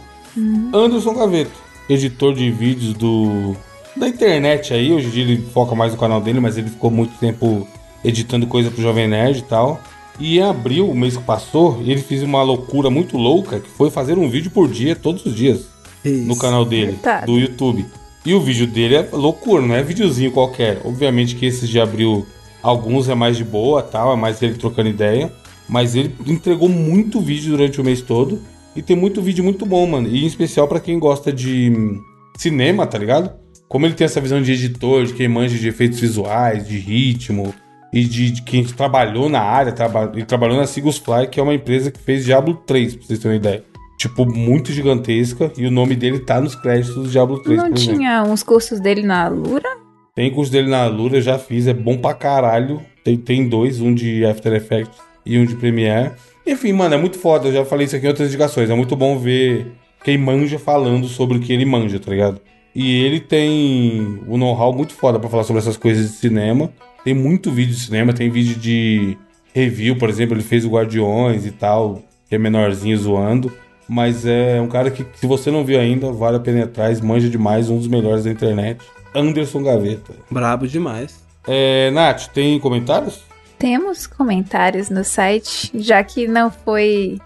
Anderson 0.72 1.14
Gaveto, 1.14 1.52
editor 1.88 2.34
de 2.34 2.50
vídeos 2.50 2.94
do 2.94 3.54
da 3.96 4.08
internet 4.08 4.72
aí. 4.74 4.92
Hoje 4.92 5.06
em 5.08 5.10
dia 5.10 5.22
ele 5.22 5.42
foca 5.52 5.74
mais 5.74 5.92
no 5.92 5.98
canal 5.98 6.20
dele, 6.20 6.40
mas 6.40 6.56
ele 6.56 6.68
ficou 6.70 6.90
muito 6.90 7.16
tempo 7.18 7.66
editando 8.04 8.46
coisa 8.46 8.70
pro 8.70 8.82
Jovem 8.82 9.06
Nerd 9.08 9.38
e 9.38 9.42
tal. 9.42 9.80
E 10.18 10.38
em 10.38 10.42
abril, 10.42 10.88
o 10.88 10.94
mês 10.94 11.16
que 11.16 11.22
passou, 11.22 11.80
ele 11.80 12.00
fez 12.00 12.22
uma 12.22 12.42
loucura 12.42 12.88
muito 12.88 13.16
louca, 13.16 13.58
que 13.60 13.68
foi 13.68 13.90
fazer 13.90 14.16
um 14.16 14.28
vídeo 14.28 14.50
por 14.50 14.68
dia, 14.68 14.94
todos 14.94 15.24
os 15.26 15.34
dias 15.34 15.66
no 16.04 16.32
Isso. 16.32 16.38
canal 16.40 16.64
dele, 16.64 16.92
Coitado. 16.92 17.26
do 17.26 17.38
YouTube. 17.38 17.84
E 18.24 18.32
o 18.32 18.40
vídeo 18.40 18.66
dele 18.66 18.94
é 18.94 19.08
loucura, 19.12 19.60
não 19.60 19.74
é 19.74 19.82
videozinho 19.82 20.32
qualquer. 20.32 20.80
Obviamente 20.84 21.36
que 21.36 21.44
esses 21.44 21.68
de 21.68 21.78
abril, 21.78 22.26
alguns 22.62 23.08
é 23.08 23.14
mais 23.14 23.36
de 23.36 23.44
boa, 23.44 23.82
tal, 23.82 24.12
é 24.12 24.16
mais 24.16 24.40
ele 24.40 24.54
trocando 24.54 24.88
ideia. 24.88 25.32
Mas 25.68 25.94
ele 25.94 26.14
entregou 26.26 26.68
muito 26.68 27.20
vídeo 27.20 27.50
durante 27.50 27.80
o 27.80 27.84
mês 27.84 28.00
todo. 28.00 28.40
E 28.74 28.82
tem 28.82 28.96
muito 28.96 29.20
vídeo 29.22 29.44
muito 29.44 29.66
bom, 29.66 29.86
mano. 29.86 30.08
E 30.08 30.24
em 30.24 30.26
especial 30.26 30.66
pra 30.66 30.80
quem 30.80 30.98
gosta 30.98 31.32
de 31.32 31.70
hum, 31.70 32.00
cinema, 32.36 32.86
tá 32.86 32.98
ligado? 32.98 33.30
Como 33.68 33.86
ele 33.86 33.94
tem 33.94 34.04
essa 34.04 34.20
visão 34.20 34.40
de 34.40 34.52
editor, 34.52 35.04
de 35.04 35.12
quem 35.12 35.28
manja 35.28 35.58
de 35.58 35.68
efeitos 35.68 36.00
visuais, 36.00 36.66
de 36.66 36.78
ritmo, 36.78 37.54
e 37.94 38.04
de, 38.04 38.30
de 38.32 38.42
quem 38.42 38.64
trabalhou 38.64 39.28
na 39.28 39.40
área, 39.40 39.70
traba, 39.70 40.10
ele 40.12 40.24
trabalhou 40.24 40.56
na 40.56 40.66
Sigus 40.66 40.98
Fly, 40.98 41.28
que 41.28 41.38
é 41.38 41.42
uma 41.42 41.54
empresa 41.54 41.92
que 41.92 42.00
fez 42.00 42.24
Diablo 42.24 42.54
3, 42.66 42.96
pra 42.96 43.06
vocês 43.06 43.18
terem 43.20 43.36
uma 43.36 43.40
ideia. 43.40 43.64
Tipo, 43.98 44.26
muito 44.26 44.72
gigantesca, 44.72 45.52
e 45.56 45.66
o 45.66 45.70
nome 45.70 45.94
dele 45.94 46.18
tá 46.18 46.40
nos 46.40 46.54
créditos 46.54 46.94
do 46.94 47.08
Diablo 47.08 47.40
3, 47.42 47.56
Não 47.58 47.68
por 47.70 47.78
exemplo. 47.78 47.96
tinha 47.96 48.22
uns 48.24 48.42
cursos 48.42 48.80
dele 48.80 49.02
na 49.02 49.28
Lura? 49.28 49.68
Tem 50.14 50.30
curso 50.32 50.50
dele 50.52 50.68
na 50.68 50.86
Lura, 50.86 51.16
eu 51.16 51.22
já 51.22 51.38
fiz, 51.38 51.66
é 51.66 51.74
bom 51.74 51.96
pra 51.98 52.12
caralho. 52.14 52.80
Tem, 53.04 53.16
tem 53.16 53.48
dois, 53.48 53.80
um 53.80 53.94
de 53.94 54.24
After 54.24 54.52
Effects 54.52 54.98
e 55.24 55.38
um 55.38 55.44
de 55.44 55.54
Premiere. 55.56 56.12
Enfim, 56.46 56.72
mano, 56.72 56.94
é 56.94 56.98
muito 56.98 57.18
foda, 57.18 57.48
eu 57.48 57.52
já 57.52 57.64
falei 57.64 57.86
isso 57.86 57.96
aqui 57.96 58.04
em 58.04 58.08
outras 58.08 58.28
indicações. 58.28 58.68
É 58.70 58.74
muito 58.74 58.94
bom 58.96 59.18
ver 59.18 59.72
quem 60.04 60.18
manja 60.18 60.58
falando 60.58 61.06
sobre 61.08 61.38
o 61.38 61.40
que 61.40 61.52
ele 61.52 61.64
manja, 61.64 61.98
tá 61.98 62.10
ligado? 62.10 62.40
E 62.74 63.04
ele 63.04 63.20
tem 63.20 64.20
um 64.28 64.36
know-how 64.36 64.72
muito 64.72 64.92
foda 64.94 65.18
pra 65.18 65.30
falar 65.30 65.44
sobre 65.44 65.60
essas 65.60 65.76
coisas 65.76 66.10
de 66.10 66.16
cinema. 66.16 66.70
Tem 67.04 67.14
muito 67.14 67.50
vídeo 67.50 67.74
de 67.74 67.80
cinema, 67.80 68.12
tem 68.12 68.28
vídeo 68.28 68.56
de 68.56 69.16
review, 69.54 69.96
por 69.96 70.08
exemplo, 70.08 70.34
ele 70.36 70.42
fez 70.42 70.64
o 70.64 70.70
Guardiões 70.70 71.46
e 71.46 71.50
tal, 71.52 72.02
que 72.28 72.34
é 72.34 72.38
menorzinho 72.38 72.96
zoando. 72.96 73.52
Mas 73.88 74.24
é 74.24 74.60
um 74.60 74.68
cara 74.68 74.90
que, 74.90 75.06
se 75.14 75.26
você 75.26 75.50
não 75.50 75.64
viu 75.64 75.78
ainda, 75.78 76.10
vale 76.10 76.36
a 76.36 76.40
pena 76.40 76.60
ir 76.60 76.62
atrás, 76.62 77.00
manja 77.00 77.28
demais, 77.28 77.68
um 77.68 77.78
dos 77.78 77.86
melhores 77.86 78.24
da 78.24 78.30
internet. 78.30 78.84
Anderson 79.14 79.62
Gaveta. 79.62 80.14
Brabo 80.30 80.66
demais. 80.66 81.22
É, 81.46 81.90
Nath, 81.90 82.28
tem 82.28 82.58
comentários? 82.58 83.22
Temos 83.58 84.06
comentários 84.06 84.90
no 84.90 85.04
site, 85.04 85.70
já 85.74 86.02
que 86.02 86.26
não 86.26 86.50
foi. 86.50 87.18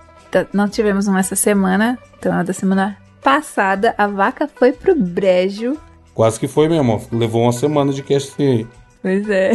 Não 0.52 0.68
tivemos 0.68 1.08
um 1.08 1.16
essa 1.16 1.34
semana, 1.34 1.98
então 2.18 2.32
a 2.32 2.42
da 2.42 2.52
semana 2.52 2.98
passada, 3.22 3.94
a 3.96 4.06
vaca 4.06 4.48
foi 4.48 4.72
pro 4.72 4.94
brejo. 4.94 5.76
Quase 6.14 6.38
que 6.38 6.48
foi 6.48 6.68
mesmo, 6.68 7.00
levou 7.12 7.42
uma 7.42 7.52
semana 7.52 7.92
de 7.92 8.02
cast 8.02 8.34
aí. 8.42 8.66
Pois 9.00 9.28
é. 9.30 9.52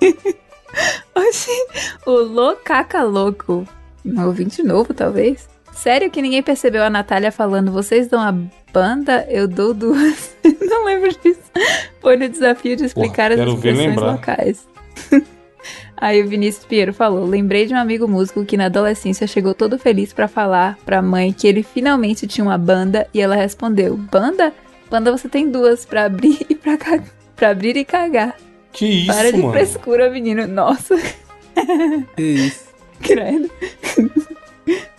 Oxi, 1.14 1.50
o 2.06 2.12
Locaca 2.12 3.02
Louco. 3.02 3.66
Um 4.04 4.24
ouvinte 4.26 4.62
novo, 4.62 4.92
talvez. 4.92 5.48
Sério 5.82 6.12
que 6.12 6.22
ninguém 6.22 6.44
percebeu 6.44 6.84
a 6.84 6.88
Natália 6.88 7.32
falando, 7.32 7.72
vocês 7.72 8.06
dão 8.06 8.20
a 8.20 8.32
banda, 8.72 9.26
eu 9.28 9.48
dou 9.48 9.74
duas. 9.74 10.32
Não 10.62 10.84
lembro 10.84 11.10
disso. 11.10 11.40
Foi 12.00 12.16
no 12.16 12.28
desafio 12.28 12.76
de 12.76 12.84
explicar 12.84 13.32
Porra, 13.32 13.42
as 13.42 13.52
expressões 13.54 13.96
locais. 13.96 14.68
Aí 15.96 16.22
o 16.22 16.28
Vinícius 16.28 16.64
Pinheiro 16.64 16.94
falou: 16.94 17.26
Lembrei 17.26 17.66
de 17.66 17.74
um 17.74 17.78
amigo 17.78 18.06
músico 18.06 18.44
que 18.44 18.56
na 18.56 18.66
adolescência 18.66 19.26
chegou 19.26 19.54
todo 19.54 19.76
feliz 19.76 20.12
pra 20.12 20.28
falar 20.28 20.78
pra 20.86 21.02
mãe 21.02 21.32
que 21.32 21.48
ele 21.48 21.64
finalmente 21.64 22.28
tinha 22.28 22.44
uma 22.44 22.56
banda 22.58 23.08
e 23.12 23.20
ela 23.20 23.34
respondeu: 23.34 23.96
Banda? 23.96 24.52
Banda 24.88 25.10
você 25.10 25.28
tem 25.28 25.50
duas 25.50 25.84
pra 25.84 26.04
abrir 26.04 26.46
e 26.48 26.54
pra, 26.54 26.76
ca... 26.76 27.02
pra 27.34 27.50
abrir 27.50 27.76
e 27.76 27.84
cagar. 27.84 28.36
Que 28.72 28.86
isso, 28.86 29.12
Para 29.12 29.32
de 29.32 29.38
mano? 29.38 29.52
frescura, 29.52 30.08
menino. 30.08 30.46
Nossa, 30.46 30.96
Que 32.14 32.22
isso. 32.22 32.66
credo. 33.02 33.50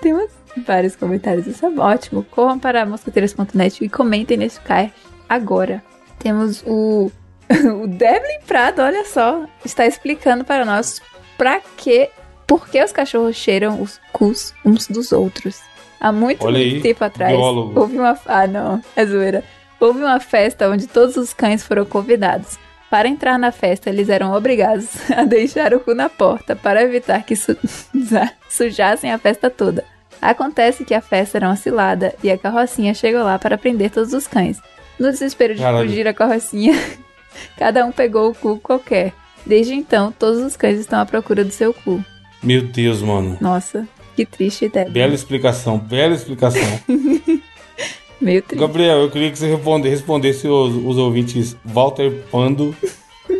Temos 0.01 0.29
vários 0.65 0.95
comentários. 0.95 1.47
Isso 1.47 1.65
é 1.65 1.69
ótimo. 1.69 2.23
Corram 2.31 2.59
para 2.59 2.85
mosqueteiras.net 2.85 3.83
e 3.83 3.89
comentem 3.89 4.37
nesse 4.37 4.59
card 4.61 4.93
agora. 5.27 5.83
Temos 6.19 6.63
o, 6.65 7.11
o 7.81 7.87
Devlin 7.87 8.39
Prado, 8.47 8.81
olha 8.81 9.05
só, 9.05 9.45
está 9.65 9.85
explicando 9.85 10.43
para 10.45 10.63
nós 10.65 11.01
pra 11.37 11.59
que, 11.77 12.09
por 12.47 12.67
que 12.67 12.83
os 12.83 12.91
cachorros 12.91 13.35
cheiram 13.35 13.81
os 13.81 13.99
cus 14.11 14.53
uns 14.65 14.87
dos 14.87 15.11
outros. 15.11 15.59
Há 15.99 16.11
muito, 16.11 16.43
muito 16.45 16.81
tempo 16.81 17.03
atrás, 17.03 17.31
biólogo. 17.31 17.79
houve 17.79 17.97
uma... 17.97 18.17
Ah, 18.25 18.45
não, 18.45 18.81
é 18.95 19.05
zoeira. 19.05 19.43
Houve 19.79 19.99
uma 19.99 20.19
festa 20.19 20.69
onde 20.69 20.85
todos 20.87 21.15
os 21.17 21.33
cães 21.33 21.63
foram 21.63 21.85
convidados. 21.85 22.57
Para 22.89 23.07
entrar 23.07 23.39
na 23.39 23.51
festa, 23.51 23.89
eles 23.89 24.07
eram 24.07 24.33
obrigados 24.33 24.89
a 25.11 25.23
deixar 25.23 25.73
o 25.73 25.79
cu 25.79 25.93
na 25.95 26.09
porta 26.09 26.55
para 26.55 26.83
evitar 26.83 27.23
que 27.23 27.35
su- 27.35 27.57
sujassem 28.49 29.11
a 29.11 29.17
festa 29.17 29.49
toda. 29.49 29.83
Acontece 30.23 30.85
que 30.85 30.93
a 30.93 31.01
festa 31.01 31.37
era 31.37 31.47
uma 31.47 31.55
cilada 31.55 32.15
e 32.23 32.31
a 32.31 32.37
carrocinha 32.37 32.93
chegou 32.93 33.23
lá 33.23 33.37
para 33.37 33.57
prender 33.57 33.91
todos 33.91 34.13
os 34.13 34.27
cães. 34.27 34.57
No 34.99 35.11
desespero 35.11 35.53
de 35.53 35.61
Caralho. 35.61 35.87
fugir 35.89 36.07
a 36.07 36.13
carrocinha, 36.13 36.73
cada 37.57 37.85
um 37.85 37.91
pegou 37.91 38.29
o 38.31 38.35
cu 38.35 38.57
qualquer. 38.59 39.11
Desde 39.45 39.73
então, 39.73 40.13
todos 40.17 40.39
os 40.41 40.55
cães 40.55 40.79
estão 40.79 40.99
à 41.01 41.05
procura 41.05 41.43
do 41.43 41.51
seu 41.51 41.73
cu. 41.73 42.03
Meu 42.41 42.61
Deus, 42.61 43.01
mano. 43.01 43.37
Nossa, 43.41 43.85
que 44.15 44.25
triste 44.25 44.65
ideia. 44.65 44.89
Bela 44.89 45.13
explicação, 45.13 45.77
bela 45.77 46.13
explicação. 46.13 46.61
Meio 48.21 48.41
triste. 48.41 48.61
Gabriel, 48.61 48.99
eu 48.99 49.11
queria 49.11 49.29
que 49.31 49.37
você 49.37 49.47
responde- 49.53 49.89
respondesse 49.89 50.47
os, 50.47 50.73
os 50.75 50.97
ouvintes 50.97 51.57
Walter 51.65 52.09
Pando 52.31 52.73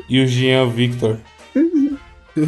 e 0.10 0.20
o 0.22 0.28
Jean 0.28 0.68
Victor. 0.68 1.18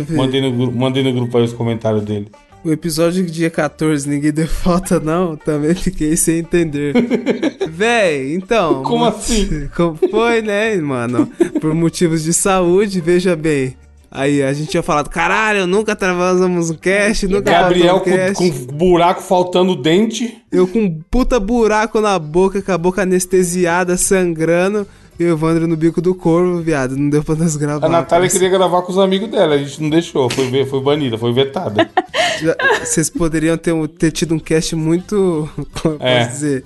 Mandei 0.09 0.41
no, 0.41 0.71
mandei 0.71 1.03
no 1.03 1.13
grupo 1.13 1.37
aí 1.37 1.43
os 1.43 1.53
comentários 1.53 2.03
dele. 2.03 2.29
O 2.65 2.71
episódio 2.71 3.23
do 3.23 3.29
dia 3.31 3.49
14, 3.51 4.09
ninguém 4.09 4.31
deu 4.31 4.47
falta, 4.49 4.99
não. 4.99 5.35
Também 5.37 5.75
fiquei 5.75 6.17
sem 6.17 6.39
entender. 6.39 6.93
Véi, 7.69 8.33
então. 8.33 8.81
Como 8.81 8.99
mo- 8.99 9.05
assim? 9.05 9.69
Como 9.77 9.95
foi, 10.09 10.41
né, 10.41 10.75
mano? 10.77 11.27
Por 11.61 11.73
motivos 11.75 12.23
de 12.23 12.33
saúde, 12.33 12.99
veja 13.01 13.35
bem. 13.35 13.75
Aí 14.09 14.41
a 14.41 14.51
gente 14.53 14.69
tinha 14.69 14.81
falado, 14.81 15.09
caralho, 15.09 15.67
nunca 15.67 15.93
travasamos 15.95 16.69
um 16.69 16.75
cast, 16.75 17.27
nunca 17.27 17.51
Gabriel 17.51 17.97
um 17.97 17.99
cast. 17.99 18.35
com, 18.35 18.65
com 18.65 18.73
buraco 18.77 19.21
faltando 19.21 19.75
dente. 19.75 20.37
Eu 20.49 20.65
com 20.67 20.79
um 20.79 21.01
puta 21.11 21.37
buraco 21.39 21.99
na 21.99 22.17
boca, 22.17 22.61
com 22.61 22.71
a 22.71 22.77
boca 22.77 23.01
anestesiada, 23.01 23.97
sangrando. 23.97 24.87
E 25.17 25.23
o 25.23 25.29
Evandro 25.33 25.67
no 25.67 25.77
bico 25.77 26.01
do 26.01 26.13
corvo, 26.13 26.61
viado. 26.61 26.95
Não 26.97 27.09
deu 27.09 27.23
pra 27.23 27.35
nós 27.35 27.55
gravar. 27.55 27.85
A 27.85 27.89
Natália 27.89 28.29
queria 28.29 28.49
gravar 28.49 28.81
com 28.81 28.91
os 28.91 28.97
amigos 28.97 29.29
dela, 29.29 29.55
a 29.55 29.57
gente 29.57 29.81
não 29.81 29.89
deixou, 29.89 30.29
foi, 30.29 30.65
foi 30.65 30.81
banida, 30.81 31.17
foi 31.17 31.31
vetada. 31.31 31.89
Vocês 32.83 33.09
poderiam 33.09 33.57
ter, 33.57 33.73
ter 33.89 34.11
tido 34.11 34.33
um 34.35 34.39
cast 34.39 34.75
muito. 34.75 35.49
Como 35.81 35.97
É. 36.01 36.19
posso 36.25 36.31
dizer? 36.31 36.63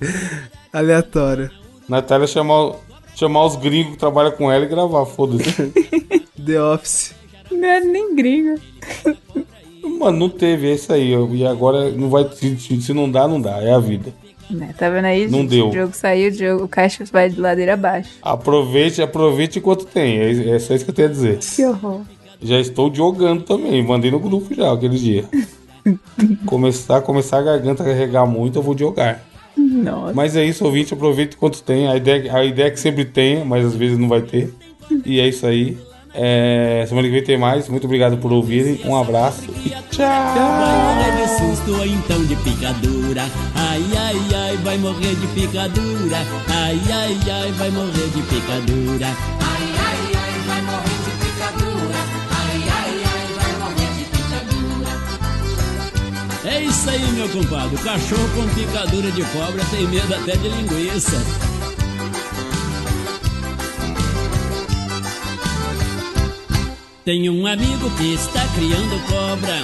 Aleatório. 0.72 1.50
Natália 1.88 2.26
chamar, 2.26 2.72
chamar 3.14 3.46
os 3.46 3.56
gringos 3.56 3.92
que 3.92 3.98
trabalham 3.98 4.32
com 4.32 4.50
ela 4.50 4.64
e 4.64 4.68
gravar, 4.68 5.06
foda-se. 5.06 5.52
The 6.44 6.60
Office. 6.62 7.14
Não 7.50 7.64
era 7.68 7.84
nem 7.84 8.14
gringo. 8.16 8.60
Mano, 9.98 10.18
não 10.18 10.28
teve, 10.28 10.70
é 10.70 10.74
isso 10.74 10.92
aí. 10.92 11.12
E 11.12 11.46
agora 11.46 11.90
não 11.90 12.08
vai. 12.08 12.28
Se 12.32 12.92
não 12.92 13.10
dá, 13.10 13.26
não 13.28 13.40
dá. 13.40 13.58
É 13.62 13.72
a 13.72 13.78
vida. 13.78 14.12
Né, 14.50 14.74
Tá 14.76 14.88
vendo 14.90 15.04
aí? 15.04 15.28
Não 15.28 15.40
gente? 15.40 15.50
deu. 15.50 15.68
O 15.68 15.72
jogo 15.72 15.92
saiu, 15.94 16.30
o, 16.30 16.34
jogo, 16.34 16.64
o 16.64 16.68
caixa 16.68 17.04
vai 17.12 17.28
de 17.28 17.40
ladeira 17.40 17.74
abaixo. 17.74 18.10
Aproveite, 18.22 19.00
aproveite 19.00 19.58
enquanto 19.58 19.86
tem. 19.86 20.18
É, 20.18 20.50
é 20.50 20.58
só 20.58 20.74
isso 20.74 20.84
que 20.84 20.90
eu 20.90 20.94
tenho 20.94 21.08
a 21.08 21.10
dizer. 21.12 21.38
Que 21.38 21.64
horror. 21.64 22.00
Já 22.42 22.58
estou 22.58 22.92
jogando 22.94 23.42
também. 23.42 23.82
Mandei 23.84 24.10
no 24.10 24.18
grupo 24.18 24.52
já 24.54 24.72
aquele 24.72 24.96
dia. 24.96 25.24
começar, 26.46 27.00
começar 27.02 27.38
a 27.38 27.42
garganta 27.42 27.82
a 27.82 27.86
carregar 27.86 28.26
muito, 28.26 28.58
eu 28.58 28.62
vou 28.62 28.76
jogar. 28.76 29.24
Nossa. 29.56 30.14
Mas 30.14 30.36
é 30.36 30.44
isso, 30.44 30.64
ouvinte, 30.64 30.94
aproveite 30.94 31.36
enquanto 31.36 31.62
tem. 31.62 31.88
A 31.88 31.96
ideia, 31.96 32.34
a 32.34 32.44
ideia 32.44 32.68
é 32.68 32.70
que 32.70 32.80
sempre 32.80 33.04
tenha, 33.04 33.44
mas 33.44 33.64
às 33.66 33.74
vezes 33.74 33.98
não 33.98 34.08
vai 34.08 34.22
ter. 34.22 34.52
E 35.04 35.20
é 35.20 35.28
isso 35.28 35.46
aí. 35.46 35.76
É, 36.12 36.84
semana 36.88 37.06
que 37.06 37.14
vem 37.14 37.22
tem 37.22 37.38
mais. 37.38 37.68
Muito 37.68 37.84
obrigado 37.84 38.16
por 38.18 38.32
ouvirem. 38.32 38.80
Um 38.84 38.96
abraço 38.96 39.42
e 39.64 39.70
tchau. 39.94 40.06
Ai, 43.62 43.82
ai, 43.96 44.16
ai, 44.34 44.56
vai 44.58 44.78
morrer 44.78 45.14
de 45.14 45.26
picadura. 45.28 46.16
Ai, 46.48 46.80
ai, 46.90 47.18
ai, 47.30 47.52
vai 47.52 47.70
morrer 47.70 48.08
de 48.08 48.22
picadura. 48.22 49.06
É 56.44 56.62
isso 56.62 56.90
aí, 56.90 57.12
meu 57.12 57.28
compadre. 57.28 57.76
Cachorro 57.78 58.28
com 58.34 58.48
picadura 58.54 59.10
de 59.12 59.22
cobra 59.24 59.64
tem 59.70 59.86
medo 59.86 60.14
até 60.14 60.36
de 60.36 60.48
linguiça. 60.48 61.49
Tenho 67.02 67.32
um 67.32 67.46
amigo 67.46 67.90
que 67.96 68.12
está 68.12 68.46
criando 68.54 69.00
cobra, 69.08 69.56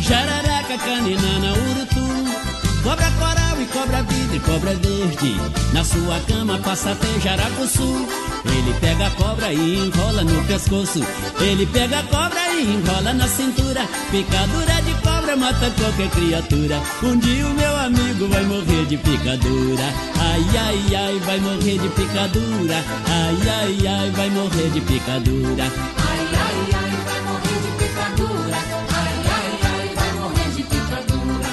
jararaca, 0.00 0.76
caninana, 0.76 1.52
urutu, 1.52 2.82
cobra 2.82 3.08
coral 3.12 3.62
e 3.62 3.64
cobra 3.66 4.02
vidro 4.02 4.36
e 4.36 4.40
cobra 4.40 4.74
verde. 4.74 5.36
Na 5.72 5.84
sua 5.84 6.18
cama 6.26 6.58
passa 6.58 6.90
até 6.90 7.20
jaracuçu. 7.20 8.08
Ele 8.44 8.74
pega 8.80 9.06
a 9.06 9.10
cobra 9.10 9.52
e 9.52 9.86
enrola 9.86 10.24
no 10.24 10.44
pescoço. 10.46 11.00
Ele 11.40 11.64
pega 11.66 12.00
a 12.00 12.02
cobra 12.02 12.40
e 12.54 12.74
enrola 12.74 13.14
na 13.14 13.28
cintura. 13.28 13.82
Picadura 14.10 14.82
de 14.82 14.94
cobra 14.94 15.36
mata 15.36 15.70
qualquer 15.70 16.10
criatura. 16.10 16.82
Um 17.04 17.16
dia 17.18 17.46
o 17.46 17.54
meu 17.54 17.76
amigo 17.76 18.26
vai 18.26 18.42
morrer 18.42 18.86
de 18.86 18.96
picadura. 18.96 19.84
Ai, 20.18 20.44
ai, 20.58 20.96
ai, 20.96 21.18
vai 21.20 21.38
morrer 21.38 21.78
de 21.78 21.88
picadura. 21.90 22.84
Ai, 23.06 23.48
ai, 23.48 23.86
ai, 23.86 24.10
vai 24.10 24.30
morrer 24.30 24.70
de 24.70 24.80
picadura. 24.80 26.09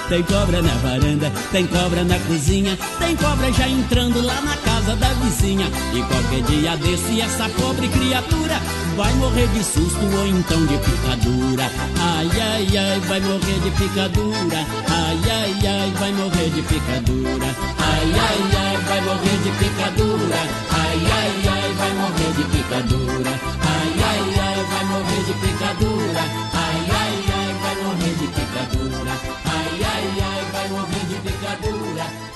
Tem 0.10 0.24
cobra 0.24 0.62
na 0.62 0.74
varanda, 0.76 1.30
tem 1.52 1.68
cobra 1.68 2.02
na 2.06 2.18
cozinha, 2.20 2.78
tem 2.98 3.14
cobra 3.18 3.52
já 3.52 3.68
entrando 3.68 4.22
lá 4.22 4.40
na 4.40 4.56
casa 4.56 4.96
da 4.96 5.10
vizinha. 5.10 5.68
E 5.94 6.02
qualquer 6.04 6.44
dia 6.44 6.78
desse, 6.78 7.20
essa 7.20 7.50
pobre 7.50 7.90
criatura 7.90 8.58
vai 8.96 9.14
morrer 9.16 9.48
de 9.48 9.62
susto 9.62 10.00
ou 10.00 10.28
então 10.28 10.66
de 10.66 10.78
picadura. 10.78 11.70
Ai, 12.00 12.30
ai, 12.40 12.78
ai, 12.78 13.00
vai 13.02 13.20
morrer 13.20 13.60
de 13.60 13.72
picadura. 13.72 14.66
Ai, 14.88 15.20
ai, 15.30 15.68
ai, 15.68 15.94
vai 16.00 16.12
morrer 16.14 16.50
de 16.52 16.62
picadura. 16.62 17.48
Ai, 17.78 18.12
ai, 18.16 18.56
ai, 18.56 18.78
vai 18.88 19.02
morrer 19.02 19.38
de 19.44 19.52
picadura. 19.60 20.40
Ai, 20.72 21.02
ai, 21.04 21.50
ai, 21.50 21.74
vai 21.74 21.94
morrer 21.96 22.32
de 22.32 22.44
picadura. 22.46 23.32
Ai, 23.62 23.94
ai, 24.08 24.40
ai, 24.40 24.66
vai 24.72 24.86
morrer 24.86 25.24
de 25.26 25.34
picadura 25.34 26.48
de 28.28 28.42
picadura. 28.42 29.12
Ai, 29.46 29.84
ai, 29.84 30.22
ai, 30.22 30.52
vai 30.52 30.68
morrer 30.70 31.06
de 31.08 31.16
picadura. 31.16 32.27